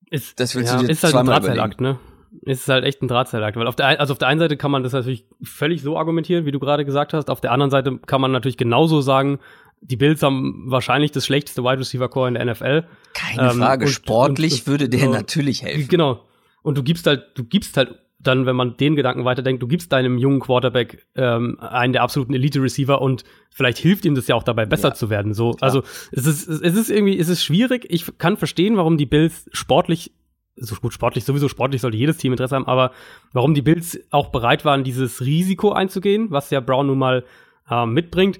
Ist, 0.10 0.40
Das 0.40 0.56
willst 0.56 0.74
ja, 0.74 0.80
du 0.80 0.86
dir 0.86 0.92
ist 0.92 1.04
halt 1.04 1.16
ein 1.16 1.26
Drahtseilakt, 1.26 1.80
ne? 1.82 2.00
ist 2.42 2.64
es 2.64 2.68
halt 2.68 2.84
echt 2.84 3.02
ein 3.02 3.08
Drahtseilakt. 3.08 3.58
Weil 3.58 3.68
auf 3.68 3.76
der, 3.76 4.00
also 4.00 4.14
auf 4.14 4.20
der 4.20 4.28
einen 4.28 4.40
Seite 4.40 4.58
kann 4.58 4.72
man 4.72 4.84
das 4.84 4.94
natürlich 4.94 5.28
völlig 5.42 5.82
so 5.82 5.98
argumentieren, 5.98 6.46
wie 6.46 6.52
du 6.52 6.60
gerade 6.60 6.86
gesagt 6.86 7.14
hast. 7.14 7.30
Auf 7.30 7.42
der 7.42 7.52
anderen 7.52 7.72
Seite 7.72 7.98
kann 8.06 8.22
man 8.22 8.32
natürlich 8.32 8.58
genauso 8.58 9.02
sagen, 9.02 9.40
die 9.82 9.98
Bills 9.98 10.24
haben 10.24 10.64
wahrscheinlich 10.68 11.12
das 11.12 11.26
schlechteste 11.26 11.64
Wide 11.64 11.80
Receiver 11.80 12.10
Core 12.10 12.28
in 12.28 12.34
der 12.36 12.46
NFL. 12.46 12.86
Keine 13.14 13.52
ähm, 13.52 13.58
Frage. 13.58 13.86
Und, 13.86 13.92
Sportlich 13.92 14.62
und, 14.62 14.68
würde 14.68 14.90
der 14.90 15.10
natürlich 15.10 15.62
helfen. 15.64 15.88
Genau. 15.88 16.26
Und 16.64 16.78
du 16.78 16.84
gibst 16.84 17.06
halt, 17.06 17.26
du 17.36 17.44
gibst 17.44 17.78
halt 17.78 18.00
dann, 18.20 18.46
wenn 18.46 18.56
man 18.56 18.78
den 18.78 18.96
Gedanken 18.96 19.26
weiterdenkt, 19.26 19.62
du 19.62 19.68
gibst 19.68 19.92
deinem 19.92 20.18
jungen 20.18 20.40
Quarterback 20.40 21.06
ähm, 21.16 21.60
einen 21.60 21.94
der 21.94 22.02
absoluten 22.02 22.34
Elite-Receiver 22.34 23.02
und 23.02 23.24
vielleicht 23.52 23.78
hilft 23.78 24.06
ihm 24.06 24.16
das 24.16 24.28
ja 24.28 24.36
auch 24.36 24.44
dabei, 24.44 24.66
besser 24.66 24.90
ja, 24.90 24.94
zu 24.96 25.10
werden. 25.10 25.34
So, 25.34 25.52
klar. 25.52 25.64
also 25.64 25.84
es 26.12 26.26
ist, 26.26 26.48
es 26.48 26.76
ist 26.76 26.90
irgendwie, 26.90 27.18
es 27.20 27.30
ist 27.30 27.44
schwierig. 27.44 27.86
Ich 27.90 28.18
kann 28.18 28.38
verstehen, 28.38 28.78
warum 28.78 28.98
die 28.98 29.06
Bills 29.06 29.48
sportlich, 29.52 30.12
so 30.56 30.76
gut 30.76 30.94
sportlich, 30.94 31.26
sowieso 31.26 31.50
sportlich 31.50 31.82
sollte 31.82 31.98
jedes 31.98 32.18
Team 32.18 32.34
Interesse 32.34 32.56
haben, 32.56 32.68
aber 32.68 32.92
warum 33.34 33.54
die 33.54 33.62
Bills 33.62 34.00
auch 34.10 34.30
bereit 34.30 34.66
waren, 34.66 34.84
dieses 34.84 35.22
Risiko 35.22 35.72
einzugehen, 35.72 36.32
was 36.32 36.50
ja 36.50 36.62
Brown 36.62 36.88
nun 36.88 36.98
mal 36.98 37.26
äh, 37.70 37.86
mitbringt. 37.86 38.40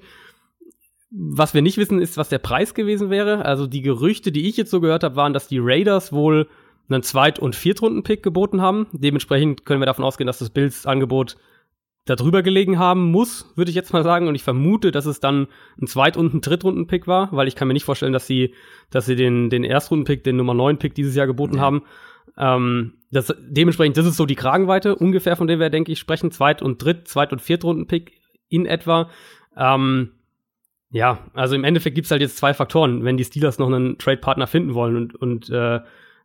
Was 1.10 1.54
wir 1.54 1.62
nicht 1.62 1.78
wissen, 1.78 2.00
ist, 2.00 2.16
was 2.16 2.28
der 2.28 2.38
Preis 2.38 2.74
gewesen 2.74 3.10
wäre. 3.10 3.44
Also 3.44 3.66
die 3.66 3.82
Gerüchte, 3.82 4.32
die 4.32 4.48
ich 4.48 4.56
jetzt 4.56 4.70
so 4.70 4.80
gehört 4.80 5.04
habe, 5.04 5.16
waren, 5.16 5.32
dass 5.32 5.48
die 5.48 5.60
Raiders 5.60 6.12
wohl 6.12 6.48
einen 6.88 7.02
Zweit- 7.02 7.38
und 7.38 7.54
Viertrunden-Pick 7.54 8.22
geboten 8.22 8.60
haben. 8.60 8.86
Dementsprechend 8.92 9.64
können 9.64 9.80
wir 9.80 9.86
davon 9.86 10.04
ausgehen, 10.04 10.26
dass 10.26 10.38
das 10.38 10.50
Bills 10.50 10.86
Angebot 10.86 11.36
darüber 12.06 12.42
gelegen 12.42 12.78
haben 12.78 13.10
muss, 13.10 13.52
würde 13.56 13.70
ich 13.70 13.74
jetzt 13.74 13.92
mal 13.92 14.04
sagen. 14.04 14.28
Und 14.28 14.36
ich 14.36 14.44
vermute, 14.44 14.92
dass 14.92 15.06
es 15.06 15.20
dann 15.20 15.48
ein 15.80 15.88
Zweit- 15.88 16.16
und 16.16 16.34
ein 16.34 16.40
Drittrunden-Pick 16.40 17.06
war, 17.06 17.30
weil 17.32 17.48
ich 17.48 17.56
kann 17.56 17.68
mir 17.68 17.74
nicht 17.74 17.84
vorstellen, 17.84 18.12
dass 18.12 18.26
sie, 18.26 18.54
dass 18.90 19.06
sie 19.06 19.16
den, 19.16 19.50
den 19.50 19.64
Erstrunden-Pick, 19.64 20.22
den 20.22 20.36
Nummer 20.36 20.54
9-Pick 20.54 20.94
dieses 20.94 21.16
Jahr 21.16 21.26
geboten 21.26 21.56
ja. 21.56 21.62
haben. 21.62 21.82
Ähm, 22.38 22.94
das, 23.10 23.34
dementsprechend, 23.40 23.96
das 23.96 24.06
ist 24.06 24.16
so 24.16 24.26
die 24.26 24.36
Kragenweite 24.36 24.94
ungefähr, 24.94 25.36
von 25.36 25.48
der 25.48 25.58
wir, 25.58 25.70
denke 25.70 25.92
ich, 25.92 25.98
sprechen. 25.98 26.30
Zweit- 26.30 26.62
und 26.62 26.82
Dritt-, 26.82 27.08
Zweit- 27.08 27.32
und 27.32 27.42
Viertrunden-Pick 27.42 28.12
in 28.48 28.66
etwa. 28.66 29.10
Ähm, 29.56 30.12
ja, 30.90 31.18
also 31.34 31.54
im 31.54 31.64
Endeffekt 31.64 31.94
gibt's 31.94 32.10
halt 32.10 32.22
jetzt 32.22 32.36
zwei 32.36 32.54
Faktoren, 32.54 33.04
wenn 33.04 33.16
die 33.16 33.24
Steelers 33.24 33.58
noch 33.58 33.66
einen 33.66 33.98
Trade-Partner 33.98 34.46
finden 34.46 34.74
wollen 34.74 34.96
und, 34.96 35.14
und 35.14 35.50
äh, 35.50 35.80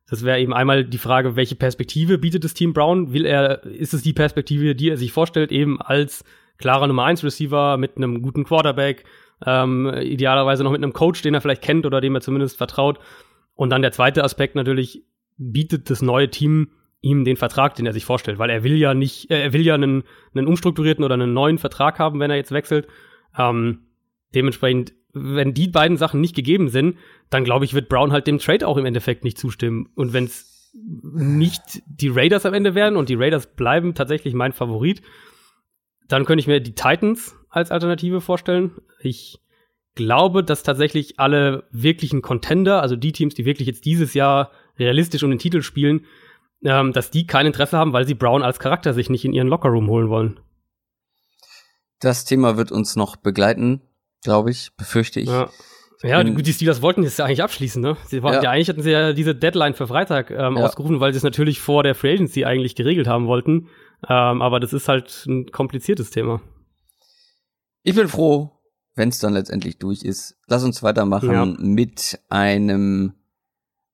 das 0.10 0.26
wäre 0.26 0.40
eben 0.40 0.54
einmal 0.54 0.84
die 0.84 0.98
Frage, 0.98 1.36
welche 1.36 1.56
Perspektive 1.56 2.18
bietet 2.18 2.44
das 2.44 2.54
Team 2.54 2.74
Brown? 2.74 3.14
Will 3.14 3.26
er, 3.26 3.64
ist 3.64 3.94
es 3.94 4.02
die 4.02 4.14
Perspektive, 4.14 4.76
die 4.76 4.90
er 4.90 4.98
sich 4.98 5.14
vorstellt, 5.14 5.52
eben 5.52 5.82
als 5.82 6.26
klarer 6.58 6.88
Nummer 6.88 7.06
1 7.06 7.24
Receiver 7.24 7.78
mit 7.78 7.96
einem 7.96 8.22
guten 8.22 8.44
Quarterback, 8.44 9.06
ähm, 9.46 9.88
idealerweise 9.88 10.64
noch 10.64 10.72
mit 10.72 10.84
einem 10.84 10.94
Coach, 10.94 11.22
den 11.22 11.34
er 11.34 11.42
vielleicht 11.42 11.62
kennt 11.62 11.86
oder 11.86 12.02
dem 12.02 12.14
er 12.14 12.22
zumindest 12.22 12.58
vertraut. 12.58 13.00
Und 13.56 13.70
dann 13.70 13.82
der 13.82 13.92
zweite 13.92 14.24
Aspekt 14.24 14.56
natürlich, 14.56 15.04
bietet 15.38 15.90
das 15.90 16.02
neue 16.02 16.30
Team 16.30 16.72
ihm 17.02 17.24
den 17.24 17.38
Vertrag, 17.38 17.76
den 17.76 17.86
er 17.86 17.94
sich 17.94 18.06
vorstellt, 18.06 18.38
weil 18.38 18.52
er 18.52 18.64
will 18.64 18.76
ja 18.76 18.94
nicht, 18.94 19.32
äh, 19.32 19.42
er 19.42 19.54
will 19.54 19.66
ja 19.66 19.74
einen, 19.74 20.04
einen 20.36 20.48
umstrukturierten 20.48 21.04
oder 21.04 21.16
einen 21.16 21.34
neuen 21.34 21.58
Vertrag 21.58 22.00
haben, 22.00 22.20
wenn 22.20 22.30
er 22.30 22.38
jetzt 22.38 22.52
wechselt. 22.52 22.88
Ähm, 23.38 23.80
dementsprechend 24.34 24.94
wenn 25.14 25.54
die 25.54 25.68
beiden 25.68 25.98
Sachen 25.98 26.22
nicht 26.22 26.36
gegeben 26.36 26.70
sind, 26.70 26.98
dann 27.30 27.44
glaube 27.44 27.66
ich, 27.66 27.74
wird 27.74 27.90
Brown 27.90 28.12
halt 28.12 28.28
dem 28.28 28.40
Trade 28.40 28.68
auch 28.68 28.78
im 28.78 28.86
Endeffekt 28.86 29.24
nicht 29.24 29.38
zustimmen. 29.38 29.90
Und 29.96 30.14
wenn 30.14 30.26
es 30.26 30.72
nicht 30.74 31.62
die 31.86 32.08
Raiders 32.08 32.46
am 32.46 32.54
Ende 32.54 32.76
werden 32.76 32.96
und 32.96 33.10
die 33.10 33.16
Raiders 33.16 33.48
bleiben 33.56 33.94
tatsächlich 33.94 34.34
mein 34.34 34.54
Favorit, 34.54 35.02
dann 36.08 36.26
könnte 36.26 36.42
ich 36.42 36.48
mir 36.48 36.62
die 36.62 36.76
Titans 36.76 37.36
als 37.50 37.72
Alternative 37.72 38.22
vorstellen. 38.22 38.72
Ich 39.02 39.40
glaube, 39.96 40.44
dass 40.44 40.64
tatsächlich 40.64 41.20
alle 41.20 41.68
wirklichen 41.72 42.22
Contender, 42.22 42.82
also 42.82 42.96
die 42.96 43.12
Teams, 43.12 43.34
die 43.34 43.46
wirklich 43.46 43.68
jetzt 43.68 43.86
dieses 43.86 44.14
Jahr 44.14 44.52
realistisch 44.80 45.24
um 45.24 45.30
den 45.30 45.40
Titel 45.40 45.62
spielen, 45.62 46.06
ähm, 46.64 46.94
dass 46.94 47.12
die 47.12 47.28
kein 47.28 47.46
Interesse 47.46 47.78
haben, 47.78 47.92
weil 47.92 48.08
sie 48.08 48.14
Brown 48.14 48.44
als 48.44 48.60
Charakter 48.60 48.94
sich 48.94 49.10
nicht 49.10 49.26
in 49.26 49.34
ihren 49.34 49.48
Lockerroom 49.48 49.90
holen 49.90 50.10
wollen. 50.10 50.40
Das 52.00 52.24
Thema 52.24 52.56
wird 52.56 52.72
uns 52.72 52.96
noch 52.96 53.18
begleiten 53.18 53.82
glaube 54.24 54.52
ich, 54.52 54.72
befürchte 54.78 55.20
ich. 55.20 55.30
Ja. 55.30 55.50
Ja, 56.04 56.24
die 56.24 56.54
Steelers 56.54 56.82
wollten 56.82 57.04
das 57.04 57.18
ja 57.18 57.26
eigentlich 57.26 57.44
abschließen, 57.44 57.80
ne? 57.80 57.96
Sie 58.08 58.24
wollten, 58.24 58.38
ja. 58.38 58.44
ja 58.46 58.52
eigentlich 58.52 58.70
hatten 58.70 58.82
sie 58.82 58.90
ja 58.90 59.14
diese 59.14 59.36
Deadline 59.36 59.76
für 59.76 59.86
Freitag 59.86 60.32
ähm, 60.32 60.58
ja. 60.58 60.66
ausgerufen, 60.66 61.00
weil 61.00 61.14
sie 61.14 61.18
es 61.18 61.24
natürlich 61.24 61.62
vor 61.62 61.84
der 61.84 61.94
Free 61.94 62.14
Agency 62.14 62.44
eigentlich 62.44 62.76
geregelt 62.76 63.08
haben 63.08 63.28
wollten. 63.28 63.68
Ähm, 64.10 64.42
aber 64.42 64.60
das 64.60 64.74
ist 64.74 64.88
halt 64.88 65.26
ein 65.28 65.52
kompliziertes 65.52 66.10
Thema. 66.10 66.42
Ich 67.84 67.94
bin 67.94 68.08
froh, 68.08 68.52
wenn 68.96 69.10
es 69.10 69.20
dann 69.20 69.34
letztendlich 69.34 69.78
durch 69.78 70.04
ist. 70.04 70.38
Lass 70.48 70.64
uns 70.64 70.82
weitermachen 70.82 71.32
ja. 71.32 71.46
mit 71.46 72.20
einem 72.30 73.14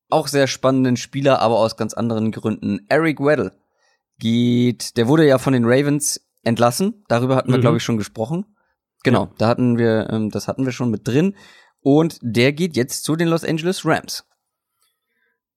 auch 0.09 0.27
sehr 0.27 0.47
spannenden 0.47 0.95
Spieler, 0.95 1.41
aber 1.41 1.57
aus 1.57 1.75
ganz 1.75 1.93
anderen 1.93 2.31
Gründen. 2.31 2.85
Eric 2.87 3.19
Weddle 3.19 3.51
geht, 4.19 4.95
der 4.97 5.07
wurde 5.07 5.27
ja 5.27 5.37
von 5.37 5.53
den 5.53 5.65
Ravens 5.65 6.25
entlassen. 6.43 7.03
Darüber 7.09 7.35
hatten 7.35 7.51
wir, 7.51 7.57
mhm. 7.57 7.61
glaube 7.61 7.77
ich, 7.77 7.83
schon 7.83 7.97
gesprochen. 7.97 8.45
Genau, 9.07 9.23
ja. 9.23 9.31
da 9.37 9.47
hatten 9.47 9.77
wir, 9.77 10.09
ähm, 10.11 10.29
das 10.29 10.47
hatten 10.47 10.65
wir 10.65 10.73
schon 10.73 10.91
mit 10.91 11.07
drin. 11.07 11.33
Und 11.81 12.19
der 12.21 12.51
geht 12.51 12.75
jetzt 12.75 13.05
zu 13.05 13.15
den 13.15 13.29
Los 13.29 13.45
Angeles 13.45 13.85
Rams. 13.85 14.27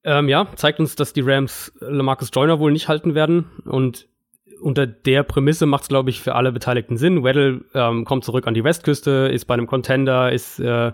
Ähm, 0.05 0.29
ja, 0.29 0.47
zeigt 0.55 0.79
uns, 0.79 0.95
dass 0.95 1.13
die 1.13 1.21
Rams 1.21 1.73
Lamarcus 1.81 2.31
Joyner 2.33 2.61
wohl 2.61 2.73
nicht 2.73 2.87
halten 2.87 3.15
werden. 3.15 3.51
Und 3.65 4.09
unter 4.61 4.87
der 4.87 5.25
Prämisse 5.25 5.67
macht 5.67 5.83
es, 5.83 5.89
glaube 5.89 6.11
ich, 6.11 6.21
für 6.21 6.37
alle 6.37 6.53
Beteiligten 6.53 6.97
Sinn. 6.97 7.25
Weddle 7.25 7.65
ähm, 7.75 8.05
kommt 8.05 8.25
zurück 8.25 8.47
an 8.47 8.55
die 8.55 8.63
Westküste, 8.63 9.29
ist 9.33 9.47
bei 9.47 9.55
einem 9.55 9.67
Contender, 9.67 10.31
ist, 10.31 10.61
äh, 10.61 10.93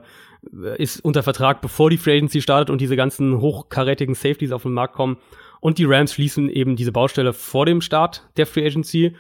ist 0.79 1.05
unter 1.05 1.23
Vertrag, 1.23 1.61
bevor 1.61 1.91
die 1.91 1.99
Free 1.99 2.17
Agency 2.17 2.41
startet 2.41 2.71
und 2.71 2.81
diese 2.81 2.97
ganzen 2.97 3.39
hochkarätigen 3.41 4.15
Safeties 4.15 4.53
auf 4.53 4.63
den 4.63 4.73
Markt 4.73 4.95
kommen. 4.95 5.19
Und 5.61 5.77
die 5.77 5.85
Rams 5.85 6.15
schließen 6.15 6.49
eben 6.49 6.77
diese 6.77 6.93
Baustelle 6.93 7.35
vor 7.35 7.67
dem 7.67 7.83
Start 7.83 8.27
der 8.39 8.47
Free 8.47 8.67
Agency 8.67 9.15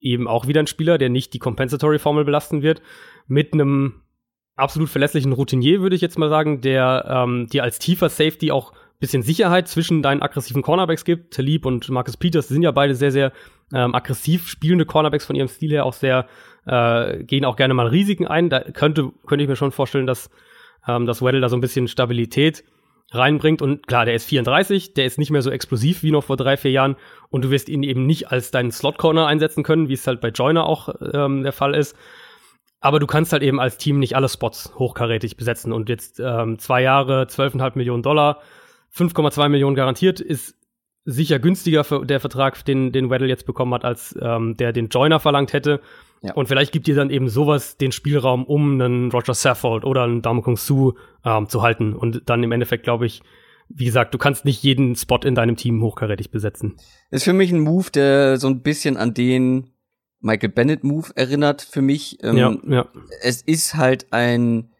eben 0.00 0.26
auch 0.26 0.46
wieder 0.46 0.60
ein 0.60 0.66
Spieler, 0.66 0.98
der 0.98 1.08
nicht 1.08 1.34
die 1.34 1.38
Compensatory-Formel 1.38 2.24
belasten 2.24 2.62
wird, 2.62 2.82
mit 3.26 3.52
einem 3.52 4.02
absolut 4.56 4.88
verlässlichen 4.88 5.32
Routinier, 5.32 5.80
würde 5.80 5.96
ich 5.96 6.02
jetzt 6.02 6.18
mal 6.18 6.28
sagen, 6.28 6.60
der 6.60 7.04
ähm, 7.08 7.46
dir 7.46 7.62
als 7.62 7.78
tiefer 7.78 8.08
Safety 8.08 8.50
auch 8.50 8.72
bisschen 9.00 9.22
Sicherheit 9.22 9.66
zwischen 9.66 10.02
deinen 10.02 10.22
aggressiven 10.22 10.62
Cornerbacks 10.62 11.04
gibt. 11.04 11.32
Talib 11.32 11.64
und 11.64 11.88
Marcus 11.88 12.18
Peters 12.18 12.48
sind 12.48 12.62
ja 12.62 12.70
beide 12.70 12.94
sehr, 12.94 13.10
sehr 13.10 13.32
ähm, 13.72 13.94
aggressiv 13.94 14.46
spielende 14.46 14.84
Cornerbacks 14.84 15.24
von 15.24 15.36
ihrem 15.36 15.48
Stil 15.48 15.70
her, 15.70 15.86
auch 15.86 15.94
sehr, 15.94 16.26
äh, 16.66 17.24
gehen 17.24 17.46
auch 17.46 17.56
gerne 17.56 17.72
mal 17.72 17.86
Risiken 17.86 18.26
ein. 18.26 18.50
Da 18.50 18.60
könnte, 18.60 19.10
könnte 19.26 19.42
ich 19.42 19.48
mir 19.48 19.56
schon 19.56 19.72
vorstellen, 19.72 20.06
dass, 20.06 20.30
ähm, 20.86 21.06
dass 21.06 21.22
Weddle 21.22 21.40
da 21.40 21.48
so 21.48 21.56
ein 21.56 21.62
bisschen 21.62 21.88
Stabilität 21.88 22.62
reinbringt. 23.10 23.62
Und 23.62 23.86
klar, 23.86 24.04
der 24.04 24.14
ist 24.14 24.24
34, 24.26 24.94
der 24.94 25.06
ist 25.06 25.18
nicht 25.18 25.30
mehr 25.30 25.42
so 25.42 25.50
explosiv 25.50 26.02
wie 26.02 26.12
noch 26.12 26.24
vor 26.24 26.36
drei, 26.36 26.56
vier 26.56 26.70
Jahren. 26.70 26.96
Und 27.28 27.44
du 27.44 27.50
wirst 27.50 27.68
ihn 27.68 27.82
eben 27.82 28.06
nicht 28.06 28.30
als 28.30 28.50
deinen 28.50 28.72
Slot-Corner 28.72 29.26
einsetzen 29.26 29.62
können, 29.62 29.88
wie 29.88 29.94
es 29.94 30.06
halt 30.06 30.20
bei 30.20 30.28
Joiner 30.28 30.66
auch 30.66 30.88
ähm, 31.12 31.42
der 31.42 31.52
Fall 31.52 31.74
ist. 31.74 31.96
Aber 32.80 32.98
du 32.98 33.06
kannst 33.06 33.32
halt 33.32 33.42
eben 33.42 33.60
als 33.60 33.76
Team 33.76 33.98
nicht 33.98 34.16
alle 34.16 34.28
Spots 34.28 34.72
hochkarätig 34.76 35.36
besetzen. 35.36 35.72
Und 35.72 35.88
jetzt 35.88 36.18
ähm, 36.20 36.58
zwei 36.58 36.82
Jahre, 36.82 37.24
12,5 37.24 37.72
Millionen 37.76 38.02
Dollar, 38.02 38.40
5,2 38.94 39.48
Millionen 39.48 39.76
garantiert, 39.76 40.20
ist 40.20 40.56
sicher 41.04 41.38
günstiger 41.38 41.84
für 41.84 42.06
der 42.06 42.20
Vertrag, 42.20 42.64
den, 42.64 42.92
den 42.92 43.10
Weddle 43.10 43.28
jetzt 43.28 43.46
bekommen 43.46 43.74
hat, 43.74 43.84
als 43.84 44.16
ähm, 44.20 44.56
der 44.56 44.72
den 44.72 44.88
Joiner 44.88 45.20
verlangt 45.20 45.52
hätte. 45.52 45.80
Ja. 46.22 46.34
Und 46.34 46.48
vielleicht 46.48 46.72
gibt 46.72 46.86
dir 46.86 46.94
dann 46.94 47.10
eben 47.10 47.28
sowas 47.28 47.76
den 47.78 47.92
Spielraum, 47.92 48.44
um 48.44 48.80
einen 48.80 49.10
Roger 49.10 49.34
Saffold 49.34 49.84
oder 49.84 50.04
einen 50.04 50.22
Damokong 50.22 50.56
Su 50.56 50.92
ähm, 51.24 51.48
zu 51.48 51.62
halten. 51.62 51.94
Und 51.94 52.22
dann 52.26 52.42
im 52.42 52.52
Endeffekt, 52.52 52.84
glaube 52.84 53.06
ich, 53.06 53.22
wie 53.68 53.86
gesagt, 53.86 54.12
du 54.12 54.18
kannst 54.18 54.44
nicht 54.44 54.62
jeden 54.62 54.96
Spot 54.96 55.20
in 55.24 55.34
deinem 55.34 55.56
Team 55.56 55.80
hochkarätig 55.82 56.30
besetzen. 56.30 56.76
Ist 57.10 57.24
für 57.24 57.32
mich 57.32 57.52
ein 57.52 57.60
Move, 57.60 57.90
der 57.90 58.36
so 58.36 58.48
ein 58.48 58.62
bisschen 58.62 58.96
an 58.96 59.14
den 59.14 59.70
Michael 60.20 60.50
Bennett 60.50 60.84
Move 60.84 61.08
erinnert 61.14 61.62
für 61.62 61.80
mich. 61.80 62.18
Ähm, 62.22 62.36
ja, 62.36 62.56
ja. 62.68 62.88
Es 63.22 63.40
ist 63.40 63.74
halt 63.74 64.12
ein 64.12 64.72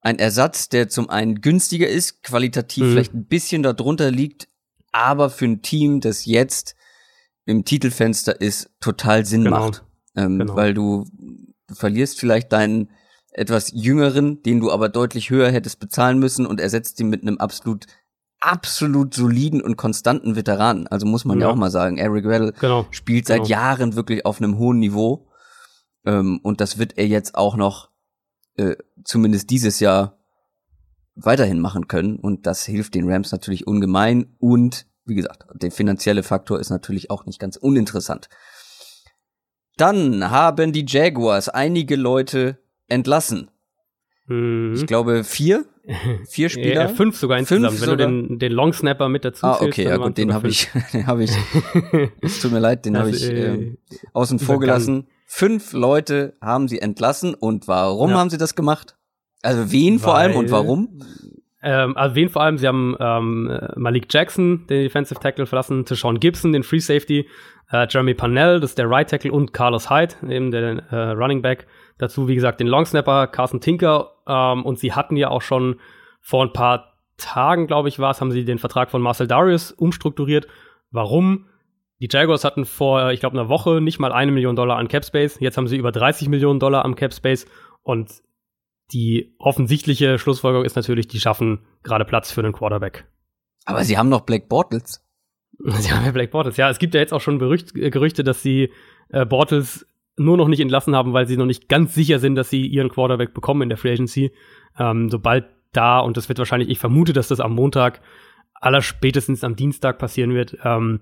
ein 0.00 0.18
Ersatz, 0.18 0.68
der 0.68 0.90
zum 0.90 1.08
einen 1.08 1.40
günstiger 1.40 1.88
ist, 1.88 2.22
qualitativ 2.22 2.84
mhm. 2.84 2.90
vielleicht 2.90 3.14
ein 3.14 3.24
bisschen 3.24 3.62
darunter 3.62 4.10
liegt, 4.10 4.48
aber 4.92 5.30
für 5.30 5.46
ein 5.46 5.62
Team, 5.62 6.00
das 6.00 6.26
jetzt 6.26 6.76
im 7.46 7.64
Titelfenster 7.64 8.38
ist, 8.38 8.70
total 8.80 9.24
Sinn 9.24 9.44
genau. 9.44 9.60
macht 9.60 9.84
ähm, 10.16 10.38
genau. 10.38 10.56
weil 10.56 10.74
du, 10.74 11.06
du 11.66 11.74
verlierst 11.74 12.18
vielleicht 12.18 12.52
deinen 12.52 12.90
etwas 13.32 13.72
jüngeren, 13.72 14.42
den 14.42 14.60
du 14.60 14.70
aber 14.70 14.88
deutlich 14.88 15.30
höher 15.30 15.50
hättest 15.50 15.80
bezahlen 15.80 16.18
müssen 16.18 16.46
und 16.46 16.60
ersetzt 16.60 17.00
ihn 17.00 17.08
mit 17.08 17.22
einem 17.22 17.38
absolut 17.38 17.86
absolut 18.44 19.14
soliden 19.14 19.62
und 19.62 19.76
konstanten 19.76 20.36
Veteranen. 20.36 20.86
Also 20.86 21.06
muss 21.06 21.24
man 21.24 21.40
ja, 21.40 21.46
ja 21.46 21.52
auch 21.52 21.56
mal 21.56 21.70
sagen, 21.70 21.96
Eric 21.96 22.26
Weddle 22.26 22.52
genau. 22.52 22.86
spielt 22.90 23.26
seit 23.26 23.38
genau. 23.38 23.48
Jahren 23.48 23.96
wirklich 23.96 24.26
auf 24.26 24.38
einem 24.38 24.58
hohen 24.58 24.78
Niveau. 24.78 25.28
Ähm, 26.04 26.40
und 26.42 26.60
das 26.60 26.78
wird 26.78 26.98
er 26.98 27.06
jetzt 27.06 27.36
auch 27.36 27.56
noch 27.56 27.88
äh, 28.56 28.76
zumindest 29.02 29.48
dieses 29.50 29.80
Jahr 29.80 30.18
weiterhin 31.14 31.58
machen 31.58 31.88
können. 31.88 32.16
Und 32.16 32.46
das 32.46 32.64
hilft 32.64 32.94
den 32.94 33.10
Rams 33.10 33.32
natürlich 33.32 33.66
ungemein. 33.66 34.36
Und 34.38 34.86
wie 35.06 35.14
gesagt, 35.14 35.46
der 35.54 35.70
finanzielle 35.70 36.22
Faktor 36.22 36.60
ist 36.60 36.70
natürlich 36.70 37.10
auch 37.10 37.24
nicht 37.24 37.38
ganz 37.38 37.56
uninteressant. 37.56 38.28
Dann 39.76 40.30
haben 40.30 40.72
die 40.72 40.84
Jaguars 40.86 41.48
einige 41.48 41.96
Leute 41.96 42.58
entlassen. 42.88 43.50
Mhm. 44.26 44.74
Ich 44.74 44.86
glaube 44.86 45.24
vier. 45.24 45.64
Vier 46.28 46.48
Spieler. 46.48 46.82
Ja, 46.82 46.88
fünf 46.88 47.16
sogar 47.16 47.38
insgesamt, 47.38 47.66
fünf 47.66 47.80
wenn 47.80 47.90
sogar? 47.90 48.06
du 48.06 48.26
den, 48.26 48.38
den 48.38 48.52
Long 48.52 48.72
Snapper 48.72 49.08
mit 49.08 49.24
dazu 49.24 49.46
Ah, 49.46 49.58
okay, 49.60 49.84
ja 49.84 49.96
gut, 49.98 50.16
den 50.16 50.32
habe 50.32 50.48
ich, 50.48 50.68
den 50.92 51.06
habe 51.06 51.24
ich, 51.24 51.30
es 52.22 52.40
tut 52.40 52.52
mir 52.52 52.60
leid, 52.60 52.86
den 52.86 52.96
habe 52.96 53.10
ich 53.10 53.28
äh, 53.28 53.54
äh, 53.54 53.76
außen 54.12 54.38
vor 54.38 54.60
gelassen. 54.60 55.08
Fünf 55.26 55.72
Leute 55.72 56.36
haben 56.40 56.68
sie 56.68 56.80
entlassen 56.80 57.34
und 57.34 57.68
warum 57.68 58.10
ja. 58.10 58.18
haben 58.18 58.30
sie 58.30 58.38
das 58.38 58.54
gemacht? 58.54 58.96
Also 59.42 59.70
wen 59.72 59.94
Weil, 59.94 59.98
vor 59.98 60.16
allem 60.16 60.36
und 60.36 60.50
warum? 60.50 61.00
Ähm, 61.62 61.96
also 61.96 62.14
wen 62.14 62.28
vor 62.30 62.42
allem? 62.42 62.56
Sie 62.56 62.66
haben 62.66 62.96
ähm, 62.98 63.58
Malik 63.76 64.06
Jackson, 64.10 64.66
den 64.68 64.82
Defensive 64.82 65.20
Tackle, 65.20 65.46
verlassen, 65.46 65.84
Sean 65.86 66.20
Gibson, 66.20 66.52
den 66.52 66.62
Free 66.62 66.78
Safety, 66.78 67.26
äh, 67.74 67.88
Jeremy 67.90 68.14
Parnell, 68.14 68.60
das 68.60 68.70
ist 68.70 68.78
der 68.78 68.88
Right 68.88 69.10
Tackle 69.10 69.32
und 69.32 69.52
Carlos 69.52 69.90
Hyde, 69.90 70.14
eben 70.28 70.52
der 70.52 70.84
äh, 70.92 71.10
Running 71.10 71.42
Back. 71.42 71.66
Dazu, 71.98 72.28
wie 72.28 72.36
gesagt, 72.36 72.60
den 72.60 72.68
Long 72.68 72.86
Snapper 72.86 73.26
Carson 73.26 73.60
Tinker. 73.60 74.12
Ähm, 74.28 74.64
und 74.64 74.78
sie 74.78 74.92
hatten 74.92 75.16
ja 75.16 75.28
auch 75.28 75.42
schon 75.42 75.80
vor 76.20 76.44
ein 76.44 76.52
paar 76.52 76.94
Tagen, 77.16 77.66
glaube 77.66 77.88
ich, 77.88 77.98
war 77.98 78.12
es, 78.12 78.20
haben 78.20 78.30
sie 78.30 78.44
den 78.44 78.58
Vertrag 78.58 78.90
von 78.90 79.02
Marcel 79.02 79.26
Darius 79.26 79.72
umstrukturiert. 79.72 80.46
Warum? 80.90 81.46
Die 82.00 82.08
Jaguars 82.10 82.44
hatten 82.44 82.64
vor, 82.64 83.10
ich 83.10 83.20
glaube, 83.20 83.38
einer 83.38 83.48
Woche 83.48 83.80
nicht 83.80 83.98
mal 83.98 84.12
eine 84.12 84.32
Million 84.32 84.56
Dollar 84.56 84.76
an 84.76 84.88
Cap 84.88 85.04
Space. 85.04 85.38
Jetzt 85.40 85.56
haben 85.56 85.68
sie 85.68 85.76
über 85.76 85.92
30 85.92 86.28
Millionen 86.28 86.60
Dollar 86.60 86.84
am 86.84 86.94
Cap 86.94 87.12
Space. 87.12 87.46
Und 87.82 88.22
die 88.92 89.34
offensichtliche 89.38 90.18
Schlussfolgerung 90.18 90.64
ist 90.64 90.76
natürlich, 90.76 91.08
die 91.08 91.20
schaffen 91.20 91.66
gerade 91.82 92.04
Platz 92.04 92.30
für 92.30 92.40
einen 92.40 92.52
Quarterback. 92.52 93.06
Aber 93.64 93.84
sie 93.84 93.96
haben 93.98 94.08
noch 94.08 94.22
Black 94.22 94.48
Bortles. 94.48 95.03
Ja 95.88 96.10
Black 96.10 96.30
Bortles. 96.30 96.56
Ja, 96.56 96.70
es 96.70 96.78
gibt 96.78 96.94
ja 96.94 97.00
jetzt 97.00 97.12
auch 97.12 97.20
schon 97.20 97.38
Berücht, 97.38 97.76
äh, 97.76 97.90
Gerüchte, 97.90 98.24
dass 98.24 98.42
sie 98.42 98.70
äh, 99.08 99.24
Bortles 99.24 99.86
nur 100.16 100.36
noch 100.36 100.48
nicht 100.48 100.60
entlassen 100.60 100.94
haben, 100.94 101.12
weil 101.12 101.26
sie 101.26 101.36
noch 101.36 101.46
nicht 101.46 101.68
ganz 101.68 101.94
sicher 101.94 102.18
sind, 102.18 102.36
dass 102.36 102.50
sie 102.50 102.66
ihren 102.66 102.88
Quarterback 102.88 103.34
bekommen 103.34 103.62
in 103.62 103.68
der 103.68 103.78
Free 103.78 103.92
Agency. 103.92 104.32
Ähm, 104.78 105.10
sobald 105.10 105.46
da, 105.72 105.98
und 105.98 106.16
das 106.16 106.28
wird 106.28 106.38
wahrscheinlich, 106.38 106.68
ich 106.68 106.78
vermute, 106.78 107.12
dass 107.12 107.28
das 107.28 107.40
am 107.40 107.54
Montag, 107.54 108.00
aller 108.54 108.80
spätestens 108.80 109.44
am 109.44 109.56
Dienstag 109.56 109.98
passieren 109.98 110.32
wird, 110.32 110.56
ähm, 110.64 111.00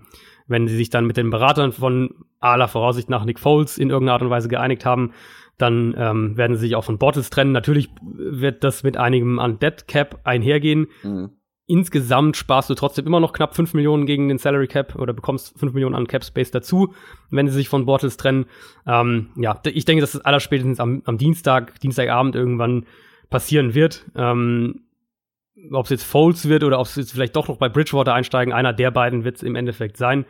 wenn 0.48 0.66
sie 0.66 0.76
sich 0.76 0.90
dann 0.90 1.06
mit 1.06 1.16
den 1.16 1.30
Beratern 1.30 1.72
von 1.72 2.14
aller 2.40 2.68
Voraussicht 2.68 3.08
nach 3.08 3.24
Nick 3.24 3.38
Foles 3.38 3.78
in 3.78 3.90
irgendeiner 3.90 4.14
Art 4.14 4.22
und 4.22 4.30
Weise 4.30 4.48
geeinigt 4.48 4.84
haben, 4.84 5.12
dann 5.58 5.94
ähm, 5.96 6.36
werden 6.36 6.56
sie 6.56 6.62
sich 6.62 6.74
auch 6.74 6.84
von 6.84 6.98
Bortles 6.98 7.30
trennen. 7.30 7.52
Natürlich 7.52 7.88
wird 8.02 8.64
das 8.64 8.82
mit 8.82 8.96
einigem 8.96 9.38
Undead 9.38 9.86
Cap 9.86 10.20
einhergehen. 10.24 10.88
Mhm. 11.02 11.30
Insgesamt 11.66 12.36
sparst 12.36 12.70
du 12.70 12.74
trotzdem 12.74 13.06
immer 13.06 13.20
noch 13.20 13.32
knapp 13.32 13.54
5 13.54 13.74
Millionen 13.74 14.04
gegen 14.04 14.28
den 14.28 14.38
Salary 14.38 14.66
Cap 14.66 14.96
oder 14.96 15.12
bekommst 15.12 15.58
5 15.58 15.72
Millionen 15.74 15.94
an 15.94 16.08
Cap 16.08 16.24
Space 16.24 16.50
dazu, 16.50 16.92
wenn 17.30 17.46
sie 17.46 17.54
sich 17.54 17.68
von 17.68 17.86
Bortles 17.86 18.16
trennen. 18.16 18.46
Ähm, 18.86 19.30
ja, 19.36 19.60
ich 19.64 19.84
denke, 19.84 20.00
dass 20.00 20.12
das 20.12 20.24
allerspätestens 20.24 20.80
am, 20.80 21.02
am 21.04 21.18
Dienstag, 21.18 21.78
Dienstagabend 21.80 22.34
irgendwann 22.34 22.86
passieren 23.30 23.74
wird. 23.74 24.04
Ähm, 24.16 24.82
ob 25.70 25.84
es 25.84 25.90
jetzt 25.90 26.04
Foles 26.04 26.48
wird 26.48 26.64
oder 26.64 26.80
ob 26.80 26.86
es 26.86 26.96
jetzt 26.96 27.12
vielleicht 27.12 27.36
doch 27.36 27.48
noch 27.48 27.58
bei 27.58 27.68
Bridgewater 27.68 28.14
einsteigen, 28.14 28.52
einer 28.52 28.72
der 28.72 28.90
beiden 28.90 29.24
wird 29.24 29.36
es 29.36 29.42
im 29.42 29.54
Endeffekt 29.54 29.96
sein. 29.96 30.24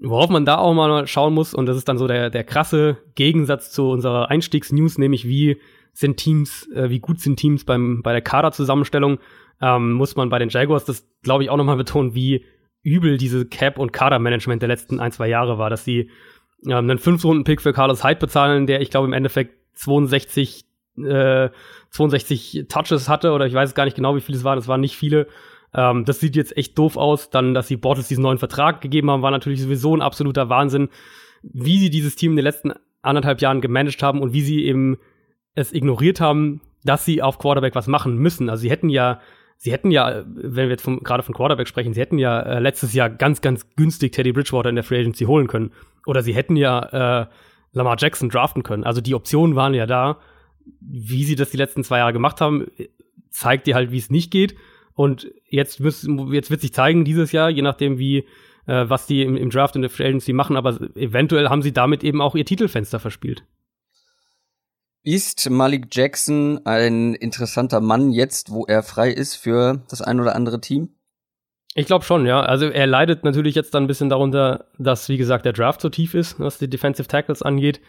Worauf 0.00 0.30
man 0.30 0.44
da 0.44 0.58
auch 0.58 0.74
mal 0.74 1.06
schauen 1.06 1.34
muss, 1.34 1.54
und 1.54 1.66
das 1.66 1.76
ist 1.76 1.88
dann 1.88 1.98
so 1.98 2.06
der, 2.06 2.30
der 2.30 2.44
krasse 2.44 2.98
Gegensatz 3.14 3.70
zu 3.72 3.90
unserer 3.90 4.30
Einstiegsnews, 4.30 4.98
nämlich 4.98 5.26
wie 5.26 5.60
sind 5.92 6.18
Teams, 6.18 6.70
äh, 6.72 6.90
wie 6.90 7.00
gut 7.00 7.20
sind 7.20 7.36
Teams 7.36 7.64
beim, 7.64 8.02
bei 8.02 8.12
der 8.12 8.22
Kaderzusammenstellung, 8.22 9.18
ähm, 9.60 9.92
muss 9.92 10.16
man 10.16 10.28
bei 10.28 10.38
den 10.38 10.48
Jaguars 10.48 10.84
das, 10.84 11.08
glaube 11.22 11.42
ich, 11.42 11.50
auch 11.50 11.56
nochmal 11.56 11.76
betonen, 11.76 12.14
wie 12.14 12.44
übel 12.82 13.18
diese 13.18 13.46
Cap- 13.46 13.78
und 13.78 13.92
Kadermanagement 13.92 14.62
der 14.62 14.68
letzten 14.68 15.00
ein, 15.00 15.12
zwei 15.12 15.28
Jahre 15.28 15.58
war, 15.58 15.70
dass 15.70 15.84
sie 15.84 16.10
ähm, 16.66 16.72
einen 16.72 16.98
Fünf-Runden-Pick 16.98 17.60
für 17.60 17.72
Carlos 17.72 18.04
Hyde 18.04 18.20
bezahlen, 18.20 18.66
der, 18.66 18.80
ich 18.80 18.90
glaube, 18.90 19.06
im 19.06 19.12
Endeffekt 19.12 19.54
62, 19.74 20.64
äh, 21.04 21.50
62 21.90 22.66
Touches 22.68 23.08
hatte, 23.08 23.32
oder 23.32 23.46
ich 23.46 23.54
weiß 23.54 23.74
gar 23.74 23.84
nicht 23.84 23.96
genau, 23.96 24.16
wie 24.16 24.20
viele 24.20 24.38
es 24.38 24.44
waren, 24.44 24.58
es 24.58 24.68
waren 24.68 24.80
nicht 24.80 24.96
viele, 24.96 25.26
ähm, 25.74 26.04
das 26.04 26.20
sieht 26.20 26.36
jetzt 26.36 26.56
echt 26.56 26.78
doof 26.78 26.96
aus. 26.96 27.30
Dann, 27.30 27.54
dass 27.54 27.68
sie 27.68 27.76
Bortles 27.76 28.08
diesen 28.08 28.22
neuen 28.22 28.38
Vertrag 28.38 28.80
gegeben 28.80 29.10
haben, 29.10 29.22
war 29.22 29.30
natürlich 29.30 29.62
sowieso 29.62 29.94
ein 29.94 30.02
absoluter 30.02 30.48
Wahnsinn. 30.48 30.88
Wie 31.42 31.78
sie 31.78 31.90
dieses 31.90 32.16
Team 32.16 32.32
in 32.32 32.36
den 32.36 32.44
letzten 32.44 32.72
anderthalb 33.02 33.40
Jahren 33.40 33.60
gemanagt 33.60 34.02
haben 34.02 34.20
und 34.20 34.32
wie 34.32 34.40
sie 34.40 34.64
eben 34.64 34.98
es 35.54 35.72
ignoriert 35.72 36.20
haben, 36.20 36.60
dass 36.84 37.04
sie 37.04 37.22
auf 37.22 37.38
Quarterback 37.38 37.74
was 37.74 37.86
machen 37.86 38.16
müssen. 38.16 38.48
Also 38.48 38.62
sie 38.62 38.70
hätten 38.70 38.88
ja, 38.88 39.20
sie 39.58 39.72
hätten 39.72 39.90
ja, 39.90 40.24
wenn 40.26 40.54
wir 40.54 40.70
jetzt 40.70 40.82
vom, 40.82 41.02
gerade 41.02 41.22
von 41.22 41.34
Quarterback 41.34 41.68
sprechen, 41.68 41.92
sie 41.92 42.00
hätten 42.00 42.18
ja 42.18 42.40
äh, 42.40 42.60
letztes 42.60 42.94
Jahr 42.94 43.10
ganz, 43.10 43.40
ganz 43.40 43.66
günstig 43.76 44.12
Teddy 44.12 44.32
Bridgewater 44.32 44.70
in 44.70 44.76
der 44.76 44.84
Free 44.84 45.00
Agency 45.00 45.24
holen 45.24 45.48
können. 45.48 45.72
Oder 46.06 46.22
sie 46.22 46.34
hätten 46.34 46.56
ja 46.56 47.22
äh, 47.22 47.26
Lamar 47.72 47.96
Jackson 47.98 48.30
draften 48.30 48.62
können. 48.62 48.84
Also 48.84 49.00
die 49.00 49.14
Optionen 49.14 49.56
waren 49.56 49.74
ja 49.74 49.86
da. 49.86 50.18
Wie 50.80 51.24
sie 51.24 51.34
das 51.34 51.50
die 51.50 51.56
letzten 51.56 51.84
zwei 51.84 51.98
Jahre 51.98 52.12
gemacht 52.12 52.40
haben, 52.40 52.66
zeigt 53.30 53.66
dir 53.66 53.74
halt, 53.74 53.90
wie 53.90 53.98
es 53.98 54.10
nicht 54.10 54.30
geht. 54.30 54.54
Und 54.94 55.30
jetzt, 55.48 55.80
jetzt 55.80 56.50
wird 56.50 56.60
sich 56.60 56.72
zeigen 56.72 57.04
dieses 57.04 57.32
Jahr, 57.32 57.50
je 57.50 57.62
nachdem 57.62 57.98
wie 57.98 58.26
äh, 58.66 58.88
was 58.88 59.06
die 59.06 59.22
im, 59.22 59.36
im 59.36 59.50
Draft 59.50 59.74
und 59.74 59.82
der 59.82 59.90
Free 59.90 60.06
Agency 60.06 60.32
machen, 60.32 60.56
aber 60.56 60.78
eventuell 60.94 61.48
haben 61.48 61.62
sie 61.62 61.72
damit 61.72 62.04
eben 62.04 62.20
auch 62.20 62.34
ihr 62.34 62.44
Titelfenster 62.44 63.00
verspielt. 63.00 63.44
Ist 65.08 65.48
Malik 65.48 65.86
Jackson 65.90 66.60
ein 66.66 67.14
interessanter 67.14 67.80
Mann 67.80 68.10
jetzt, 68.10 68.52
wo 68.52 68.66
er 68.66 68.82
frei 68.82 69.10
ist 69.10 69.36
für 69.36 69.82
das 69.88 70.02
ein 70.02 70.20
oder 70.20 70.34
andere 70.34 70.60
Team? 70.60 70.90
Ich 71.74 71.86
glaube 71.86 72.04
schon, 72.04 72.26
ja. 72.26 72.40
Also 72.40 72.66
er 72.66 72.86
leidet 72.86 73.24
natürlich 73.24 73.54
jetzt 73.54 73.72
dann 73.72 73.84
ein 73.84 73.86
bisschen 73.86 74.10
darunter, 74.10 74.66
dass, 74.78 75.08
wie 75.08 75.16
gesagt, 75.16 75.46
der 75.46 75.54
Draft 75.54 75.80
so 75.80 75.88
tief 75.88 76.12
ist, 76.12 76.38
was 76.38 76.58
die 76.58 76.68
Defensive 76.68 77.08
Tackles 77.08 77.40
angeht 77.40 77.80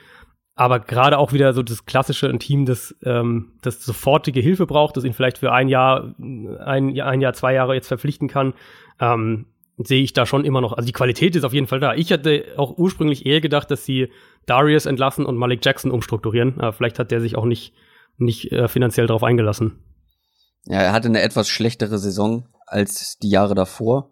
aber 0.59 0.81
gerade 0.81 1.17
auch 1.17 1.31
wieder 1.31 1.53
so 1.53 1.63
das 1.63 1.85
klassische 1.85 2.37
Team, 2.37 2.65
das, 2.65 2.93
ähm, 3.05 3.53
das 3.61 3.81
sofortige 3.81 4.41
Hilfe 4.41 4.65
braucht, 4.65 4.97
das 4.97 5.05
ihn 5.05 5.13
vielleicht 5.13 5.37
für 5.37 5.53
ein 5.53 5.69
Jahr, 5.69 6.13
ein, 6.19 6.99
ein 6.99 7.21
Jahr, 7.21 7.31
zwei 7.31 7.53
Jahre 7.53 7.75
jetzt 7.75 7.87
verpflichten 7.87 8.27
kann, 8.27 8.53
ähm, 8.99 9.45
sehe 9.83 10.03
ich 10.03 10.13
da 10.13 10.25
schon 10.25 10.45
immer 10.45 10.61
noch. 10.61 10.73
Also 10.73 10.85
die 10.85 10.93
Qualität 10.93 11.35
ist 11.35 11.43
auf 11.43 11.53
jeden 11.53 11.67
Fall 11.67 11.79
da. 11.79 11.93
Ich 11.93 12.11
hatte 12.11 12.45
auch 12.57 12.77
ursprünglich 12.77 13.25
eher 13.25 13.41
gedacht, 13.41 13.71
dass 13.71 13.85
sie 13.85 14.09
Darius 14.45 14.85
entlassen 14.85 15.25
und 15.25 15.37
Malik 15.37 15.63
Jackson 15.63 15.91
umstrukturieren. 15.91 16.59
Aber 16.59 16.73
vielleicht 16.73 16.99
hat 16.99 17.11
der 17.11 17.21
sich 17.21 17.35
auch 17.35 17.45
nicht, 17.45 17.73
nicht 18.17 18.51
äh, 18.51 18.67
finanziell 18.67 19.07
darauf 19.07 19.23
eingelassen. 19.23 19.79
Ja, 20.65 20.81
er 20.81 20.91
hatte 20.91 21.07
eine 21.07 21.21
etwas 21.21 21.49
schlechtere 21.49 21.97
Saison 21.97 22.45
als 22.67 23.17
die 23.19 23.29
Jahre 23.29 23.55
davor. 23.55 24.11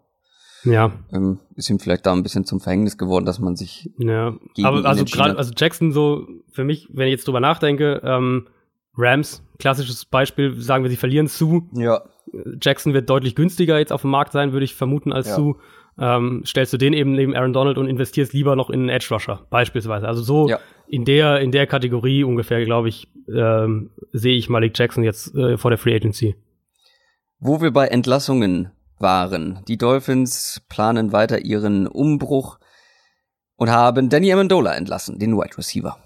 Ja. 0.64 0.92
Ähm, 1.12 1.38
ist 1.54 1.70
ihm 1.70 1.78
vielleicht 1.78 2.06
da 2.06 2.12
ein 2.12 2.22
bisschen 2.22 2.44
zum 2.44 2.60
Verhängnis 2.60 2.98
geworden, 2.98 3.26
dass 3.26 3.38
man 3.38 3.54
sich. 3.54 3.90
Ja. 3.98 4.34
Aber 4.62 4.84
also 4.84 5.04
gerade, 5.04 5.36
also 5.36 5.52
Jackson 5.56 5.92
so, 5.92 6.26
für 6.50 6.64
mich, 6.64 6.88
wenn 6.92 7.06
ich 7.06 7.12
jetzt 7.12 7.28
drüber 7.28 7.40
nachdenke, 7.40 8.00
ähm, 8.02 8.48
Rams, 8.96 9.42
klassisches 9.58 10.04
Beispiel, 10.04 10.60
sagen 10.60 10.82
wir, 10.82 10.90
sie 10.90 10.96
verlieren 10.96 11.28
zu. 11.28 11.68
Ja. 11.72 12.02
Jackson 12.60 12.94
wird 12.94 13.08
deutlich 13.10 13.34
günstiger 13.34 13.78
jetzt 13.78 13.92
auf 13.92 14.02
dem 14.02 14.10
Markt 14.10 14.32
sein, 14.32 14.52
würde 14.52 14.64
ich 14.64 14.74
vermuten, 14.74 15.12
als 15.12 15.28
ja. 15.28 15.34
Sue. 15.34 15.56
Ähm, 16.00 16.42
stellst 16.46 16.72
du 16.72 16.76
den 16.76 16.92
eben 16.92 17.12
neben 17.12 17.34
Aaron 17.34 17.52
Donald 17.52 17.76
und 17.76 17.88
investierst 17.88 18.32
lieber 18.32 18.54
noch 18.54 18.70
in 18.70 18.80
einen 18.80 18.88
Edge 18.88 19.08
Rusher, 19.10 19.46
beispielsweise. 19.50 20.06
Also 20.06 20.22
so 20.22 20.48
ja. 20.48 20.60
in 20.86 21.04
der, 21.04 21.40
in 21.40 21.50
der 21.50 21.66
Kategorie 21.66 22.22
ungefähr, 22.22 22.64
glaube 22.64 22.88
ich, 22.88 23.08
ähm, 23.28 23.90
sehe 24.12 24.36
ich 24.36 24.48
Malik 24.48 24.78
Jackson 24.78 25.02
jetzt 25.02 25.34
äh, 25.34 25.56
vor 25.56 25.70
der 25.72 25.78
Free 25.78 25.96
Agency. 25.96 26.36
Wo 27.40 27.60
wir 27.60 27.72
bei 27.72 27.88
Entlassungen 27.88 28.70
waren. 28.98 29.60
Die 29.66 29.76
Dolphins 29.76 30.62
planen 30.68 31.12
weiter 31.12 31.40
ihren 31.40 31.86
Umbruch 31.86 32.58
und 33.56 33.70
haben 33.70 34.08
Danny 34.08 34.32
Amendola 34.32 34.74
entlassen, 34.74 35.18
den 35.18 35.36
Wide 35.36 35.58
Receiver. 35.58 35.96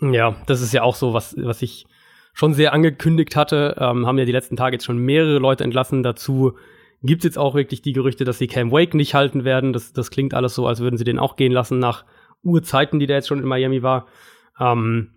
Ja, 0.00 0.34
das 0.46 0.60
ist 0.60 0.72
ja 0.72 0.82
auch 0.82 0.96
so, 0.96 1.14
was, 1.14 1.36
was 1.38 1.62
ich 1.62 1.86
schon 2.32 2.54
sehr 2.54 2.72
angekündigt 2.72 3.36
hatte. 3.36 3.76
Ähm, 3.78 4.06
haben 4.06 4.18
ja 4.18 4.24
die 4.24 4.32
letzten 4.32 4.56
Tage 4.56 4.76
jetzt 4.76 4.84
schon 4.84 4.98
mehrere 4.98 5.38
Leute 5.38 5.64
entlassen. 5.64 6.02
Dazu 6.02 6.52
gibt 7.02 7.20
es 7.20 7.24
jetzt 7.24 7.38
auch 7.38 7.54
wirklich 7.54 7.82
die 7.82 7.92
Gerüchte, 7.92 8.24
dass 8.24 8.38
sie 8.38 8.46
Cam 8.46 8.70
Wake 8.70 8.94
nicht 8.94 9.14
halten 9.14 9.44
werden. 9.44 9.72
Das, 9.72 9.92
das 9.92 10.10
klingt 10.10 10.34
alles 10.34 10.54
so, 10.54 10.66
als 10.66 10.80
würden 10.80 10.96
sie 10.96 11.04
den 11.04 11.18
auch 11.18 11.36
gehen 11.36 11.52
lassen 11.52 11.78
nach 11.78 12.04
Urzeiten, 12.42 12.98
die 12.98 13.06
der 13.06 13.16
jetzt 13.16 13.28
schon 13.28 13.40
in 13.40 13.46
Miami 13.46 13.82
war. 13.82 14.06
Ähm, 14.58 15.12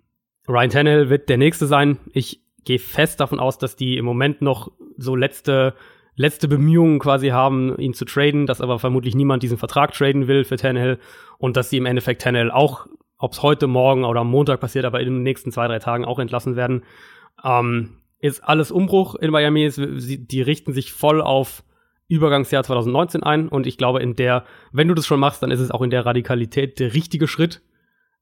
Ryan 0.47 0.69
Tannehill 0.69 1.09
wird 1.09 1.29
der 1.29 1.37
nächste 1.37 1.65
sein. 1.65 1.97
Ich 2.13 2.41
gehe 2.63 2.79
fest 2.79 3.19
davon 3.19 3.39
aus, 3.39 3.57
dass 3.57 3.75
die 3.75 3.97
im 3.97 4.05
Moment 4.05 4.41
noch 4.41 4.71
so 4.97 5.15
letzte 5.15 5.75
letzte 6.15 6.47
Bemühungen 6.47 6.99
quasi 6.99 7.29
haben, 7.29 7.77
ihn 7.77 7.93
zu 7.93 8.05
traden, 8.05 8.45
dass 8.45 8.61
aber 8.61 8.79
vermutlich 8.79 9.15
niemand 9.15 9.43
diesen 9.43 9.57
Vertrag 9.57 9.93
traden 9.93 10.27
will 10.27 10.43
für 10.43 10.55
Tannehill 10.55 10.97
und 11.37 11.57
dass 11.57 11.69
sie 11.69 11.77
im 11.77 11.85
Endeffekt 11.85 12.21
Tannehill 12.21 12.51
auch, 12.51 12.87
ob 13.17 13.33
es 13.33 13.41
heute, 13.41 13.67
morgen 13.67 14.03
oder 14.03 14.21
am 14.21 14.29
Montag 14.29 14.59
passiert, 14.59 14.85
aber 14.85 14.99
in 14.99 15.07
den 15.07 15.23
nächsten 15.23 15.51
zwei, 15.51 15.67
drei 15.67 15.79
Tagen 15.79 16.05
auch 16.05 16.19
entlassen 16.19 16.55
werden. 16.55 16.83
Ähm, 17.43 17.97
ist 18.19 18.43
alles 18.43 18.71
Umbruch 18.71 19.15
in 19.15 19.31
Miami, 19.31 19.69
die 19.69 20.41
richten 20.41 20.73
sich 20.73 20.91
voll 20.91 21.21
auf 21.21 21.63
Übergangsjahr 22.07 22.63
2019 22.63 23.23
ein 23.23 23.47
und 23.47 23.67
ich 23.67 23.77
glaube, 23.77 24.01
in 24.01 24.15
der, 24.15 24.45
wenn 24.71 24.87
du 24.87 24.93
das 24.93 25.05
schon 25.05 25.19
machst, 25.19 25.41
dann 25.41 25.51
ist 25.51 25.59
es 25.59 25.71
auch 25.71 25.81
in 25.81 25.89
der 25.89 26.05
Radikalität 26.05 26.79
der 26.79 26.93
richtige 26.93 27.27
Schritt. 27.27 27.61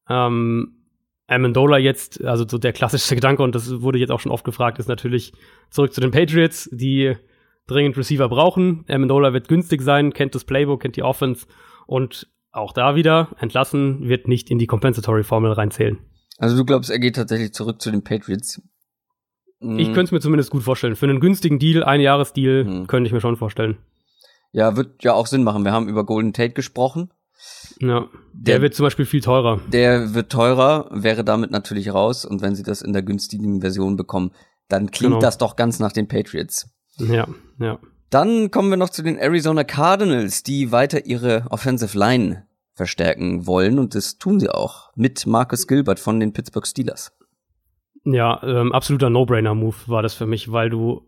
Ähm, 0.10 0.84
Amendola 1.28 1.78
jetzt, 1.78 2.24
also 2.24 2.46
so 2.48 2.58
der 2.58 2.74
klassische 2.74 3.16
Gedanke, 3.16 3.44
und 3.44 3.56
das 3.56 3.82
wurde 3.82 4.00
jetzt 4.00 4.12
auch 4.12 4.20
schon 4.20 4.32
oft 4.32 4.46
gefragt, 4.46 4.80
ist 4.80 4.88
natürlich 4.88 5.34
zurück 5.70 5.94
zu 5.94 6.02
den 6.02 6.12
Patriots, 6.12 6.70
die 6.72 7.16
dringend 7.68 7.98
Receiver 7.98 8.28
brauchen. 8.30 8.86
Amendola 8.90 9.34
wird 9.34 9.48
günstig 9.48 9.82
sein, 9.82 10.14
kennt 10.14 10.36
das 10.36 10.44
Playbook, 10.44 10.82
kennt 10.82 10.96
die 10.96 11.04
Offense 11.04 11.48
und 11.88 12.28
auch 12.54 12.72
da 12.72 12.96
wieder 12.96 13.30
entlassen 13.40 14.08
wird 14.08 14.28
nicht 14.28 14.50
in 14.50 14.60
die 14.60 14.68
Compensatory 14.68 15.24
Formel 15.24 15.52
reinzählen. 15.52 15.98
Also 16.38 16.56
du 16.56 16.64
glaubst, 16.66 16.90
er 16.90 17.00
geht 17.00 17.16
tatsächlich 17.16 17.54
zurück 17.54 17.82
zu 17.82 17.92
den 17.92 18.04
Patriots? 18.04 18.62
Ich 19.60 19.88
könnte 19.88 20.04
es 20.04 20.12
mir 20.12 20.20
zumindest 20.20 20.50
gut 20.52 20.64
vorstellen. 20.64 20.96
Für 20.98 21.06
einen 21.08 21.22
günstigen 21.22 21.58
Deal, 21.58 21.84
ein 21.84 22.02
Jahresdeal, 22.02 22.66
Mhm. 22.66 22.88
könnte 22.88 23.08
ich 23.08 23.14
mir 23.14 23.22
schon 23.22 23.38
vorstellen. 23.38 23.78
Ja, 24.52 24.76
wird 24.76 25.04
ja 25.04 25.14
auch 25.14 25.26
Sinn 25.26 25.44
machen. 25.44 25.64
Wir 25.64 25.72
haben 25.72 25.88
über 25.88 26.06
Golden 26.06 26.34
Tate 26.34 26.54
gesprochen. 26.54 27.12
Ja. 27.80 28.08
Der, 28.34 28.56
Der- 28.56 28.62
wird 28.62 28.74
zum 28.76 28.84
Beispiel 28.86 29.06
viel 29.06 29.22
teurer. 29.22 29.62
Der 29.72 30.14
wird 30.14 30.32
teurer, 30.32 30.90
wäre 30.92 31.24
damit 31.24 31.52
natürlich 31.52 31.94
raus. 31.94 32.26
Und 32.26 32.42
wenn 32.42 32.56
sie 32.56 32.64
das 32.64 32.82
in 32.82 32.92
der 32.94 33.04
günstigen 33.04 33.62
Version 33.62 33.96
bekommen, 33.96 34.32
dann 34.68 34.92
klingt 34.92 35.14
Genau. 35.14 35.22
das 35.22 35.38
doch 35.38 35.56
ganz 35.56 35.80
nach 35.80 35.92
den 35.94 36.08
Patriots. 36.10 36.70
Ja, 36.98 37.28
ja. 37.60 37.80
Dann 38.14 38.52
kommen 38.52 38.70
wir 38.70 38.78
noch 38.78 38.92
zu 38.92 39.02
den 39.02 39.18
Arizona 39.18 39.64
Cardinals, 39.64 40.44
die 40.44 40.72
weiter 40.72 41.08
ihre 41.08 41.48
Offensive 41.50 41.98
Line 41.98 42.46
verstärken 42.76 43.48
wollen. 43.48 43.80
Und 43.80 43.96
das 43.96 44.20
tun 44.20 44.40
sie 44.40 44.52
auch 44.52 44.92
mit 44.96 45.26
Marcus 45.26 45.66
Gilbert 45.66 46.00
von 46.00 46.20
den 46.20 46.32
Pittsburgh 46.32 46.68
Steelers. 46.68 47.12
Ja, 48.06 48.40
ähm, 48.44 48.72
absoluter 48.72 49.10
No-Brainer-Move 49.10 49.76
war 49.88 50.04
das 50.04 50.14
für 50.14 50.28
mich, 50.28 50.52
weil 50.52 50.70
du, 50.70 51.08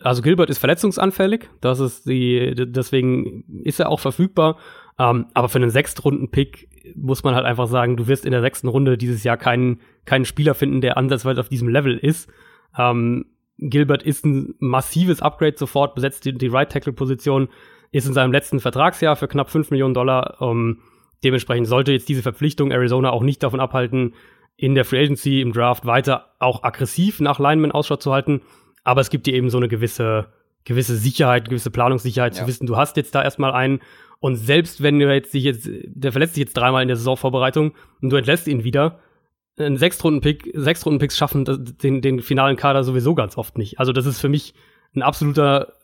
also 0.00 0.22
Gilbert 0.22 0.48
ist 0.48 0.56
verletzungsanfällig, 0.56 1.50
das 1.60 1.80
ist 1.80 2.06
die, 2.06 2.54
deswegen 2.56 3.44
ist 3.64 3.78
er 3.78 3.90
auch 3.90 4.00
verfügbar. 4.00 4.56
Ähm, 4.98 5.26
aber 5.34 5.50
für 5.50 5.58
einen 5.58 5.70
Sechstrunden-Pick 5.70 6.94
muss 6.96 7.24
man 7.24 7.34
halt 7.34 7.44
einfach 7.44 7.68
sagen, 7.68 7.98
du 7.98 8.06
wirst 8.06 8.24
in 8.24 8.30
der 8.30 8.40
sechsten 8.40 8.68
Runde 8.68 8.96
dieses 8.96 9.22
Jahr 9.22 9.36
keinen, 9.36 9.82
keinen 10.06 10.24
Spieler 10.24 10.54
finden, 10.54 10.80
der 10.80 10.96
ansatzweise 10.96 11.42
auf 11.42 11.50
diesem 11.50 11.68
Level 11.68 11.98
ist. 11.98 12.30
Ähm, 12.78 13.26
Gilbert 13.58 14.02
ist 14.02 14.24
ein 14.24 14.54
massives 14.58 15.20
Upgrade 15.20 15.56
sofort, 15.56 15.94
besetzt 15.94 16.24
die, 16.24 16.32
die 16.32 16.46
Right-Tackle-Position, 16.46 17.48
ist 17.90 18.06
in 18.06 18.12
seinem 18.14 18.32
letzten 18.32 18.60
Vertragsjahr 18.60 19.16
für 19.16 19.28
knapp 19.28 19.50
5 19.50 19.70
Millionen 19.70 19.94
Dollar. 19.94 20.36
Ähm, 20.40 20.80
dementsprechend 21.24 21.66
sollte 21.66 21.92
jetzt 21.92 22.08
diese 22.08 22.22
Verpflichtung 22.22 22.70
Arizona 22.70 23.10
auch 23.10 23.22
nicht 23.22 23.42
davon 23.42 23.60
abhalten, 23.60 24.14
in 24.56 24.74
der 24.74 24.84
Free 24.84 25.02
Agency 25.02 25.40
im 25.40 25.52
Draft 25.52 25.86
weiter 25.86 26.34
auch 26.38 26.64
aggressiv 26.64 27.20
nach 27.20 27.38
Lineman 27.38 27.72
Ausschau 27.72 27.96
zu 27.96 28.12
halten. 28.12 28.42
Aber 28.84 29.00
es 29.00 29.10
gibt 29.10 29.26
dir 29.26 29.34
eben 29.34 29.50
so 29.50 29.58
eine 29.58 29.68
gewisse, 29.68 30.26
gewisse 30.64 30.96
Sicherheit, 30.96 31.48
gewisse 31.48 31.70
Planungssicherheit 31.70 32.34
Ja. 32.34 32.42
zu 32.42 32.48
wissen, 32.48 32.66
du 32.66 32.76
hast 32.76 32.96
jetzt 32.96 33.14
da 33.14 33.22
erstmal 33.22 33.52
einen. 33.52 33.80
Und 34.20 34.34
selbst 34.36 34.82
wenn 34.82 34.98
du 34.98 35.12
jetzt 35.12 35.32
dich 35.32 35.44
jetzt, 35.44 35.68
der 35.70 36.10
verletzt 36.12 36.34
sich 36.34 36.42
jetzt 36.42 36.56
dreimal 36.56 36.82
in 36.82 36.88
der 36.88 36.96
Saisonvorbereitung 36.96 37.72
und 38.02 38.10
du 38.10 38.16
entlässt 38.16 38.48
ihn 38.48 38.64
wieder, 38.64 38.98
ein 39.58 39.76
Sechstrunden-Pick, 39.76 40.52
Sechstrunden-Picks 40.54 41.16
schaffen 41.16 41.44
den, 41.82 42.00
den 42.00 42.22
finalen 42.22 42.56
Kader 42.56 42.84
sowieso 42.84 43.14
ganz 43.14 43.36
oft 43.36 43.58
nicht. 43.58 43.78
Also 43.78 43.92
das 43.92 44.06
ist 44.06 44.20
für 44.20 44.28
mich 44.28 44.54
ein 44.94 45.02
absoluter 45.02 45.74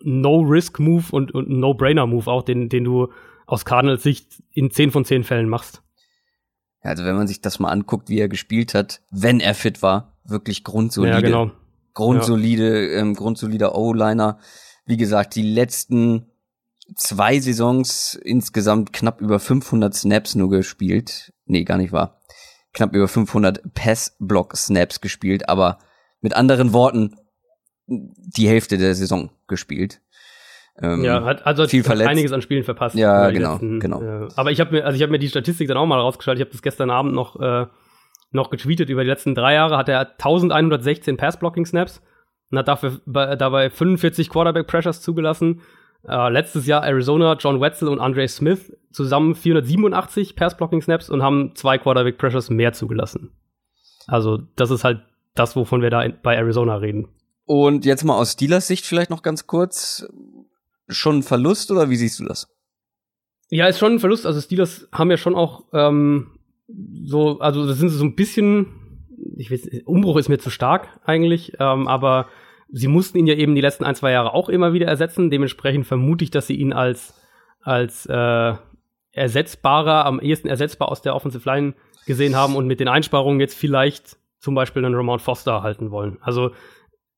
No-Risk-Move 0.00 1.04
und, 1.10 1.32
und 1.32 1.48
ein 1.48 1.60
No-Brainer-Move 1.60 2.30
auch, 2.30 2.42
den, 2.42 2.68
den 2.68 2.84
du 2.84 3.08
aus 3.46 3.64
Cardinals 3.64 4.02
Sicht 4.02 4.42
in 4.52 4.70
10 4.70 4.90
von 4.90 5.04
10 5.04 5.24
Fällen 5.24 5.48
machst. 5.48 5.82
Ja, 6.82 6.90
Also 6.90 7.04
wenn 7.04 7.16
man 7.16 7.26
sich 7.26 7.40
das 7.40 7.58
mal 7.58 7.70
anguckt, 7.70 8.08
wie 8.08 8.18
er 8.18 8.28
gespielt 8.28 8.74
hat, 8.74 9.02
wenn 9.10 9.40
er 9.40 9.54
fit 9.54 9.82
war, 9.82 10.16
wirklich 10.24 10.64
grundsolide. 10.64 11.14
Ja, 11.14 11.20
genau. 11.20 11.50
Grundsolide, 11.94 12.88
ähm, 12.94 13.14
grundsolider 13.14 13.74
O-Liner. 13.74 14.38
Wie 14.86 14.96
gesagt, 14.96 15.34
die 15.34 15.42
letzten 15.42 16.26
zwei 16.96 17.38
Saisons 17.38 18.14
insgesamt 18.14 18.92
knapp 18.92 19.20
über 19.20 19.38
500 19.38 19.94
Snaps 19.94 20.34
nur 20.34 20.50
gespielt. 20.50 21.32
Nee, 21.44 21.64
gar 21.64 21.76
nicht 21.76 21.92
wahr. 21.92 22.20
Knapp 22.72 22.94
über 22.94 23.08
500 23.08 23.74
Pass-Block-Snaps 23.74 25.00
gespielt, 25.00 25.48
aber 25.48 25.78
mit 26.20 26.34
anderen 26.34 26.72
Worten, 26.72 27.16
die 27.86 28.48
Hälfte 28.48 28.78
der 28.78 28.94
Saison 28.94 29.30
gespielt. 29.48 30.00
Ähm, 30.80 31.04
Ja, 31.04 31.24
hat 31.24 31.44
also 31.46 31.66
viel 31.66 31.86
hat 31.86 32.00
einiges 32.00 32.32
an 32.32 32.40
Spielen 32.40 32.64
verpasst. 32.64 32.96
Ja, 32.96 33.28
Äh, 33.28 33.32
genau, 33.32 33.58
genau. 33.58 34.00
Äh, 34.00 34.28
aber 34.36 34.50
ich 34.50 34.60
habe 34.60 34.72
mir, 34.72 34.84
also 34.86 34.96
ich 34.96 35.02
habe 35.02 35.12
mir 35.12 35.18
die 35.18 35.28
Statistik 35.28 35.68
dann 35.68 35.76
auch 35.76 35.86
mal 35.86 35.98
rausgeschaltet. 36.00 36.40
Ich 36.40 36.46
habe 36.46 36.52
das 36.52 36.62
gestern 36.62 36.90
Abend 36.90 37.12
noch 37.14 37.38
äh, 37.40 37.66
noch 38.30 38.48
getweetet. 38.48 38.88
Über 38.88 39.02
die 39.02 39.10
letzten 39.10 39.34
drei 39.34 39.54
Jahre 39.54 39.76
hat 39.76 39.88
er 39.90 40.00
1116 40.12 41.18
Pass-Blocking-Snaps 41.18 42.00
und 42.50 42.58
hat 42.58 42.68
dafür 42.68 43.00
bei, 43.04 43.36
dabei 43.36 43.68
45 43.68 44.30
Quarterback-Pressures 44.30 45.02
zugelassen. 45.02 45.60
Äh, 46.06 46.30
letztes 46.30 46.66
Jahr 46.66 46.84
Arizona, 46.84 47.36
John 47.38 47.60
Wetzel 47.60 47.88
und 47.88 48.00
Andre 48.00 48.26
Smith 48.26 48.72
zusammen 48.90 49.34
487 49.34 50.36
Pass-Blocking-Snaps 50.36 51.10
und 51.10 51.22
haben 51.22 51.54
zwei 51.54 51.78
Quarterback-Pressures 51.78 52.50
mehr 52.50 52.72
zugelassen. 52.72 53.30
Also 54.06 54.38
das 54.56 54.70
ist 54.70 54.84
halt 54.84 55.02
das, 55.34 55.56
wovon 55.56 55.80
wir 55.80 55.90
da 55.90 56.02
in, 56.02 56.18
bei 56.22 56.34
Arizona 56.36 56.76
reden. 56.76 57.08
Und 57.44 57.84
jetzt 57.84 58.04
mal 58.04 58.16
aus 58.16 58.32
Steelers 58.32 58.66
Sicht 58.66 58.84
vielleicht 58.84 59.10
noch 59.10 59.22
ganz 59.22 59.46
kurz. 59.46 60.06
Schon 60.88 61.18
ein 61.18 61.22
Verlust 61.22 61.70
oder 61.70 61.90
wie 61.90 61.96
siehst 61.96 62.18
du 62.20 62.24
das? 62.24 62.48
Ja, 63.48 63.66
ist 63.66 63.78
schon 63.78 63.94
ein 63.94 63.98
Verlust. 63.98 64.26
Also 64.26 64.40
Steelers 64.40 64.88
haben 64.92 65.10
ja 65.10 65.16
schon 65.16 65.34
auch 65.34 65.64
ähm, 65.72 66.38
so, 67.04 67.38
also 67.40 67.66
das 67.66 67.78
sind 67.78 67.90
so 67.90 68.04
ein 68.04 68.14
bisschen, 68.14 69.06
ich 69.36 69.50
weiß, 69.50 69.68
Umbruch 69.84 70.16
ist 70.16 70.28
mir 70.28 70.38
zu 70.38 70.50
stark 70.50 70.88
eigentlich, 71.04 71.54
ähm, 71.60 71.88
aber 71.88 72.28
sie 72.72 72.88
mussten 72.88 73.18
ihn 73.18 73.26
ja 73.26 73.34
eben 73.34 73.54
die 73.54 73.60
letzten 73.60 73.84
ein, 73.84 73.94
zwei 73.94 74.10
Jahre 74.12 74.34
auch 74.34 74.48
immer 74.48 74.72
wieder 74.72 74.86
ersetzen. 74.86 75.30
Dementsprechend 75.30 75.86
vermute 75.86 76.24
ich, 76.24 76.30
dass 76.30 76.46
sie 76.46 76.56
ihn 76.56 76.72
als, 76.72 77.14
als 77.60 78.06
äh, 78.06 78.54
ersetzbarer, 79.12 80.06
am 80.06 80.18
ehesten 80.20 80.48
ersetzbar 80.48 80.88
aus 80.88 81.02
der 81.02 81.14
Offensive 81.14 81.48
Line 81.48 81.74
gesehen 82.06 82.34
haben 82.34 82.56
und 82.56 82.66
mit 82.66 82.80
den 82.80 82.88
Einsparungen 82.88 83.40
jetzt 83.40 83.56
vielleicht 83.56 84.16
zum 84.38 84.54
Beispiel 84.54 84.84
einen 84.84 84.94
Ramon 84.94 85.20
Foster 85.20 85.62
halten 85.62 85.90
wollen. 85.90 86.18
Also 86.20 86.50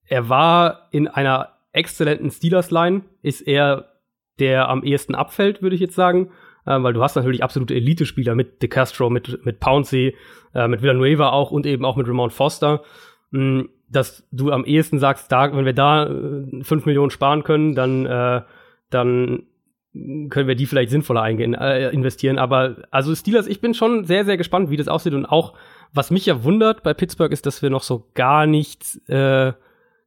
er 0.07 0.29
war 0.29 0.89
in 0.91 1.09
einer 1.09 1.51
exzellenten 1.73 2.31
Steelers-Line, 2.31 3.03
ist 3.23 3.41
er 3.41 3.93
der 4.41 4.69
am 4.69 4.83
ehesten 4.83 5.15
abfällt, 5.15 5.63
würde 5.63 5.77
ich 5.77 5.81
jetzt 5.81 5.95
sagen, 5.95 6.33
äh, 6.67 6.83
weil 6.83 6.93
du 6.93 7.03
hast 7.03 7.15
natürlich 7.15 7.45
absolute 7.45 7.75
Elite-Spieler 7.75 8.35
mit 8.35 8.61
De 8.61 8.69
Castro, 8.69 9.09
mit, 9.09 9.47
mit 9.47 9.61
Pouncey, 9.61 10.17
äh, 10.53 10.67
mit 10.67 10.83
Villanueva 10.83 11.31
auch 11.31 11.53
und 11.53 11.65
eben 11.65 11.85
auch 11.85 11.97
mit 11.97 12.09
Ramon 12.09 12.31
Foster, 12.31 12.83
mh, 13.31 13.67
dass 13.95 14.27
du 14.33 14.51
am 14.51 14.65
ehesten 14.65 14.99
sagst, 14.99 15.31
da, 15.31 15.55
wenn 15.55 15.65
wir 15.65 15.73
da 15.73 16.07
äh, 16.07 16.63
5 16.63 16.87
Millionen 16.87 17.11
sparen 17.11 17.45
können, 17.45 17.75
dann, 17.75 18.07
äh, 18.07 18.43
dann 18.91 19.45
können 19.93 20.49
wir 20.49 20.57
die 20.57 20.67
vielleicht 20.67 20.91
sinnvoller 20.91 21.23
eingehen, 21.23 21.55
äh, 21.55 21.91
investieren. 21.91 22.39
Aber 22.39 22.77
also 22.91 23.15
Steelers, 23.15 23.47
ich 23.47 23.61
bin 23.61 23.75
schon 23.75 24.05
sehr, 24.05 24.25
sehr 24.25 24.37
gespannt, 24.37 24.71
wie 24.71 24.77
das 24.77 24.89
aussieht. 24.89 25.15
Und 25.15 25.27
auch, 25.27 25.55
was 25.93 26.11
mich 26.11 26.27
ja 26.27 26.43
wundert 26.43 26.83
bei 26.83 26.95
Pittsburgh, 26.95 27.33
ist, 27.33 27.47
dass 27.47 27.63
wir 27.63 27.71
noch 27.71 27.85
so 27.85 28.11
gar 28.15 28.47
nichts 28.47 28.97
äh, 29.09 29.53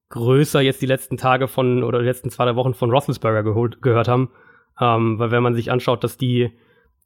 größer 0.09 0.61
jetzt 0.61 0.81
die 0.81 0.87
letzten 0.87 1.17
Tage 1.17 1.47
von 1.47 1.83
oder 1.83 1.99
die 1.99 2.05
letzten 2.05 2.29
zwei 2.29 2.45
drei 2.45 2.55
Wochen 2.55 2.73
von 2.73 2.91
Roethlisberger 2.91 3.43
geholt, 3.43 3.81
gehört 3.81 4.09
haben. 4.09 4.29
Ähm, 4.79 5.19
weil 5.19 5.31
wenn 5.31 5.43
man 5.43 5.55
sich 5.55 5.71
anschaut, 5.71 6.03
dass 6.03 6.17
die, 6.17 6.51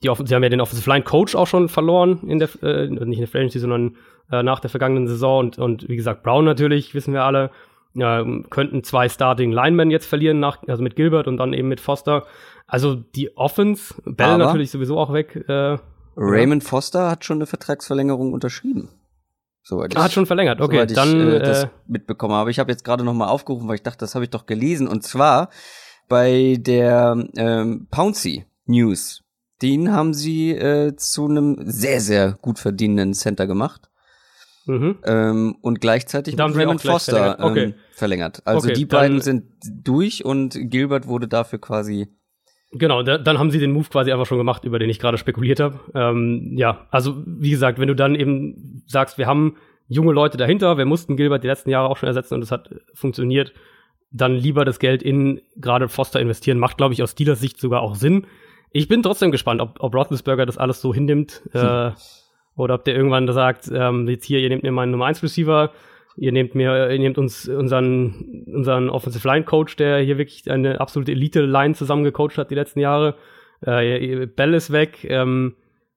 die 0.03 0.09
Offen 0.09 0.25
sie 0.25 0.35
haben 0.35 0.43
ja 0.43 0.49
den 0.49 0.61
Offensive 0.61 0.89
Line 0.89 1.03
Coach 1.03 1.35
auch 1.35 1.47
schon 1.47 1.69
verloren 1.69 2.21
in 2.27 2.39
der, 2.39 2.49
äh, 2.63 2.87
nicht 2.87 3.01
in 3.01 3.19
der 3.19 3.27
Free 3.27 3.39
Agency, 3.39 3.59
sondern 3.59 3.97
äh, 4.31 4.43
nach 4.43 4.59
der 4.59 4.69
vergangenen 4.69 5.07
Saison 5.07 5.39
und, 5.39 5.57
und 5.59 5.89
wie 5.89 5.95
gesagt, 5.95 6.23
Brown 6.23 6.45
natürlich, 6.45 6.93
wissen 6.93 7.13
wir 7.13 7.23
alle, 7.23 7.51
ähm, 7.95 8.47
könnten 8.49 8.83
zwei 8.83 9.09
Starting 9.09 9.51
Linemen 9.51 9.91
jetzt 9.91 10.05
verlieren, 10.05 10.39
nach, 10.39 10.59
also 10.67 10.81
mit 10.81 10.95
Gilbert 10.95 11.27
und 11.27 11.37
dann 11.37 11.53
eben 11.53 11.67
mit 11.67 11.81
Foster. 11.81 12.25
Also 12.67 12.95
die 12.95 13.35
Offense, 13.35 13.93
Bell 14.05 14.27
Aber- 14.27 14.45
natürlich 14.45 14.71
sowieso 14.71 14.97
auch 14.97 15.13
weg, 15.13 15.35
äh, 15.47 15.77
Raymond 16.17 16.63
Foster 16.63 17.09
hat 17.09 17.23
schon 17.25 17.37
eine 17.37 17.45
Vertragsverlängerung 17.45 18.33
unterschrieben. 18.33 18.89
Soweit 19.63 19.93
ich, 19.93 19.99
hat 19.99 20.11
schon 20.11 20.25
verlängert. 20.25 20.59
Okay, 20.59 20.83
ich, 20.83 20.93
dann 20.93 21.29
äh, 21.29 21.39
das 21.39 21.65
äh, 21.65 21.67
mitbekommen 21.87 22.33
habe. 22.33 22.51
Ich 22.51 22.59
habe 22.59 22.71
jetzt 22.71 22.83
gerade 22.83 23.03
noch 23.03 23.13
mal 23.13 23.27
aufgerufen, 23.27 23.67
weil 23.67 23.75
ich 23.75 23.83
dachte, 23.83 23.99
das 23.99 24.15
habe 24.15 24.25
ich 24.25 24.31
doch 24.31 24.45
gelesen. 24.45 24.87
Und 24.87 25.03
zwar 25.03 25.49
bei 26.09 26.57
der 26.59 27.23
ähm, 27.37 27.87
Pouncy 27.91 28.45
News. 28.65 29.23
Den 29.61 29.91
haben 29.91 30.13
sie 30.13 30.51
äh, 30.51 30.95
zu 30.95 31.27
einem 31.27 31.57
sehr, 31.65 32.01
sehr 32.01 32.37
gut 32.41 32.59
verdienenden 32.59 33.13
Center 33.13 33.47
gemacht. 33.47 33.89
mhm. 34.65 34.97
Ähm, 35.05 35.57
und 35.61 35.81
gleichzeitig 35.81 36.35
mit 36.35 36.55
Raymond 36.55 36.81
Foster 36.81 37.35
verlängert. 37.35 37.39
Okay. 37.41 37.63
ähm, 37.63 37.73
verlängert. 37.93 38.41
Also 38.45 38.67
Okay, 38.67 38.73
die 38.73 38.85
beiden 38.85 39.21
sind 39.21 39.45
durch 39.83 40.25
und 40.25 40.57
Gilbert 40.69 41.07
wurde 41.07 41.27
dafür 41.27 41.59
quasi 41.59 42.07
Genau, 42.73 43.03
da, 43.03 43.17
dann 43.17 43.37
haben 43.37 43.51
sie 43.51 43.59
den 43.59 43.73
Move 43.73 43.89
quasi 43.89 44.11
einfach 44.13 44.25
schon 44.25 44.37
gemacht, 44.37 44.63
über 44.63 44.79
den 44.79 44.89
ich 44.89 44.97
gerade 44.97 45.17
spekuliert 45.17 45.59
habe. 45.59 45.79
Ähm, 45.93 46.53
ja, 46.55 46.87
also 46.89 47.21
wie 47.25 47.49
gesagt, 47.49 47.79
wenn 47.79 47.89
du 47.89 47.95
dann 47.95 48.15
eben 48.15 48.83
sagst, 48.87 49.17
wir 49.17 49.27
haben 49.27 49.57
junge 49.89 50.13
Leute 50.13 50.37
dahinter, 50.37 50.77
wir 50.77 50.85
mussten 50.85 51.17
Gilbert 51.17 51.43
die 51.43 51.47
letzten 51.47 51.69
Jahre 51.69 51.89
auch 51.89 51.97
schon 51.97 52.07
ersetzen 52.07 52.35
und 52.35 52.41
es 52.41 52.51
hat 52.51 52.69
funktioniert, 52.93 53.53
dann 54.09 54.35
lieber 54.35 54.63
das 54.63 54.79
Geld 54.79 55.03
in 55.03 55.41
gerade 55.57 55.89
Foster 55.89 56.21
investieren, 56.21 56.59
macht, 56.59 56.77
glaube 56.77 56.93
ich, 56.93 57.03
aus 57.03 57.11
Steelers 57.11 57.41
Sicht 57.41 57.59
sogar 57.59 57.81
auch 57.81 57.95
Sinn. 57.95 58.25
Ich 58.71 58.87
bin 58.87 59.03
trotzdem 59.03 59.31
gespannt, 59.31 59.61
ob, 59.61 59.75
ob 59.79 59.93
Roethlisberger 59.93 60.45
das 60.45 60.57
alles 60.57 60.81
so 60.81 60.93
hinnimmt 60.93 61.41
äh, 61.53 61.91
oder 62.55 62.75
ob 62.75 62.85
der 62.85 62.95
irgendwann 62.95 63.31
sagt, 63.31 63.69
ähm, 63.73 64.07
jetzt 64.07 64.25
hier, 64.25 64.39
ihr 64.39 64.49
nehmt 64.49 64.63
mir 64.63 64.71
meinen 64.71 64.91
Nummer 64.91 65.05
1 65.05 65.21
Receiver, 65.23 65.71
ihr 66.15 66.31
nehmt 66.31 66.55
mir, 66.55 66.89
ihr 66.89 66.99
nehmt 66.99 67.17
uns 67.17 67.47
unseren, 67.47 68.45
unseren 68.47 68.89
Offensive 68.89 69.27
Line 69.27 69.43
Coach, 69.43 69.75
der 69.75 69.99
hier 69.99 70.17
wirklich 70.17 70.49
eine 70.49 70.79
absolute 70.79 71.11
Elite-Line 71.11 71.73
zusammengecoacht 71.73 72.37
hat 72.37 72.49
die 72.49 72.55
letzten 72.55 72.79
Jahre. 72.79 73.15
Äh, 73.61 74.25
Bell 74.27 74.53
ist 74.53 74.71
weg. 74.71 75.03
Ähm, 75.03 75.55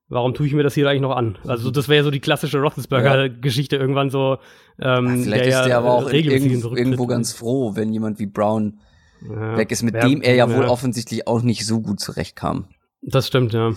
warum 0.08 0.34
tue 0.34 0.46
ich 0.46 0.52
mir 0.52 0.62
das 0.62 0.74
hier 0.74 0.88
eigentlich 0.88 1.02
noch 1.02 1.16
an? 1.16 1.38
Also 1.46 1.70
das 1.70 1.88
wäre 1.88 2.04
so 2.04 2.10
die 2.10 2.20
klassische 2.20 2.58
Roethlisberger-Geschichte 2.58 3.76
irgendwann 3.76 4.10
so. 4.10 4.38
Ähm, 4.80 5.22
Vielleicht 5.22 5.46
ist 5.46 5.52
ja, 5.52 5.66
der 5.66 5.78
aber 5.78 5.92
auch 5.92 6.10
äh, 6.10 6.20
irgendwo 6.20 7.06
ganz 7.06 7.32
froh, 7.32 7.76
wenn 7.76 7.92
jemand 7.92 8.18
wie 8.18 8.26
Brown 8.26 8.80
ja, 9.24 9.56
weg 9.56 9.70
ist, 9.70 9.82
mit 9.82 9.94
Ja, 9.94 10.06
dem 10.08 10.22
er 10.22 10.34
ja 10.34 10.50
wohl 10.54 10.64
offensichtlich 10.66 11.26
auch 11.26 11.42
nicht 11.42 11.66
so 11.66 11.80
gut 11.80 12.00
zurechtkam. 12.00 12.68
Das 13.02 13.26
stimmt, 13.26 13.52
ja. 13.52 13.72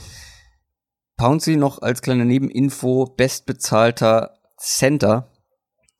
Pouncy 1.18 1.56
noch 1.58 1.82
als 1.82 2.02
kleine 2.02 2.26
Nebeninfo 2.26 3.06
bestbezahlter 3.06 4.38
Center 4.58 5.32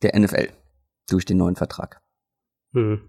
der 0.02 0.18
NFL. 0.18 0.48
durch 1.08 1.24
den 1.24 1.38
neuen 1.38 1.56
Vertrag. 1.56 2.02
Hm. 2.74 3.00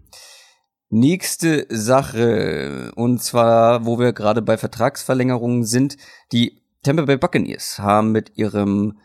Nächste 0.88 1.66
Sache, 1.68 2.90
und 2.96 3.22
zwar, 3.22 3.84
wo 3.84 3.98
wir 3.98 4.12
gerade 4.12 4.42
bei 4.42 4.56
Vertragsverlängerungen 4.56 5.64
sind, 5.64 5.96
die 6.32 6.62
Tampa 6.82 7.04
Bay 7.04 7.16
Buccaneers 7.18 7.78
haben 7.78 8.10
mit 8.10 8.36
ihrem 8.38 8.98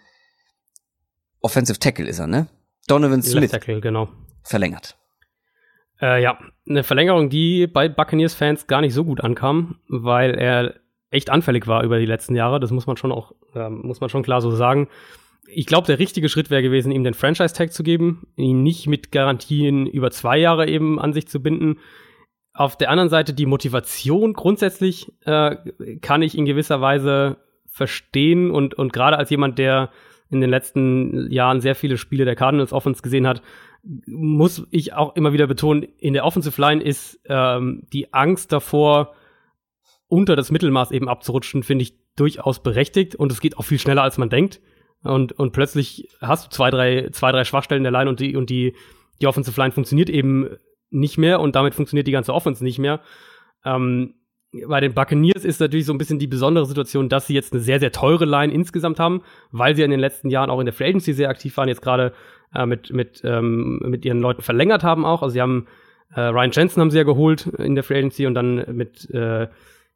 Offensive 1.41 1.77
Tackle 1.77 2.07
ist 2.07 2.19
er, 2.19 2.27
ne? 2.27 2.47
Donovan 2.87 3.21
Smith. 3.21 3.51
Tackle, 3.51 3.81
genau. 3.81 4.07
Verlängert. 4.43 4.97
Äh, 6.01 6.21
ja, 6.21 6.39
eine 6.67 6.83
Verlängerung, 6.83 7.29
die 7.29 7.67
bei 7.67 7.87
Buccaneers-Fans 7.89 8.67
gar 8.67 8.81
nicht 8.81 8.93
so 8.93 9.05
gut 9.05 9.21
ankam, 9.21 9.79
weil 9.87 10.35
er 10.35 10.75
echt 11.09 11.29
anfällig 11.29 11.67
war 11.67 11.83
über 11.83 11.99
die 11.99 12.05
letzten 12.05 12.35
Jahre. 12.35 12.59
Das 12.59 12.71
muss 12.71 12.87
man 12.87 12.97
schon 12.97 13.11
auch, 13.11 13.33
äh, 13.53 13.69
muss 13.69 14.01
man 14.01 14.09
schon 14.09 14.23
klar 14.23 14.41
so 14.41 14.51
sagen 14.51 14.89
ich 15.47 15.65
glaube, 15.65 15.87
der 15.87 15.99
richtige 15.99 16.29
Schritt 16.29 16.49
wäre 16.49 16.61
gewesen, 16.61 16.91
ihm 16.91 17.03
den 17.03 17.13
Franchise-Tag 17.13 17.71
zu 17.71 17.83
geben, 17.83 18.27
ihn 18.35 18.63
nicht 18.63 18.87
mit 18.87 19.11
Garantien 19.11 19.87
über 19.87 20.11
zwei 20.11 20.37
Jahre 20.37 20.67
eben 20.67 20.99
an 20.99 21.13
sich 21.13 21.27
zu 21.27 21.41
binden. 21.41 21.79
Auf 22.53 22.77
der 22.77 22.89
anderen 22.89 23.09
Seite 23.09 23.33
die 23.33 23.45
Motivation 23.45 24.33
grundsätzlich 24.33 25.11
äh, 25.25 25.57
kann 26.01 26.21
ich 26.21 26.37
in 26.37 26.45
gewisser 26.45 26.81
Weise 26.81 27.37
verstehen 27.67 28.51
und, 28.51 28.73
und 28.75 28.93
gerade 28.93 29.17
als 29.17 29.29
jemand, 29.29 29.59
der 29.59 29.91
in 30.29 30.41
den 30.41 30.49
letzten 30.49 31.29
Jahren 31.31 31.61
sehr 31.61 31.75
viele 31.75 31.97
Spiele 31.97 32.25
der 32.25 32.35
Cardinals 32.35 32.73
Offense 32.73 33.01
gesehen 33.01 33.27
hat, 33.27 33.41
muss 34.07 34.65
ich 34.71 34.93
auch 34.93 35.15
immer 35.15 35.33
wieder 35.33 35.47
betonen, 35.47 35.83
in 35.97 36.13
der 36.13 36.25
Offensive 36.25 36.59
Line 36.59 36.83
ist 36.83 37.19
ähm, 37.25 37.83
die 37.93 38.13
Angst 38.13 38.51
davor, 38.51 39.13
unter 40.07 40.35
das 40.35 40.51
Mittelmaß 40.51 40.91
eben 40.91 41.09
abzurutschen, 41.09 41.63
finde 41.63 41.83
ich 41.83 41.97
durchaus 42.15 42.61
berechtigt 42.61 43.15
und 43.15 43.31
es 43.31 43.39
geht 43.39 43.57
auch 43.57 43.63
viel 43.63 43.79
schneller, 43.79 44.03
als 44.03 44.17
man 44.17 44.29
denkt 44.29 44.61
und, 45.05 45.33
und 45.33 45.51
plötzlich 45.51 46.09
hast 46.19 46.45
du 46.45 46.49
zwei, 46.49 46.71
drei, 46.71 47.09
zwei, 47.11 47.31
drei 47.31 47.43
Schwachstellen 47.43 47.83
der 47.83 47.91
Line 47.91 48.09
und 48.09 48.19
die, 48.19 48.35
und 48.35 48.49
die, 48.49 48.75
die 49.21 49.27
Offensive 49.27 49.59
Line 49.59 49.71
funktioniert 49.71 50.09
eben 50.09 50.49
nicht 50.89 51.17
mehr 51.17 51.39
und 51.39 51.55
damit 51.55 51.75
funktioniert 51.75 52.07
die 52.07 52.11
ganze 52.11 52.33
Offense 52.33 52.63
nicht 52.63 52.79
mehr. 52.79 53.01
Ähm, 53.63 54.15
bei 54.67 54.79
den 54.79 54.93
Buccaneers 54.93 55.43
ist 55.43 55.59
natürlich 55.59 55.85
so 55.85 55.93
ein 55.93 55.97
bisschen 55.97 56.17
die 56.17 56.27
besondere 56.27 56.65
Situation, 56.65 57.09
dass 57.09 57.27
sie 57.27 57.33
jetzt 57.33 57.53
eine 57.53 57.61
sehr, 57.61 57.79
sehr 57.79 57.91
teure 57.91 58.25
Line 58.25 58.53
insgesamt 58.53 58.99
haben, 58.99 59.21
weil 59.51 59.75
sie 59.75 59.83
in 59.83 59.91
den 59.91 59.99
letzten 59.99 60.29
Jahren 60.29 60.49
auch 60.49 60.59
in 60.59 60.65
der 60.65 60.73
Free 60.73 60.87
Agency 60.87 61.13
sehr 61.13 61.29
aktiv 61.29 61.55
waren, 61.57 61.67
jetzt 61.67 61.81
gerade 61.81 62.13
äh, 62.55 62.65
mit, 62.65 62.91
mit, 62.91 63.21
ähm, 63.23 63.79
mit 63.83 64.05
ihren 64.05 64.19
Leuten 64.19 64.41
verlängert 64.41 64.83
haben 64.83 65.05
auch. 65.05 65.21
Also 65.21 65.33
sie 65.33 65.41
haben 65.41 65.67
äh, 66.13 66.21
Ryan 66.21 66.51
Jensen 66.51 66.81
haben 66.81 66.91
sie 66.91 66.97
ja 66.97 67.03
geholt 67.03 67.47
in 67.47 67.75
der 67.75 67.83
Free 67.83 67.97
Agency 67.97 68.25
und 68.25 68.33
dann 68.33 68.65
mit 68.75 69.09
äh, 69.11 69.47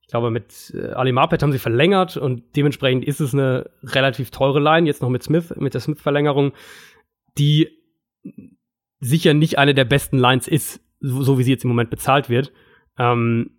ich 0.09 0.11
glaube, 0.11 0.31
mit 0.31 0.73
äh, 0.75 0.93
Ali 0.93 1.11
Marpet 1.11 1.43
haben 1.43 1.51
sie 1.51 1.59
verlängert 1.59 2.17
und 2.17 2.41
dementsprechend 2.55 3.05
ist 3.05 3.19
es 3.19 3.35
eine 3.35 3.69
relativ 3.83 4.31
teure 4.31 4.59
Line, 4.59 4.87
jetzt 4.87 5.03
noch 5.03 5.09
mit 5.09 5.21
Smith, 5.21 5.53
mit 5.55 5.75
der 5.75 5.81
Smith-Verlängerung, 5.81 6.53
die 7.37 7.69
sicher 8.99 9.35
nicht 9.35 9.59
eine 9.59 9.75
der 9.75 9.85
besten 9.85 10.17
Lines 10.17 10.47
ist, 10.47 10.81
so, 10.99 11.21
so 11.21 11.37
wie 11.37 11.43
sie 11.43 11.51
jetzt 11.51 11.63
im 11.63 11.69
Moment 11.69 11.91
bezahlt 11.91 12.27
wird. 12.27 12.51
Ähm, 12.97 13.51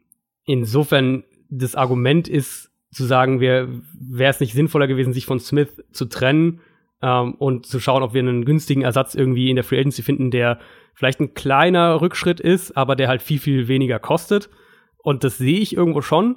insofern, 0.44 1.22
das 1.50 1.76
Argument 1.76 2.26
ist 2.26 2.72
zu 2.90 3.04
sagen, 3.04 3.40
wäre 3.40 3.70
es 4.18 4.40
nicht 4.40 4.52
sinnvoller 4.52 4.88
gewesen, 4.88 5.12
sich 5.12 5.26
von 5.26 5.38
Smith 5.38 5.84
zu 5.92 6.06
trennen 6.06 6.60
ähm, 7.02 7.34
und 7.34 7.66
zu 7.66 7.80
schauen, 7.80 8.02
ob 8.02 8.14
wir 8.14 8.20
einen 8.20 8.44
günstigen 8.44 8.82
Ersatz 8.82 9.14
irgendwie 9.14 9.50
in 9.50 9.56
der 9.56 9.64
Free 9.64 9.78
Agency 9.78 10.02
finden, 10.02 10.30
der 10.30 10.58
vielleicht 10.94 11.20
ein 11.20 11.34
kleiner 11.34 12.00
Rückschritt 12.00 12.40
ist, 12.40 12.76
aber 12.76 12.96
der 12.96 13.08
halt 13.08 13.22
viel, 13.22 13.38
viel 13.38 13.68
weniger 13.68 13.98
kostet. 13.98 14.50
Und 14.98 15.24
das 15.24 15.38
sehe 15.38 15.58
ich 15.58 15.74
irgendwo 15.74 16.02
schon. 16.02 16.36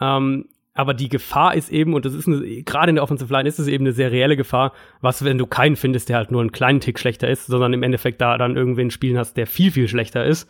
Ähm, 0.00 0.46
aber 0.74 0.92
die 0.92 1.08
Gefahr 1.08 1.54
ist 1.54 1.72
eben, 1.72 1.94
und 1.94 2.04
das 2.04 2.12
ist 2.12 2.26
gerade 2.66 2.90
in 2.90 2.96
der 2.96 3.02
Offensive 3.02 3.32
Line 3.32 3.48
ist 3.48 3.58
es 3.58 3.66
eben 3.66 3.84
eine 3.84 3.92
sehr 3.92 4.12
reelle 4.12 4.36
Gefahr, 4.36 4.72
was, 5.00 5.24
wenn 5.24 5.38
du 5.38 5.46
keinen 5.46 5.74
findest, 5.74 6.10
der 6.10 6.18
halt 6.18 6.30
nur 6.30 6.42
einen 6.42 6.52
kleinen 6.52 6.80
Tick 6.80 6.98
schlechter 6.98 7.28
ist, 7.28 7.46
sondern 7.46 7.72
im 7.72 7.82
Endeffekt 7.82 8.20
da 8.20 8.36
dann 8.36 8.56
irgendwen 8.56 8.90
spielen 8.90 9.16
hast, 9.16 9.38
der 9.38 9.46
viel, 9.46 9.70
viel 9.70 9.88
schlechter 9.88 10.26
ist, 10.26 10.48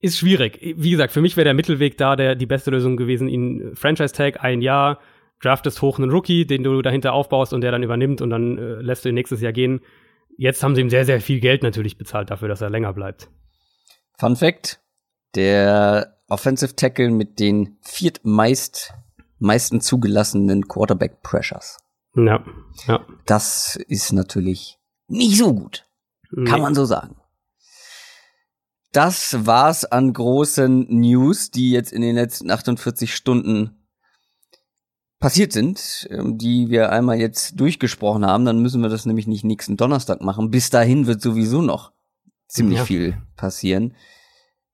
ist 0.00 0.18
schwierig. 0.18 0.60
Wie 0.76 0.90
gesagt, 0.90 1.12
für 1.12 1.22
mich 1.22 1.36
wäre 1.36 1.46
der 1.46 1.54
Mittelweg 1.54 1.96
da 1.96 2.14
der 2.14 2.34
die 2.34 2.44
beste 2.44 2.70
Lösung 2.70 2.98
gewesen, 2.98 3.28
ihn 3.28 3.74
Franchise-Tag, 3.74 4.44
ein 4.44 4.60
Jahr, 4.60 5.00
draftest 5.42 5.82
hoch 5.82 5.98
einen 5.98 6.10
Rookie, 6.10 6.46
den 6.46 6.62
du 6.62 6.82
dahinter 6.82 7.12
aufbaust 7.12 7.52
und 7.52 7.60
der 7.60 7.70
dann 7.70 7.82
übernimmt 7.82 8.20
und 8.20 8.30
dann 8.30 8.58
äh, 8.58 8.80
lässt 8.80 9.04
du 9.04 9.08
ihn 9.08 9.14
nächstes 9.14 9.40
Jahr 9.40 9.52
gehen. 9.52 9.80
Jetzt 10.38 10.62
haben 10.62 10.74
sie 10.74 10.80
ihm 10.80 10.90
sehr, 10.90 11.04
sehr 11.04 11.20
viel 11.20 11.40
Geld 11.40 11.62
natürlich 11.62 11.98
bezahlt 11.98 12.30
dafür, 12.30 12.48
dass 12.48 12.60
er 12.60 12.70
länger 12.70 12.92
bleibt. 12.92 13.30
Fun 14.18 14.36
Fact, 14.36 14.80
der 15.34 16.18
Offensive 16.28 16.74
Tackle 16.76 17.10
mit 17.10 17.38
den 17.38 17.78
viertmeist 17.82 18.94
meisten 19.38 19.80
zugelassenen 19.80 20.66
Quarterback 20.66 21.22
Pressures. 21.22 21.78
Ja, 22.14 22.44
ja. 22.86 23.04
Das 23.26 23.76
ist 23.88 24.12
natürlich 24.12 24.78
nicht 25.08 25.36
so 25.36 25.54
gut. 25.54 25.86
Nee. 26.30 26.48
Kann 26.48 26.62
man 26.62 26.74
so 26.74 26.84
sagen. 26.84 27.16
Das 28.92 29.46
war's 29.46 29.84
an 29.84 30.12
großen 30.12 30.86
News, 30.88 31.50
die 31.50 31.70
jetzt 31.70 31.92
in 31.92 32.00
den 32.00 32.14
letzten 32.14 32.50
48 32.50 33.14
Stunden 33.14 33.75
passiert 35.18 35.52
sind, 35.52 36.06
ähm, 36.10 36.38
die 36.38 36.70
wir 36.70 36.92
einmal 36.92 37.18
jetzt 37.18 37.58
durchgesprochen 37.58 38.26
haben. 38.26 38.44
Dann 38.44 38.60
müssen 38.60 38.82
wir 38.82 38.88
das 38.88 39.06
nämlich 39.06 39.26
nicht 39.26 39.44
nächsten 39.44 39.76
Donnerstag 39.76 40.20
machen. 40.20 40.50
Bis 40.50 40.70
dahin 40.70 41.06
wird 41.06 41.20
sowieso 41.20 41.62
noch 41.62 41.92
ziemlich 42.48 42.78
ja. 42.78 42.84
viel 42.84 43.18
passieren. 43.36 43.94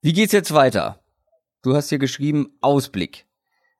Wie 0.01 0.13
geht's 0.13 0.33
jetzt 0.33 0.53
weiter? 0.53 0.99
Du 1.63 1.75
hast 1.75 1.89
hier 1.89 1.99
geschrieben 1.99 2.57
Ausblick. 2.61 3.25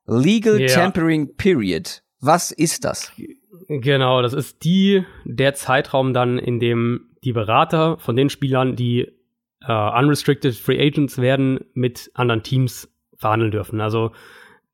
Legal 0.06 0.60
ja. 0.60 0.68
Tampering 0.68 1.36
Period. 1.36 2.02
Was 2.20 2.52
ist 2.52 2.86
das? 2.86 3.12
Genau, 3.68 4.22
das 4.22 4.34
ist 4.34 4.64
die 4.64 5.04
der 5.26 5.54
Zeitraum 5.54 6.14
dann, 6.14 6.40
in 6.40 6.60
dem 6.60 7.12
die 7.24 7.34
Berater 7.34 7.98
von 8.00 8.16
den 8.16 8.30
Spielern, 8.30 8.76
die 8.76 9.12
äh, 9.62 10.00
unrestricted 10.00 10.56
Free 10.56 10.80
Agents 10.80 11.18
werden, 11.18 11.60
mit 11.74 12.12
anderen 12.14 12.44
Teams 12.44 12.90
verhandeln 13.18 13.52
dürfen. 13.52 13.82
Also 13.82 14.12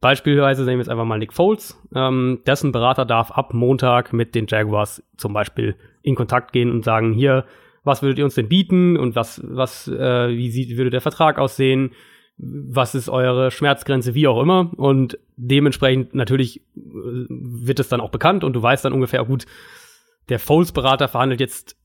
beispielsweise 0.02 0.64
nehmen 0.64 0.78
wir 0.78 0.84
jetzt 0.84 0.90
einfach 0.90 1.06
mal 1.06 1.18
Nick 1.18 1.34
Foles. 1.34 1.82
Ähm, 1.94 2.40
dessen 2.46 2.72
Berater 2.72 3.06
darf 3.06 3.32
ab 3.32 3.54
Montag 3.54 4.14
mit 4.14 4.36
den 4.36 4.48
Jaguars 4.48 5.04
zum 5.18 5.34
Beispiel 5.34 5.76
in 6.02 6.16
Kontakt 6.16 6.52
gehen 6.52 6.72
und 6.72 6.84
sagen, 6.84 7.14
hier, 7.14 7.46
was 7.84 8.02
würdet 8.02 8.20
ihr 8.20 8.26
uns 8.26 8.36
denn 8.36 8.50
bieten 8.50 8.98
und 8.98 9.16
was, 9.16 9.42
was, 9.44 9.88
äh, 9.88 10.30
wie 10.30 10.52
sieht, 10.52 10.78
würde 10.78 10.90
der 10.90 11.02
Vertrag 11.02 11.38
aussehen, 11.38 11.92
was 12.38 12.96
ist 12.96 13.10
eure 13.10 13.52
Schmerzgrenze, 13.52 14.16
wie 14.16 14.28
auch 14.28 14.42
immer. 14.42 14.72
Und 14.78 15.20
dementsprechend 15.36 16.16
natürlich 16.16 16.62
äh, 16.78 17.26
wird 17.30 17.80
es 17.80 17.90
dann 17.90 18.02
auch 18.02 18.12
bekannt 18.12 18.44
und 18.44 18.54
du 18.54 18.62
weißt 18.62 18.86
dann 18.86 18.94
ungefähr, 18.94 19.24
gut, 19.26 19.46
der 20.30 20.40
Foles-Berater 20.40 21.08
verhandelt 21.08 21.40
jetzt 21.40 21.76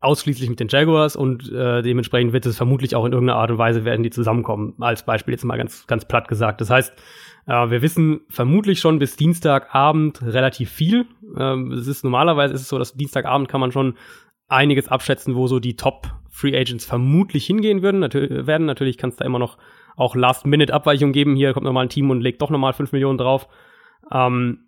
ausschließlich 0.00 0.50
mit 0.50 0.60
den 0.60 0.68
Jaguars 0.68 1.16
und 1.16 1.50
äh, 1.52 1.82
dementsprechend 1.82 2.32
wird 2.32 2.46
es 2.46 2.56
vermutlich 2.56 2.94
auch 2.94 3.04
in 3.04 3.12
irgendeiner 3.12 3.38
Art 3.38 3.50
und 3.50 3.58
Weise 3.58 3.84
werden 3.84 4.02
die 4.02 4.10
zusammenkommen. 4.10 4.74
Als 4.80 5.04
Beispiel 5.04 5.32
jetzt 5.32 5.44
mal 5.44 5.56
ganz, 5.56 5.86
ganz 5.86 6.04
platt 6.04 6.28
gesagt. 6.28 6.60
Das 6.60 6.70
heißt, 6.70 6.92
äh, 7.46 7.70
wir 7.70 7.82
wissen 7.82 8.20
vermutlich 8.28 8.80
schon 8.80 8.98
bis 8.98 9.16
Dienstagabend 9.16 10.22
relativ 10.22 10.70
viel. 10.70 11.06
Ähm, 11.38 11.72
es 11.72 11.86
ist 11.86 12.04
normalerweise 12.04 12.54
ist 12.54 12.62
es 12.62 12.68
so, 12.68 12.78
dass 12.78 12.94
Dienstagabend 12.94 13.48
kann 13.48 13.60
man 13.60 13.72
schon 13.72 13.96
einiges 14.48 14.88
abschätzen, 14.88 15.34
wo 15.34 15.46
so 15.46 15.58
die 15.58 15.76
Top 15.76 16.08
Free 16.30 16.56
Agents 16.56 16.84
vermutlich 16.84 17.46
hingehen 17.46 17.82
würden. 17.82 18.00
Natürlich, 18.00 18.46
werden. 18.46 18.66
Natürlich 18.66 18.98
kann 18.98 19.10
es 19.10 19.16
da 19.16 19.24
immer 19.24 19.38
noch 19.38 19.58
auch 19.96 20.14
Last-Minute-Abweichungen 20.14 21.12
geben. 21.12 21.36
Hier 21.36 21.52
kommt 21.52 21.64
nochmal 21.64 21.86
ein 21.86 21.88
Team 21.88 22.10
und 22.10 22.20
legt 22.20 22.42
doch 22.42 22.50
nochmal 22.50 22.74
5 22.74 22.92
Millionen 22.92 23.18
drauf. 23.18 23.48
Ähm, 24.12 24.66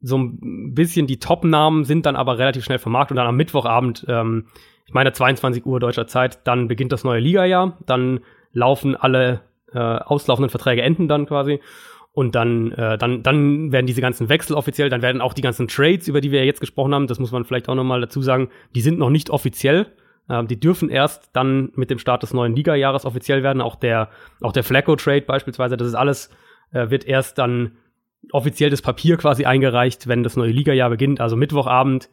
so 0.00 0.18
ein 0.18 0.74
bisschen 0.74 1.06
die 1.06 1.18
Top-Namen 1.18 1.84
sind 1.84 2.06
dann 2.06 2.16
aber 2.16 2.38
relativ 2.38 2.64
schnell 2.64 2.78
vermarktet 2.78 3.12
und 3.12 3.16
dann 3.16 3.26
am 3.26 3.36
Mittwochabend, 3.36 4.04
ähm, 4.08 4.46
ich 4.84 4.94
meine 4.94 5.12
22 5.12 5.66
Uhr 5.66 5.80
deutscher 5.80 6.06
Zeit, 6.06 6.46
dann 6.46 6.68
beginnt 6.68 6.92
das 6.92 7.02
neue 7.02 7.20
Liga-Jahr. 7.20 7.78
Dann 7.86 8.20
laufen 8.52 8.94
alle 8.94 9.40
äh, 9.72 9.78
auslaufenden 9.78 10.50
Verträge 10.50 10.82
enden 10.82 11.08
dann 11.08 11.26
quasi. 11.26 11.60
Und 12.12 12.34
dann, 12.34 12.72
äh, 12.72 12.96
dann, 12.96 13.22
dann 13.22 13.72
werden 13.72 13.86
diese 13.86 14.00
ganzen 14.00 14.30
Wechsel 14.30 14.56
offiziell, 14.56 14.88
dann 14.88 15.02
werden 15.02 15.20
auch 15.20 15.34
die 15.34 15.42
ganzen 15.42 15.68
Trades, 15.68 16.08
über 16.08 16.22
die 16.22 16.30
wir 16.30 16.46
jetzt 16.46 16.60
gesprochen 16.60 16.94
haben, 16.94 17.06
das 17.08 17.18
muss 17.18 17.30
man 17.30 17.44
vielleicht 17.44 17.68
auch 17.68 17.74
nochmal 17.74 18.00
dazu 18.00 18.22
sagen, 18.22 18.48
die 18.74 18.80
sind 18.80 18.98
noch 18.98 19.10
nicht 19.10 19.28
offiziell. 19.28 19.92
Ähm, 20.28 20.48
die 20.48 20.58
dürfen 20.58 20.88
erst 20.88 21.30
dann 21.34 21.72
mit 21.74 21.90
dem 21.90 21.98
Start 21.98 22.22
des 22.22 22.32
neuen 22.32 22.56
Liga-Jahres 22.56 23.04
offiziell 23.04 23.42
werden. 23.42 23.60
Auch 23.60 23.76
der, 23.76 24.08
auch 24.40 24.52
der 24.52 24.64
Flacco-Trade 24.64 25.22
beispielsweise, 25.22 25.76
das 25.76 25.88
ist 25.88 25.94
alles, 25.94 26.30
äh, 26.72 26.90
wird 26.90 27.04
erst 27.04 27.38
dann 27.38 27.72
offiziell 28.32 28.70
das 28.70 28.82
Papier 28.82 29.16
quasi 29.18 29.44
eingereicht, 29.44 30.08
wenn 30.08 30.22
das 30.22 30.36
neue 30.36 30.50
Liga-Jahr 30.50 30.90
beginnt. 30.90 31.20
Also 31.20 31.36
Mittwochabend 31.36 32.08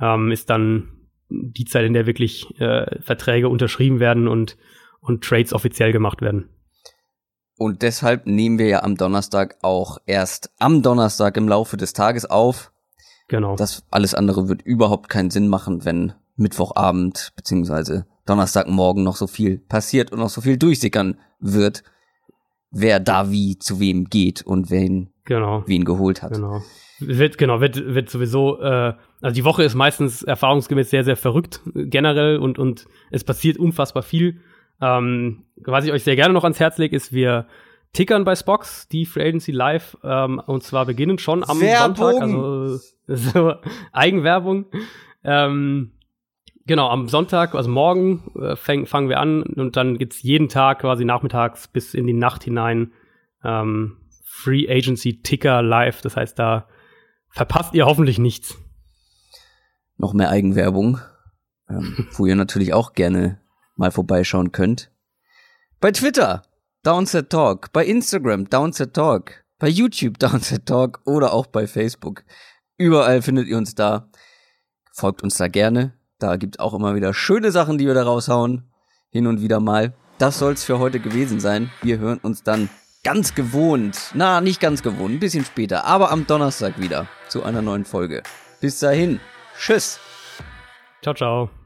ähm, 0.00 0.30
ist 0.30 0.50
dann 0.50 0.88
die 1.28 1.64
Zeit, 1.64 1.84
in 1.84 1.92
der 1.92 2.06
wirklich 2.06 2.58
äh, 2.60 3.00
Verträge 3.00 3.48
unterschrieben 3.48 4.00
werden 4.00 4.28
und, 4.28 4.56
und 5.00 5.24
Trades 5.24 5.52
offiziell 5.52 5.92
gemacht 5.92 6.20
werden. 6.20 6.48
Und 7.58 7.82
deshalb 7.82 8.26
nehmen 8.26 8.58
wir 8.58 8.66
ja 8.66 8.82
am 8.82 8.96
Donnerstag 8.96 9.56
auch 9.62 9.98
erst 10.06 10.50
am 10.58 10.82
Donnerstag 10.82 11.36
im 11.36 11.48
Laufe 11.48 11.76
des 11.76 11.92
Tages 11.92 12.24
auf. 12.24 12.72
Genau. 13.28 13.56
Das 13.56 13.84
alles 13.90 14.14
andere 14.14 14.48
wird 14.48 14.62
überhaupt 14.62 15.08
keinen 15.08 15.30
Sinn 15.30 15.48
machen, 15.48 15.84
wenn 15.84 16.12
Mittwochabend 16.36 17.32
beziehungsweise 17.36 18.06
Donnerstagmorgen 18.26 19.02
noch 19.02 19.16
so 19.16 19.26
viel 19.26 19.58
passiert 19.58 20.12
und 20.12 20.18
noch 20.18 20.28
so 20.28 20.40
viel 20.40 20.56
durchsickern 20.56 21.18
wird, 21.40 21.82
wer 22.70 23.00
da 23.00 23.30
wie 23.30 23.58
zu 23.58 23.80
wem 23.80 24.06
geht 24.06 24.42
und 24.42 24.70
wen 24.70 25.12
genau. 25.24 25.62
wie 25.66 25.76
ihn 25.76 25.84
geholt 25.84 26.22
hat. 26.22 26.32
Genau. 26.32 26.62
Wird, 27.00 27.36
genau, 27.36 27.60
wird, 27.60 27.94
wird 27.94 28.10
sowieso, 28.10 28.60
äh, 28.60 28.94
also 29.20 29.34
die 29.34 29.44
Woche 29.44 29.64
ist 29.64 29.74
meistens 29.74 30.22
erfahrungsgemäß 30.22 30.90
sehr, 30.90 31.04
sehr 31.04 31.16
verrückt 31.16 31.60
äh, 31.74 31.86
generell 31.86 32.38
und, 32.38 32.58
und 32.58 32.86
es 33.10 33.24
passiert 33.24 33.56
unfassbar 33.56 34.02
viel. 34.02 34.40
Ähm, 34.82 35.44
was 35.56 35.84
ich 35.84 35.92
euch 35.92 36.02
sehr 36.02 36.16
gerne 36.16 36.34
noch 36.34 36.42
ans 36.42 36.58
Herz 36.58 36.76
lege, 36.76 36.96
ist, 36.96 37.12
wir 37.12 37.46
tickern 37.92 38.24
bei 38.24 38.34
Spox, 38.34 38.88
die 38.88 39.06
Free 39.06 39.28
Agency 39.28 39.52
Live, 39.52 39.96
ähm, 40.02 40.42
und 40.44 40.64
zwar 40.64 40.86
beginnen 40.86 41.18
schon 41.18 41.48
am 41.48 41.60
Werbung. 41.60 41.94
Sonntag, 41.96 42.22
also 42.22 42.78
so, 43.06 43.54
Eigenwerbung. 43.92 44.66
Ähm, 45.22 45.92
genau, 46.66 46.88
am 46.88 47.08
Sonntag, 47.08 47.54
also 47.54 47.70
morgen, 47.70 48.32
äh, 48.34 48.56
fang, 48.56 48.86
fangen 48.86 49.08
wir 49.08 49.20
an 49.20 49.44
und 49.44 49.76
dann 49.76 49.98
gibt's 49.98 50.22
jeden 50.22 50.48
Tag 50.48 50.80
quasi 50.80 51.04
nachmittags 51.04 51.68
bis 51.68 51.94
in 51.94 52.06
die 52.08 52.12
Nacht 52.12 52.42
hinein 52.42 52.92
ähm, 53.44 53.98
Free 54.24 54.68
Agency 54.68 55.22
Ticker 55.22 55.62
live. 55.62 56.00
Das 56.00 56.16
heißt, 56.16 56.36
da 56.38 56.66
verpasst 57.28 57.74
ihr 57.74 57.86
hoffentlich 57.86 58.18
nichts. 58.18 58.58
Noch 59.96 60.12
mehr 60.12 60.30
Eigenwerbung, 60.30 60.98
ähm, 61.68 62.08
wo 62.14 62.26
ihr 62.26 62.34
natürlich 62.34 62.72
auch 62.74 62.94
gerne 62.94 63.41
mal 63.76 63.90
vorbeischauen 63.90 64.52
könnt. 64.52 64.90
Bei 65.80 65.90
Twitter, 65.92 66.42
Downset 66.82 67.30
Talk, 67.30 67.72
bei 67.72 67.84
Instagram, 67.84 68.48
Downset 68.48 68.94
Talk, 68.94 69.44
bei 69.58 69.68
YouTube, 69.68 70.18
Downset 70.20 70.66
Talk 70.66 71.00
oder 71.04 71.32
auch 71.32 71.46
bei 71.46 71.66
Facebook. 71.66 72.24
Überall 72.78 73.22
findet 73.22 73.46
ihr 73.48 73.56
uns 73.56 73.74
da. 73.74 74.10
Folgt 74.92 75.22
uns 75.22 75.36
da 75.36 75.48
gerne. 75.48 75.94
Da 76.18 76.36
gibt's 76.36 76.58
auch 76.58 76.74
immer 76.74 76.94
wieder 76.94 77.14
schöne 77.14 77.50
Sachen, 77.50 77.78
die 77.78 77.86
wir 77.86 77.94
da 77.94 78.02
raushauen. 78.02 78.70
Hin 79.10 79.26
und 79.26 79.42
wieder 79.42 79.60
mal. 79.60 79.94
Das 80.18 80.38
soll's 80.38 80.64
für 80.64 80.78
heute 80.78 81.00
gewesen 81.00 81.40
sein. 81.40 81.70
Wir 81.82 81.98
hören 81.98 82.18
uns 82.22 82.42
dann 82.42 82.68
ganz 83.02 83.34
gewohnt, 83.34 84.12
na, 84.14 84.40
nicht 84.40 84.60
ganz 84.60 84.82
gewohnt, 84.82 85.14
ein 85.14 85.20
bisschen 85.20 85.44
später, 85.44 85.84
aber 85.84 86.10
am 86.10 86.26
Donnerstag 86.26 86.80
wieder 86.80 87.08
zu 87.28 87.42
einer 87.42 87.62
neuen 87.62 87.84
Folge. 87.84 88.22
Bis 88.60 88.78
dahin. 88.78 89.20
Tschüss. 89.58 89.98
Ciao, 91.02 91.14
ciao. 91.14 91.61